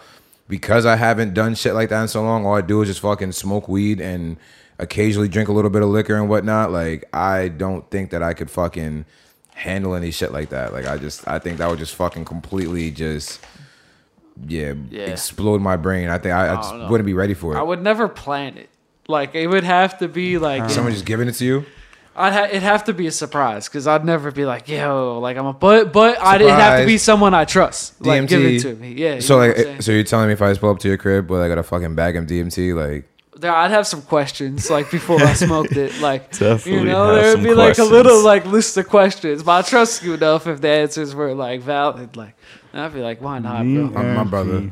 [0.47, 2.99] because I haven't done shit like that in so long, all I do is just
[3.01, 4.37] fucking smoke weed and
[4.79, 6.71] occasionally drink a little bit of liquor and whatnot.
[6.71, 9.05] Like I don't think that I could fucking
[9.53, 10.73] handle any shit like that.
[10.73, 13.39] Like I just I think that would just fucking completely just
[14.47, 15.03] yeah, Yeah.
[15.03, 16.09] explode my brain.
[16.09, 16.89] I think I, I I just know.
[16.89, 17.59] wouldn't be ready for it.
[17.59, 18.69] I would never plan it.
[19.07, 20.45] Like it would have to be uh-huh.
[20.45, 21.65] like Someone just giving it to you.
[22.13, 25.37] I'd ha- it'd have to be a surprise because I'd never be like yo like
[25.37, 28.45] I'm a but but I'd it'd have to be someone I trust like give it
[28.57, 28.61] DMT.
[28.63, 29.19] to me yeah.
[29.21, 29.81] So like, what I'm saying?
[29.81, 31.57] so you're telling me if I just pull up to your crib, well, I got
[31.57, 33.07] a fucking bag of DMT, like.
[33.41, 35.91] There, I'd have some questions like before I smoked it.
[36.01, 39.43] Like Definitely you know, there'd some be like a little like list of questions.
[39.43, 42.15] But I trust you enough if the answers were like valid.
[42.15, 42.35] Like
[42.73, 43.91] I'd be like, why not, bro?
[44.01, 44.71] I'm my brother.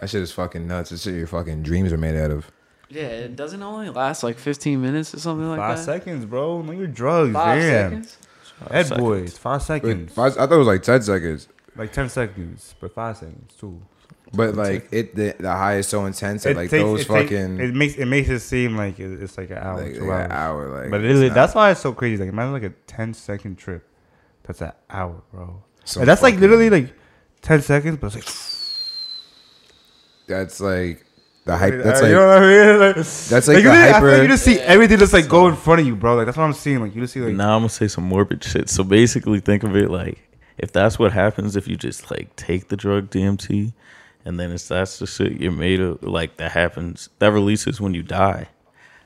[0.00, 0.90] That shit is fucking nuts.
[0.90, 2.50] This shit your fucking dreams are made out of.
[2.88, 5.84] Yeah, it doesn't only last like 15 minutes or something like Five that.
[5.84, 6.60] seconds, bro.
[6.62, 7.32] Know your drugs.
[7.32, 7.90] Five Damn.
[7.90, 8.18] seconds.
[8.70, 9.00] Head seconds.
[9.06, 9.38] boys.
[9.38, 10.12] Five Wait, seconds.
[10.12, 13.80] five- I thought it was like ten seconds, Like ten seconds, but five seconds too.
[14.34, 17.28] But like it, the, the high is so intense that like takes- those it take-
[17.28, 20.10] fucking it makes it makes it seem like it's like an hour, like, two like
[20.10, 20.24] hours.
[20.26, 20.90] an hour, like.
[20.90, 22.22] but it's it, that's why it's so crazy.
[22.22, 23.86] Like imagine like a 10 second trip.
[24.44, 25.62] That's an hour, bro.
[25.84, 26.92] Some And that's like literally like
[27.42, 28.26] ten seconds, but it's like
[30.28, 31.04] That's like
[31.44, 31.74] the hype.
[31.82, 32.78] That's Uh, like you know what I mean?
[32.80, 34.12] Like, that's like you the really- I feel hyper.
[34.12, 36.14] like you just see everything just like go in front of you, bro.
[36.16, 36.80] Like that's what I'm seeing.
[36.80, 38.68] Like you just see like now I'm gonna say some morbid shit.
[38.68, 40.18] So basically, think of it like
[40.58, 43.72] if that's what happens if you just like take the drug DMT,
[44.24, 46.02] and then it's that's the shit you're made of.
[46.02, 47.08] Like that happens.
[47.18, 48.48] That releases when you die.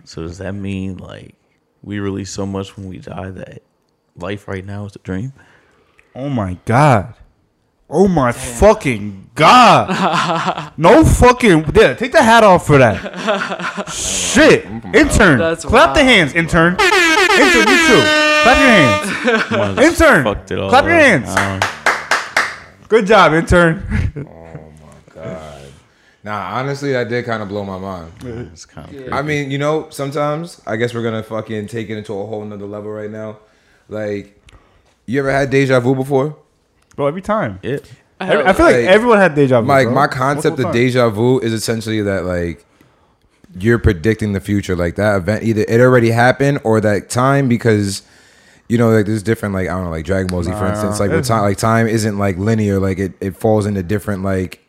[0.04, 1.34] So does that mean like
[1.82, 3.62] we release so much when we die that
[4.16, 5.32] life right now is a dream?
[6.14, 7.14] Oh my god.
[7.88, 10.72] Oh my fucking god.
[10.76, 13.88] no fucking yeah, take the hat off for that.
[13.92, 14.64] Shit.
[14.94, 15.38] Intern.
[15.38, 16.72] That's Clap the hands, intern.
[16.72, 18.02] intern, you too.
[18.42, 19.78] Clap your hands.
[19.78, 21.34] Intern, fucked it all clap your hands.
[22.88, 23.82] Good job, intern.
[26.24, 28.12] Nah, honestly, that did kind of blow my mind.
[28.52, 31.96] it's kind of I mean, you know, sometimes I guess we're gonna fucking take it
[31.96, 33.38] into a whole nother level right now.
[33.88, 34.40] Like,
[35.06, 36.36] you ever had deja vu before?
[36.96, 37.60] Bro, every time.
[37.62, 37.78] yeah.
[38.18, 39.68] Every- I feel like, Like, everyone had deja vu.
[39.68, 39.94] Like bro.
[39.94, 42.64] my concept of deja vu is essentially that like
[43.58, 44.74] you're predicting the future.
[44.74, 48.02] Like that event either it already happened or that time because
[48.68, 50.70] you know like there's different like I don't know like Dragon Ball Z for Nah,
[50.70, 53.82] instance like with it's- time like time isn't like linear like it, it falls into
[53.84, 54.65] different like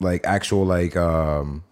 [0.00, 1.62] like actual like um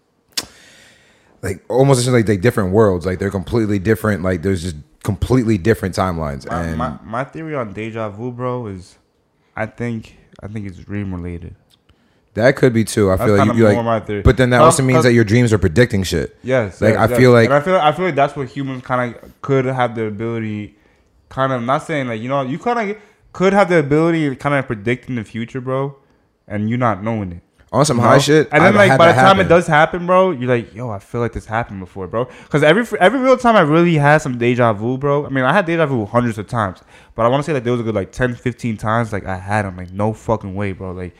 [1.41, 5.95] like almost like they different worlds like they're completely different like there's just completely different
[5.95, 8.97] timelines My, and my, my theory on deja vu, bro, is
[9.55, 11.55] I think I think it's dream related.
[12.33, 13.09] that could be too.
[13.09, 15.57] I That's feel like you, like, but then that also means that your dreams are
[15.57, 16.37] predicting shit.
[16.43, 17.17] Yes, Like, yes, I yes.
[17.19, 19.95] feel like- and I feel I feel like that's what humans kind of could have
[19.95, 20.75] the ability,
[21.29, 22.97] kind of not saying like you know you kind of
[23.33, 25.95] could have the ability kind of predicting the future, bro,
[26.47, 27.41] and you not knowing it.
[27.69, 29.45] On some you high shit, and then I've like by the time happen.
[29.45, 32.23] it does happen, bro, you're like, yo, I feel like this happened before, bro.
[32.43, 35.25] Because every every real time I really had some deja vu, bro.
[35.25, 36.81] I mean, I had deja vu hundreds of times,
[37.13, 39.25] but I want to say like there was a good like 10, 15 times like
[39.25, 40.91] I had them like no fucking way, bro.
[40.91, 41.13] Like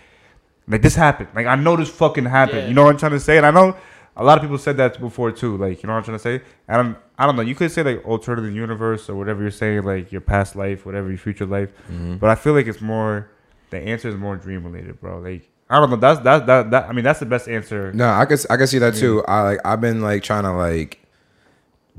[0.69, 1.29] like this happened.
[1.35, 2.59] Like I know this fucking happened.
[2.59, 2.67] Yeah.
[2.67, 3.37] You know what I'm trying to say?
[3.37, 3.75] And I know
[4.15, 5.57] a lot of people said that before too.
[5.57, 6.41] Like you know what I'm trying to say?
[6.67, 7.41] And I'm, I don't know.
[7.41, 11.09] You could say like alternative universe or whatever you're saying, like your past life, whatever
[11.09, 11.69] your future life.
[11.91, 12.17] Mm-hmm.
[12.17, 13.29] But I feel like it's more.
[13.69, 15.19] The answer is more dream related, bro.
[15.19, 15.95] Like I don't know.
[15.97, 16.89] That's that that that.
[16.89, 17.91] I mean, that's the best answer.
[17.93, 19.23] No, I could I could see that too.
[19.27, 20.99] I like I've been like trying to like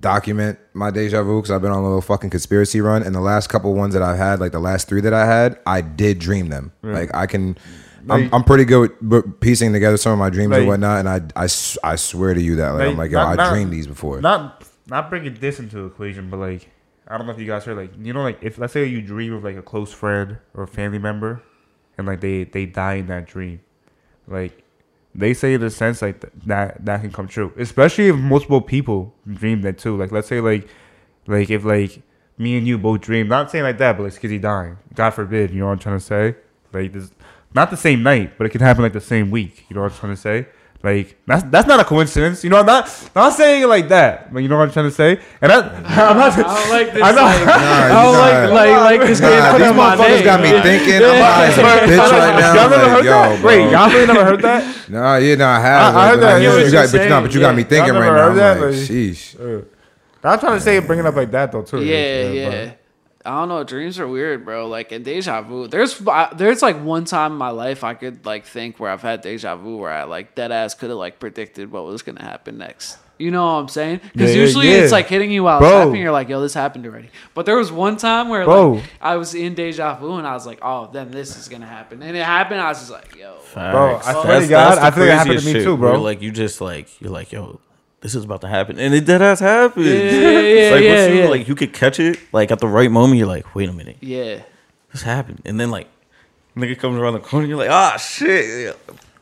[0.01, 3.21] document my deja vu because I've been on a little fucking conspiracy run, and the
[3.21, 6.19] last couple ones that I've had, like the last three that I had, I did
[6.19, 6.73] dream them.
[6.83, 7.59] Like I can.
[8.11, 11.01] I'm, I'm pretty good with with piecing together some of my dreams Like- and whatnot,
[11.01, 13.35] and I, I, I swear to you that like, I'm Like, like yo, not- I
[13.35, 14.21] not- dreamed these before.
[14.23, 16.71] Not not bringing this into the equation, but like
[17.07, 19.03] I don't know if you guys heard like you know like if let's say you
[19.03, 21.43] dream of like a close friend or a family member,
[21.99, 23.61] and like they they die in that dream,
[24.27, 24.63] like
[25.15, 28.61] they say in a sense like th- that that can come true, especially if multiple
[28.63, 29.97] people dream that too.
[29.97, 30.69] Like let's say like
[31.27, 32.01] like if like
[32.39, 35.51] me and you both dream, not saying like that, but like Skizzy dying, God forbid,
[35.51, 36.37] you know what I'm trying to say?
[36.73, 37.11] Like this,
[37.55, 39.67] not the same night, but it can happen like the same week.
[39.69, 40.47] You know what I'm trying to say?
[40.81, 42.45] Like that's that's not a coincidence.
[42.45, 44.87] You know, I'm not not saying it like that, but you know what I'm trying
[44.87, 45.19] to say.
[45.43, 46.33] And I, I'm not.
[46.39, 47.03] I don't like this.
[47.03, 47.23] I know.
[47.23, 48.55] Like, I don't you like nah.
[48.55, 50.95] like like this Nah, game these motherfuckers got me thinking.
[51.03, 52.55] I'm high as a bitch right now.
[52.55, 53.41] Y'all never Like, heard yo, that?
[53.41, 53.49] bro.
[53.49, 54.89] Wait, y'all really never heard that?
[54.89, 55.97] Nah, yeah, no, I have.
[55.97, 56.29] I- I heard that.
[56.29, 58.01] I I know hear you got, but you know, but you got me thinking Y'all
[58.03, 58.51] right never now.
[58.53, 59.65] I'm like, Like- sheesh.
[60.23, 61.85] I'm trying to say it bring it up like that though too.
[61.85, 62.73] Yeah, yeah.
[63.29, 63.63] I don't know.
[63.63, 64.67] Dreams are weird, bro.
[64.69, 68.25] Like in deja vu, there's I- there's like one time in my life I could
[68.25, 71.21] like think where I've had deja vu where I like dead ass could have like
[71.21, 72.97] predicted what was gonna happen next.
[73.19, 74.01] You know what I'm saying?
[74.13, 74.77] Because Yeah, yeah, usually yeah.
[74.77, 75.69] it's like hitting you while Bro.
[75.69, 76.03] it's happening.
[76.03, 77.11] You're like, yo, this happened already.
[77.35, 78.75] But there was one time where Bro.
[78.75, 81.67] like I was in deja vu and I was like, oh, then this is gonna
[81.67, 82.61] happen, and it happened.
[82.61, 84.07] I was just like, yo, Bro, I Facts.
[84.07, 85.91] swear to That's- God, that's I think it happened to me shit, too, bro.
[85.91, 87.59] where, Like you just like you're like, yo,
[88.01, 89.87] this is about to happen, and it dead ass happened.
[89.87, 91.29] Yeah, yeah, yeah, like, yeah, you, yeah.
[91.29, 93.19] like you could catch it like at the right moment.
[93.19, 94.43] You're like, wait a minute, yeah.
[94.93, 95.89] this happened, and then like
[96.57, 98.77] Nigga comes around the corner, you're like, ah, shit.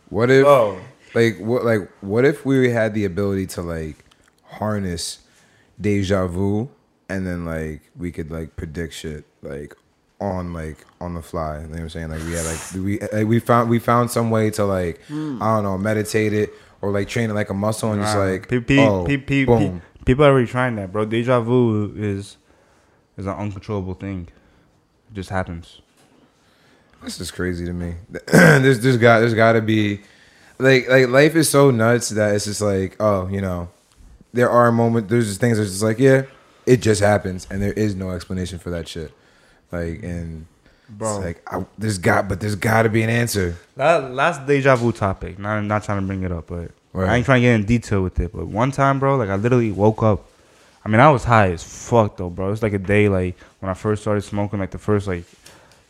[0.08, 0.78] What if Oh.
[1.14, 4.04] like what like what if we had the ability to like
[4.44, 5.18] harness
[5.80, 6.68] deja vu
[7.08, 9.74] and then like we could like predict shit like
[10.20, 11.56] on like on the fly.
[11.60, 12.08] You know what I'm saying?
[12.08, 15.42] Like we had like we like, we found we found some way to like Hmm.
[15.42, 16.50] I don't know meditate it
[16.82, 19.82] or like train it like a muscle and just Nah, like oh, pe- pe- boom.
[20.04, 21.04] people are already trying that, bro.
[21.04, 22.36] Deja vu is
[23.16, 24.28] is an uncontrollable thing.
[25.10, 25.80] It just happens.
[27.02, 27.94] This is crazy to me.
[28.32, 30.00] there's there's got there's got to be
[30.58, 33.68] like like life is so nuts that it's just like oh you know
[34.32, 36.22] there are moments there's just things that's just like yeah
[36.64, 39.12] it just happens and there is no explanation for that shit
[39.70, 40.46] like and
[40.88, 41.16] Bro.
[41.16, 43.56] it's like I, there's got but there's got to be an answer.
[43.76, 45.38] That last deja vu topic.
[45.38, 47.10] Not not trying to bring it up, but Right.
[47.10, 48.32] I ain't trying to get in detail with it.
[48.32, 50.26] But one time, bro, like I literally woke up.
[50.82, 52.52] I mean, I was high as fuck though, bro.
[52.52, 55.24] It's like a day like when I first started smoking, like the first like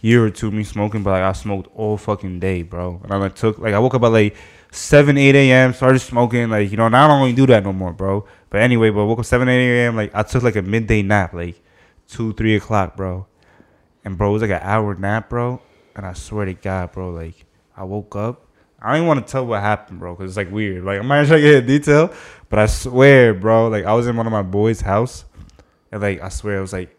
[0.00, 3.00] year or two me smoking, but like I smoked all fucking day, bro.
[3.04, 4.34] And I like took like I woke up at like
[4.72, 5.74] seven, eight a.m.
[5.74, 6.88] Started smoking, like you know.
[6.88, 8.26] Now I don't really do that no more, bro.
[8.50, 9.94] But anyway, but I woke up seven, eight a.m.
[9.94, 11.62] Like I took like a midday nap, like
[12.08, 13.26] two, three o'clock, bro.
[14.06, 15.60] And bro, it was like an hour nap, bro.
[15.96, 17.44] And I swear to God, bro, like
[17.76, 18.46] I woke up.
[18.80, 20.84] I don't even want to tell what happened, bro, because it's like weird.
[20.84, 22.14] Like I'm not trying to get into detail,
[22.48, 25.24] but I swear, bro, like I was in one of my boys' house,
[25.90, 26.96] and like I swear, it was like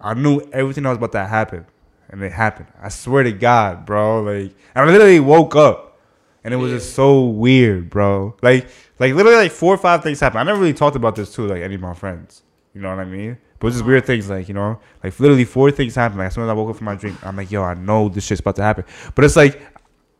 [0.00, 1.66] I knew everything that was about to happen,
[2.08, 2.66] and it happened.
[2.82, 4.22] I swear to God, bro.
[4.22, 6.00] Like I literally woke up,
[6.42, 8.34] and it was just so weird, bro.
[8.42, 8.66] Like
[8.98, 10.40] like literally like four or five things happened.
[10.40, 12.42] I never really talked about this to like any of my friends.
[12.74, 13.38] You know what I mean?
[13.60, 16.18] But it's just weird things, like you know, like literally four things happened.
[16.18, 18.08] Like as soon as I woke up from my dream, I'm like, yo, I know
[18.08, 18.84] this shit's about to happen.
[19.14, 19.60] But it's like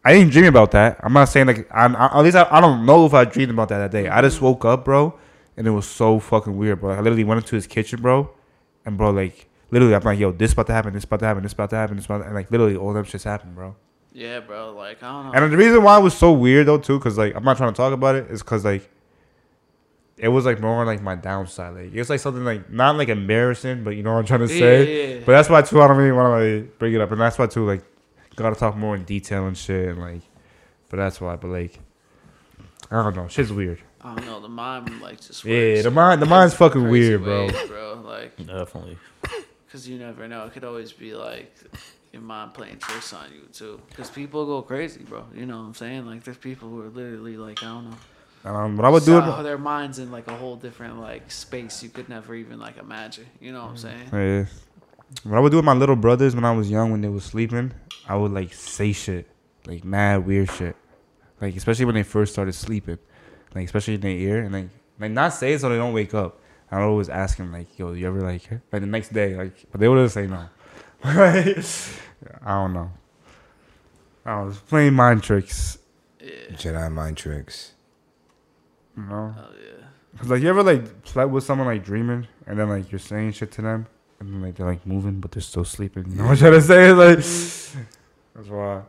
[0.05, 1.01] I didn't dream about that.
[1.03, 3.51] I'm not saying like I, I at least I, I don't know if I dreamed
[3.51, 4.09] about that that day.
[4.09, 5.19] I just woke up, bro,
[5.57, 6.91] and it was so fucking weird, bro.
[6.91, 8.31] Like, I literally went into his kitchen, bro,
[8.85, 11.43] and bro, like literally, I'm like, yo, this about to happen, this about to happen,
[11.43, 13.75] this about to happen, this about, to, and like literally all them shits happened, bro.
[14.13, 14.75] Yeah, bro.
[14.75, 15.33] Like I don't know.
[15.33, 17.73] And the reason why it was so weird though, too, because like I'm not trying
[17.73, 18.91] to talk about it, is because like
[20.21, 21.75] it was like more like my downside.
[21.75, 24.49] Like it's like something like not like embarrassing, but you know what I'm trying to
[24.49, 25.09] say.
[25.11, 25.23] Yeah, yeah.
[25.25, 27.39] But that's why too I don't really want to like bring it up, and that's
[27.39, 27.83] why too like
[28.37, 30.23] gotta talk more in detail and shit, and like.
[30.91, 31.37] But that's why.
[31.37, 31.79] But like,
[32.91, 33.29] I don't know.
[33.29, 33.81] Shit's weird.
[34.03, 34.41] I don't know.
[34.41, 37.49] The mind like just Yeah, the mind, the mind's fucking crazy weird, bro.
[37.69, 38.03] bro.
[38.05, 38.99] Like, Definitely.
[39.71, 40.45] cause you never know.
[40.47, 41.55] It could always be like
[42.13, 43.81] your mind playing tricks on you too.
[43.95, 45.25] Cause people go crazy, bro.
[45.33, 46.07] You know what I'm saying?
[46.07, 47.97] Like, there's people who are literally like, I don't know.
[48.45, 49.21] Um, what I would do.
[49.21, 52.79] So their minds in like a whole different like space you could never even like
[52.79, 53.27] imagine.
[53.41, 54.09] You know what I'm saying?
[54.13, 54.45] Yeah.
[55.25, 57.25] What I would do with my little brothers when I was young, when they was
[57.25, 57.73] sleeping,
[58.09, 59.27] I would like say shit,
[59.67, 60.77] like mad weird shit,
[61.41, 62.99] like especially when they first started sleeping,
[63.55, 64.69] like especially in their ear, and like
[64.99, 66.39] like not say it so they don't wake up.
[66.71, 69.67] I would always ask them like, "Yo, you ever like like the next day like?"
[69.71, 70.49] But they would always say no.
[71.03, 71.55] I
[72.45, 72.93] don't know.
[74.25, 75.79] I was playing mind tricks,
[76.21, 76.55] Yeah.
[76.55, 77.73] Jedi mind tricks.
[79.05, 79.33] You know.
[79.37, 80.19] Hell yeah.
[80.19, 83.33] Cause like you ever like slept with someone like dreaming, and then like you're saying
[83.33, 83.87] shit to them,
[84.19, 86.05] and then like they're like moving, but they're still sleeping.
[86.11, 86.93] You know what I'm trying to say?
[86.93, 88.83] Like that's why.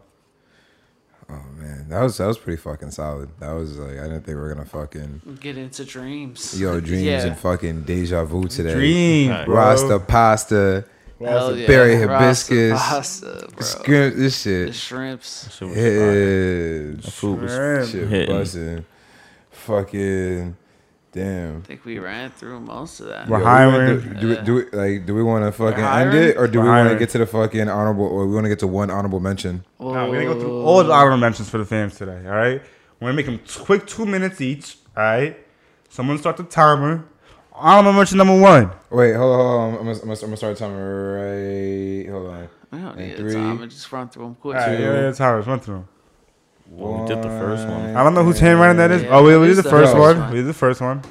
[1.30, 3.30] Oh man, that was that was pretty fucking solid.
[3.40, 6.60] That was like I didn't think we were gonna fucking Get into dreams.
[6.60, 7.26] yo dreams Yeah.
[7.26, 8.74] and fucking deja vu today.
[8.74, 9.46] Dream, Right.
[9.46, 9.56] bro.
[9.56, 10.86] Rasta pasta,
[11.22, 11.68] Hell yeah.
[11.68, 13.62] berry hibiscus, pasta, bro.
[13.66, 14.76] scrimp, this The shit.
[14.76, 15.56] shrimps.
[15.56, 15.86] Shit was fire.
[15.86, 17.90] Yeah, That food was Shrimp.
[17.90, 18.86] shit hitting.
[19.68, 19.84] Busting.
[19.86, 20.58] Fucking
[21.12, 21.58] damn.
[21.58, 23.28] I think we ran through most of that.
[23.28, 23.74] We're Yo, we hiring.
[23.74, 25.06] wanna Do, do, we- do we like?
[25.06, 27.18] Do we want to fucking end it, or do We're we want to get to
[27.18, 29.64] the fucking honorable, or we want to get to one honorable mention?
[29.80, 32.22] No, we're gonna go through all the honorable mentions for the fans today.
[32.26, 32.62] All right,
[33.00, 34.78] we're gonna make them quick two minutes each.
[34.96, 35.38] All right,
[35.90, 37.06] someone start the timer.
[37.54, 38.72] Honorable mention number one.
[38.90, 39.70] Wait, hold on, hold on.
[39.70, 41.14] I'm gonna, I'm gonna, I'm gonna start the timer
[42.02, 42.10] right.
[42.10, 42.50] Hold on.
[42.74, 43.70] I don't And need three, a time.
[43.70, 44.56] Just run through them quick.
[44.56, 45.46] All right, yeah, yeah, timers.
[45.46, 45.88] Run through 'em.
[46.74, 47.96] Well, we did the first one.
[47.96, 49.04] I don't know whose handwriting that is.
[49.04, 50.20] Yeah, oh, we, we did the the first first one.
[50.20, 50.30] one.
[50.32, 51.02] We did the first one.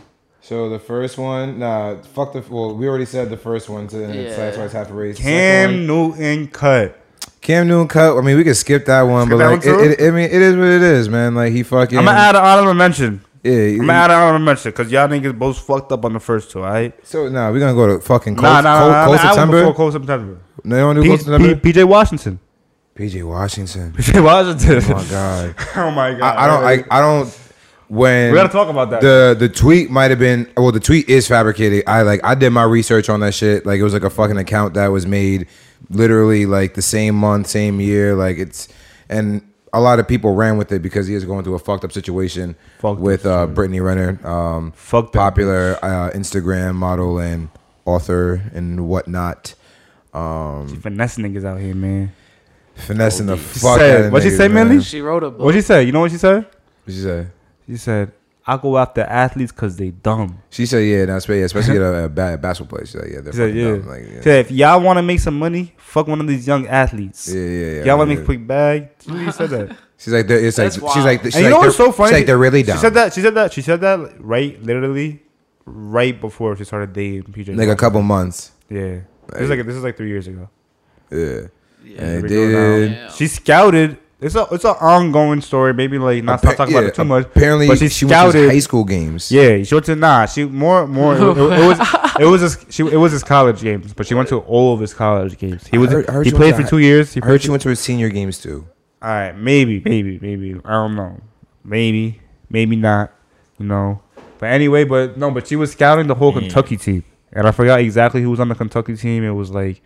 [0.40, 2.42] So the first one, nah, fuck the.
[2.48, 4.36] Well, we already said the first one, so then it's Yeah.
[4.36, 5.16] that's why it's half a race.
[5.18, 6.90] The Cam second Newton cut.
[6.92, 6.94] one-
[7.42, 8.16] Cam Newton cut.
[8.16, 10.10] I mean, we could skip that one, Skip but that like, one it, it, I
[10.10, 11.34] mean, it is what it is, man.
[11.34, 11.98] Like he fucking.
[11.98, 13.20] I'm gonna add an honorable mention.
[13.42, 13.52] Yeah.
[13.52, 16.20] I'm he- gonna add an honorable mention because y'all niggas both fucked up on the
[16.20, 16.60] first two.
[16.64, 16.94] All right.
[17.06, 19.04] so nah, we're gonna go to fucking cold, Nah, nah, cold, nah.
[19.04, 19.60] cold nah, nah, September.
[19.60, 20.38] Before cold September.
[20.64, 21.54] no, you don't do P- cold September.
[21.56, 22.40] P- PJ Washington.
[23.00, 23.92] PJ Washington.
[23.96, 24.82] PJ Washington.
[24.84, 25.54] Oh my god.
[25.76, 26.36] oh my god.
[26.36, 26.64] I, I don't.
[26.64, 27.38] I, I don't.
[27.88, 29.00] When we gotta talk about that.
[29.00, 32.50] the the tweet might have been well the tweet is fabricated i like i did
[32.50, 35.48] my research on that shit like it was like a fucking account that was made
[35.88, 38.68] literally like the same month same year like it's
[39.08, 41.84] and a lot of people ran with it because he is going through a fucked
[41.84, 47.48] up situation Fucked with uh brittany renner um Fuck popular uh instagram model and
[47.86, 49.54] author and whatnot
[50.14, 52.12] um Finesse niggas out here, man.
[52.80, 54.68] Finessing the She fuck said- out of what'd she niggas, say, man.
[54.68, 54.82] Millie?
[54.82, 55.40] She wrote a book.
[55.40, 55.80] What she said?
[55.86, 56.44] You know what she said?
[56.84, 57.26] What she say?
[57.66, 58.12] She said,
[58.46, 62.04] "I go after athletes because they dumb." She said, yeah, no, especially, especially at a,
[62.04, 62.90] a ba- basketball place.
[62.92, 63.86] She's like, yeah, they're She said, fucking "Yeah." dumb.
[63.88, 64.16] Like, yeah.
[64.16, 67.28] She said, "If y'all want to make some money, fuck one of these young athletes.
[67.32, 67.84] yeah, yeah, yeah.
[67.84, 69.76] y'all want to make a quick bag." She really said that.
[69.98, 71.04] She's like, they're- it's like, That's she's wild.
[71.04, 72.08] like, she's and you like, know what's they're- so funny?
[72.08, 72.76] She's like, they're really dumb.
[72.76, 73.12] She said that.
[73.12, 73.52] She said that.
[73.52, 75.22] She said that right, literally,
[75.66, 77.54] right before she started dating PJ.
[77.56, 78.52] like a couple months.
[78.70, 79.00] Yeah.
[79.28, 80.48] This is like this is like three years ago.
[81.12, 81.48] Yeah.
[81.84, 82.00] Yeah.
[82.02, 82.90] And Three years ago did.
[82.92, 83.10] now.
[83.10, 83.98] She scouted.
[84.22, 85.72] It's a it's an ongoing story.
[85.72, 87.24] Maybe like not stop Appa- talking about it too much.
[87.24, 89.32] Apparently, but she she, went to scouted- high school games.
[89.32, 90.26] Yeah, she went to nah.
[90.26, 91.14] She more more.
[91.16, 91.78] It, it- it was
[92.20, 94.80] it was his, she it was his college games, but she went to all of
[94.80, 95.66] his college games.
[95.68, 97.14] He I was heard- I heard he played for to two years.
[97.14, 98.66] He I heard she went to his senior games too.
[99.00, 100.60] All right, maybe, maybe, maybe.
[100.66, 101.18] I don't know.
[101.64, 102.20] Maybe,
[102.50, 103.12] maybe not.
[103.58, 104.02] You know.
[104.38, 106.40] But anyway, but no, but she was scouting the whole Yeah.
[106.40, 109.24] Kentucky team, and I forgot exactly who was on the Kentucky team.
[109.24, 109.80] It was like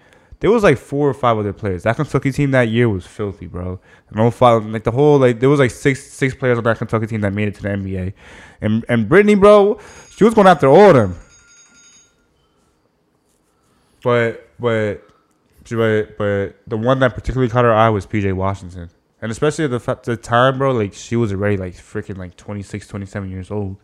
[0.44, 1.84] there was like four or five other players.
[1.84, 3.80] That Kentucky team that year was filthy, bro.
[4.12, 7.06] No five, like the whole like there was like six six players on that Kentucky
[7.06, 8.12] team that made it to the NBA,
[8.60, 9.80] and and Brittany, bro,
[10.14, 11.16] she was going after all of them.
[14.02, 15.08] But but
[15.70, 18.90] but but the one that particularly caught her eye was PJ Washington.
[19.22, 22.86] And especially at the, the time, bro, like she was already like freaking like 26,
[22.86, 23.78] 27 years old.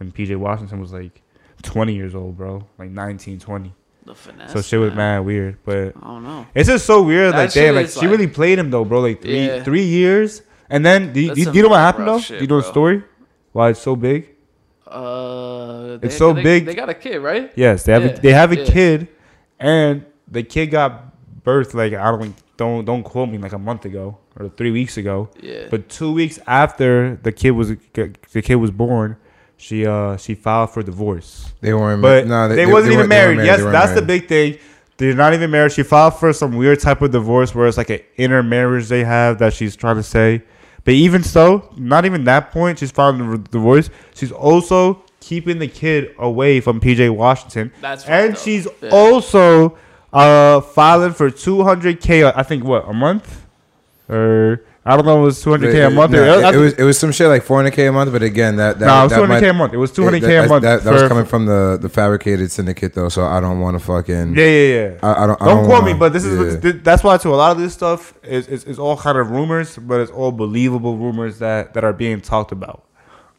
[0.00, 1.22] And PJ Washington was like
[1.62, 2.66] 20 years old, bro.
[2.78, 3.74] Like 19, 20.
[4.10, 4.52] The finesse.
[4.52, 4.96] so shit was man.
[4.96, 5.58] mad weird.
[5.64, 6.46] But I don't know.
[6.54, 7.32] it's just so weird.
[7.34, 9.00] That like, damn, like she like- really played him though, bro.
[9.00, 9.62] Like three Yeah.
[9.62, 10.42] three years.
[10.72, 12.20] And then, do you, do you, know what happened though?
[12.20, 13.02] shit, do you know the story?
[13.52, 14.30] Why it's so big?
[14.86, 16.66] Uh, It's so they, big.
[16.66, 17.52] They got a kid, right?
[17.56, 18.64] Yes, they have Yeah, a, they have a yeah.
[18.64, 19.08] kid,
[19.58, 20.90] and the kid got
[21.44, 24.96] birthed like I don't don't don't quote me like a month ago or three weeks
[24.96, 25.28] ago.
[25.40, 25.66] Yeah.
[25.70, 29.16] But two weeks after the kid was the kid was born,
[29.60, 31.52] she uh she filed for divorce.
[31.60, 32.00] They weren't.
[32.02, 33.46] But no, they, wasn't even weren't- they weren't married.
[33.46, 34.58] Yes, They weren't that's the big thing.
[34.96, 35.72] They're not even married.
[35.72, 39.38] She filed for some weird type of divorce where it's like an intermarriage they have
[39.38, 40.42] that she's trying to say.
[40.84, 43.90] But even so, not even that point, she's filing the divorce.
[44.14, 47.72] She's also keeping the kid away from PJ Washington.
[47.80, 48.38] That's fucked and up.
[48.42, 48.90] she's Yeah.
[48.90, 49.76] also
[50.12, 53.46] uh filing for 200k I think what, a month?
[54.08, 56.12] Or I don't know, it was 200k a month.
[56.12, 58.78] No, it, it was it was some shit like 400k a month, but again, that
[58.78, 59.72] that, no, it was 200k might- a month.
[59.74, 60.62] It was 200k that, a month.
[60.62, 63.84] That, that was coming from the the fabricated syndicate though, so I don't want to
[63.84, 64.34] fucking.
[64.36, 64.98] Yeah, yeah, yeah.
[65.02, 65.42] I, I don't.
[65.42, 66.60] I don't, quote wanna- me, but this is yeah.
[66.60, 67.34] th- that's why too.
[67.34, 70.32] A lot of this stuff is, is is all kind of rumors, but it's all
[70.32, 72.82] believable rumors that that are being talked about.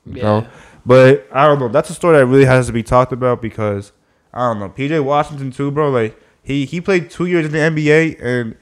[0.05, 0.23] You Yeah.
[0.23, 0.47] know?
[0.85, 1.69] But I don't know.
[1.69, 3.91] That's a story that really has to be talked about because
[4.31, 4.69] I don't know.
[4.69, 5.89] PJ Washington too, bro.
[5.89, 8.55] Like he he played two years in the NBA and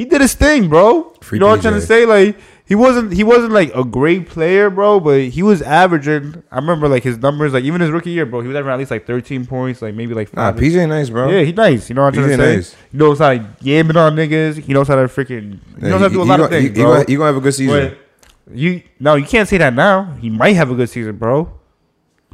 [0.00, 1.12] he did his thing, bro.
[1.20, 2.06] Free you know what I'm trying to say?
[2.06, 6.42] Like he wasn't he wasn't like a great player, bro, but he was averaging.
[6.50, 8.40] I remember like his numbers, like even his rookie year, bro.
[8.40, 10.52] He was averaging at least like 13 points, like maybe like Nah.
[10.52, 11.28] PJ nice, bro.
[11.28, 11.90] Yeah, he nice.
[11.90, 12.56] You know what I'm trying to say?
[12.56, 12.76] nice.
[12.90, 14.56] He knows how to yamming on niggas.
[14.62, 15.58] He knows how to freaking.
[15.78, 16.92] He knows how to do a lot of gonna, things, He, bro.
[16.92, 17.96] gonna, he gonna have a good season.
[18.46, 20.14] But you no, you can't say that now.
[20.14, 21.59] He might have a good season, bro.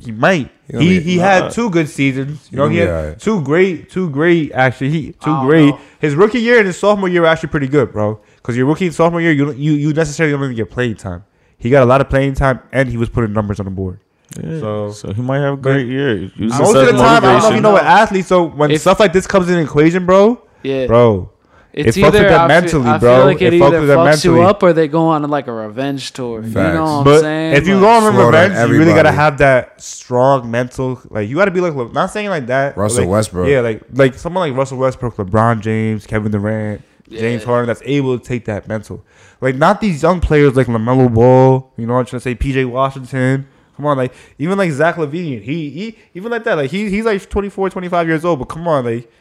[0.01, 0.51] He might.
[0.67, 2.49] He gonna He be- he had two good seasons.
[2.51, 3.19] You know, He he gonna had be alright.
[3.21, 4.53] two great, two great.
[4.53, 5.67] Actually, he two oh, great.
[5.71, 5.81] know.
[6.01, 8.21] His rookie year and his sophomore year were actually pretty good, bro.
[8.37, 10.97] Because your rookie and sophomore year, you don't- you you necessarily don't even get playing
[10.97, 11.25] time.
[11.59, 13.99] He got a lot of playing time, and he was putting numbers on the board.
[14.43, 16.31] Yeah, So- so, he might have a great year.
[16.37, 18.29] Most of the time, I don't know if you know what athletes.
[18.29, 20.87] So when If- stuff like this comes in the equation, bro, Yeah.
[20.87, 21.31] bro,
[21.77, 23.17] It's It fucks with either them I mentally, feel, I bro.
[23.19, 24.47] feel like it, It fucks either with them fucks you mentally.
[24.51, 26.41] up or they go on like a revenge tour.
[26.43, 27.53] You know what I'm But saying?
[27.55, 31.01] if you Like, go on Slaughter revenge, you really gotta have that strong mental.
[31.11, 32.79] Like you gotta be like, not saying like that.
[32.79, 33.49] Russell like, Westbrook.
[33.49, 36.81] Yeah, like like someone like Russell Westbrook, LeBron James, Kevin Durant,
[37.11, 37.47] James Yeah.
[37.47, 39.05] Harden, that's able to take that mental.
[39.43, 41.71] Like not these young players like Lamelo Ball.
[41.77, 42.35] You know what I'm trying to say?
[42.35, 43.47] PJ Washington.
[43.77, 45.43] Come on, like even like Zach LaVine.
[45.43, 46.55] He he even like that.
[46.55, 48.39] Like he he's like 24, 25 years old.
[48.39, 49.13] But come on, like.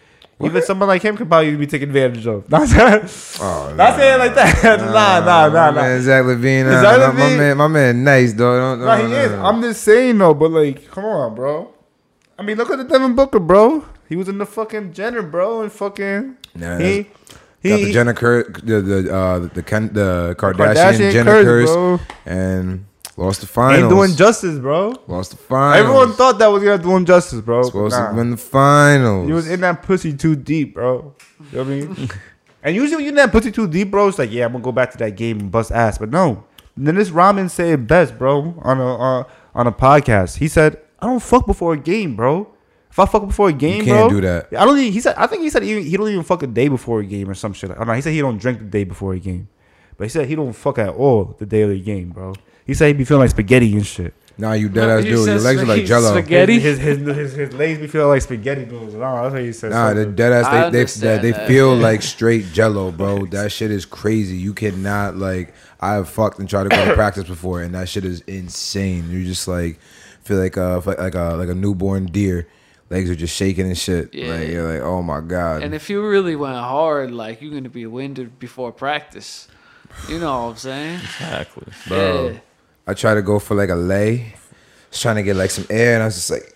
[0.43, 2.49] Even someone like him could probably be taken advantage of.
[2.51, 2.67] Not,
[3.39, 4.79] Oh, not saying like that.
[4.81, 5.71] nah, nah, nah, my nah.
[5.71, 6.65] Man, Zach LaVine.
[6.65, 8.75] Nah, Zach my, my man, my man, nice though.
[8.77, 9.31] Don't, he is.
[9.31, 11.73] I'm just saying though, but like, come on, bro.
[12.37, 13.85] I mean, look at the Devin Booker, bro.
[14.09, 17.07] He was in the fucking Jenner, bro, and fucking Nah, he
[17.63, 21.69] he got the Jenner Cur- the the uh, the Ken, the Kardashian, Kardashian Jenner curse,
[21.69, 22.85] curse, and
[23.17, 23.83] lost the finals.
[23.83, 24.93] Ain't doing justice, bro.
[25.07, 25.85] lost the finals.
[25.85, 27.63] Everyone thought that was gonna do him justice, bro.
[27.63, 28.11] supposed Nah.
[28.11, 29.27] to win the finals.
[29.27, 31.13] He was in that pussy too deep, bro.
[31.51, 32.09] You know what I mean?
[32.63, 34.63] and usually when you're in that pussy too deep, bro, it's like, yeah, I'm gonna
[34.63, 35.97] go back to that game and bust ass.
[35.97, 36.43] But no.
[36.77, 39.23] Then this Ramen said it best, bro, on a uh,
[39.53, 40.37] on a podcast.
[40.37, 42.49] He said, I don't fuck before a game, bro.
[42.91, 44.47] If I fuck before a game, you can't bro, do that.
[44.57, 44.77] I don't.
[44.77, 45.15] Even, he said.
[45.17, 47.33] I think he said he, he don't even fuck a day before a game or
[47.33, 47.71] some shit.
[47.77, 49.47] Oh no, he said he don't drink the day before a game,
[49.97, 52.33] but he said he don't fuck at all the day of the game, bro.
[52.65, 54.13] He said he be feeling like spaghetti and shit.
[54.37, 55.27] Nah, you dead ass dude.
[55.27, 56.11] Your legs are like jello.
[56.11, 56.59] spaghetti.
[56.59, 58.93] His his his, his, his legs be feeling like spaghetti noodles.
[58.93, 59.71] No, that's what he said.
[59.71, 61.47] Nah, the dead ass they they, understand they, that.
[61.47, 63.25] feel like straight jello, bro.
[63.27, 64.35] That shit is crazy.
[64.35, 67.87] You cannot like I have fucked and tried to go to practice before, and that
[67.87, 69.09] shit is insane.
[69.09, 69.79] You just like
[70.23, 72.47] feel like a like a like a newborn deer.
[72.89, 74.13] Legs are just shaking and shit.
[74.13, 74.33] Yeah.
[74.33, 75.63] Like you're like, oh my god.
[75.63, 79.47] And if you really went hard, like you're gonna be winded before practice.
[80.09, 80.99] You know what I'm saying?
[80.99, 81.67] Exactly.
[81.87, 82.27] Bro.
[82.27, 82.39] Yeah.
[82.87, 84.33] I tried to go for like a lay.
[84.89, 86.55] was trying to get like some air, and I was just like,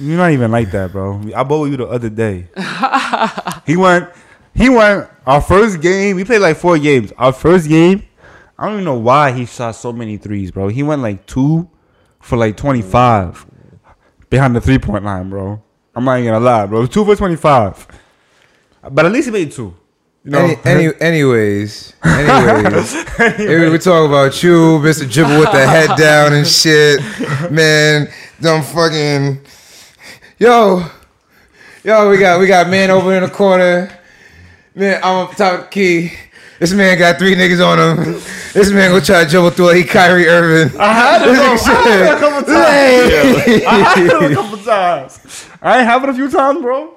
[0.00, 1.20] You're not even like that, bro.
[1.34, 2.48] I bowled you the other day.
[3.66, 4.08] he went.
[4.54, 5.08] He went.
[5.26, 6.16] Our first game.
[6.16, 7.12] We played like four games.
[7.18, 8.04] Our first game.
[8.58, 10.68] I don't even know why he shot so many threes, bro.
[10.68, 11.68] He went like two
[12.20, 13.44] for like twenty five
[14.30, 15.62] behind the three point line, bro.
[15.94, 16.86] I'm not even gonna lie, bro.
[16.86, 17.86] Two for twenty five.
[18.90, 19.74] But at least he made two.
[20.24, 20.56] You know.
[20.64, 22.94] Any, any, anyways, anyways,
[23.72, 25.10] we talk about you, Mr.
[25.10, 27.00] Dribble with the head down and shit.
[27.50, 28.08] Man,
[28.40, 29.40] dumb fucking
[30.38, 30.84] yo,
[31.84, 33.90] yo, we got we got man over in the corner.
[34.74, 36.12] Man, I'm up top of the key.
[36.58, 38.14] This man got three niggas on him.
[38.52, 39.76] This man gonna try to dribble through it.
[39.76, 40.78] He Kyrie Irving.
[40.80, 41.44] I had it, bro.
[41.44, 43.44] I had it a couple times.
[43.44, 43.64] Hey.
[43.64, 45.48] I had it a couple times.
[45.62, 46.94] I ain't have it a few times, bro.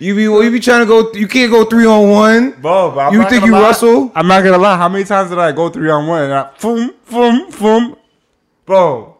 [0.00, 1.12] You be you be trying to go.
[1.12, 2.50] You can't go three on one.
[2.60, 3.62] Bro, but I'm You think you lie.
[3.62, 4.10] Russell?
[4.14, 4.76] I'm not gonna lie.
[4.76, 6.24] How many times did I go three on one?
[6.24, 7.96] And I, boom, boom, boom,
[8.66, 9.16] bro.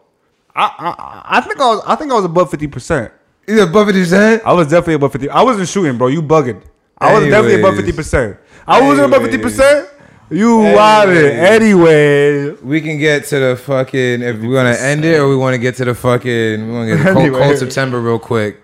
[0.55, 3.13] I, I I think I was I think I was above fifty percent.
[3.45, 4.41] He's above it his head.
[4.45, 5.29] I was definitely above fifty.
[5.29, 6.07] I wasn't shooting, bro.
[6.07, 6.61] You bugging.
[6.97, 8.37] I was definitely above fifty percent.
[8.69, 9.89] I wasn't above fifty percent.
[10.31, 11.33] You wild it.
[11.33, 15.55] Anyway, We can get to the fucking if we're gonna end it or we want
[15.55, 17.39] to get to the fucking we want to get to cold, Anyway.
[17.39, 18.61] cold September real quick.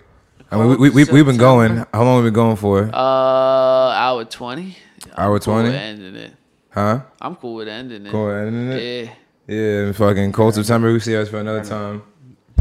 [0.50, 1.84] I mean, we, we, we, we've been going.
[1.92, 2.88] How long have we been going for?
[2.94, 4.76] Uh, hour twenty.
[5.16, 5.68] I'm Hour cool 20?
[5.70, 6.32] with ending it.
[6.70, 7.00] Huh?
[7.20, 8.12] I'm cool with ending it.
[8.12, 9.04] Go ahead, isn't it?
[9.48, 9.54] Yeah.
[9.86, 10.92] Yeah, fucking cold September.
[10.92, 12.02] We see us for another time.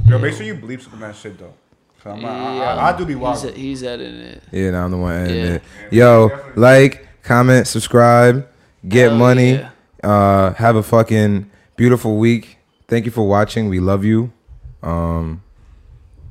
[0.05, 1.53] yo, make sure you bleep some of that shit though.
[2.05, 2.63] I'm not- I, Yeah.
[2.76, 3.55] I, I do be He's, wild.
[3.55, 4.43] he's editing it.
[4.51, 5.53] Yeah, now I'm the one ending Yeah.
[5.55, 5.63] it.
[5.91, 8.47] Yo, like, comment, subscribe,
[8.88, 9.52] get Hell money.
[9.53, 9.69] yeah.
[10.03, 12.57] Uh, have a fucking beautiful week.
[12.88, 13.68] Thank you for watching.
[13.69, 14.31] We love you.
[14.84, 15.41] Um,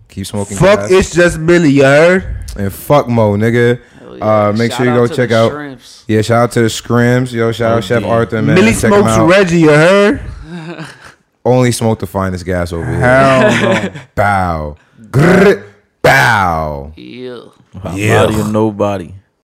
[0.08, 0.56] keep smoking.
[0.56, 0.90] Fuck, grass.
[0.92, 2.46] it's just Millie, you heard?
[2.56, 3.80] and fuck Mo, nigga.
[4.16, 4.48] Yeah.
[4.48, 5.50] Uh, make Shout sure you out go to check the out.
[5.50, 6.04] Shrimps.
[6.06, 7.32] Yeah, shout out to the Scrims.
[7.32, 8.08] Yo, shout out Oh, Chef yeah.
[8.08, 8.54] Arthur, man.
[8.54, 9.18] Millie Check smokes.
[9.18, 10.20] Reggie, you heard?
[11.44, 13.00] Only smoke the finest gas over here.
[13.00, 14.00] Hell no.
[14.14, 14.76] Bow.
[15.10, 15.68] Grr.
[16.00, 16.92] Bow.
[16.96, 17.40] Yeah.
[17.82, 19.12] Body or nobody.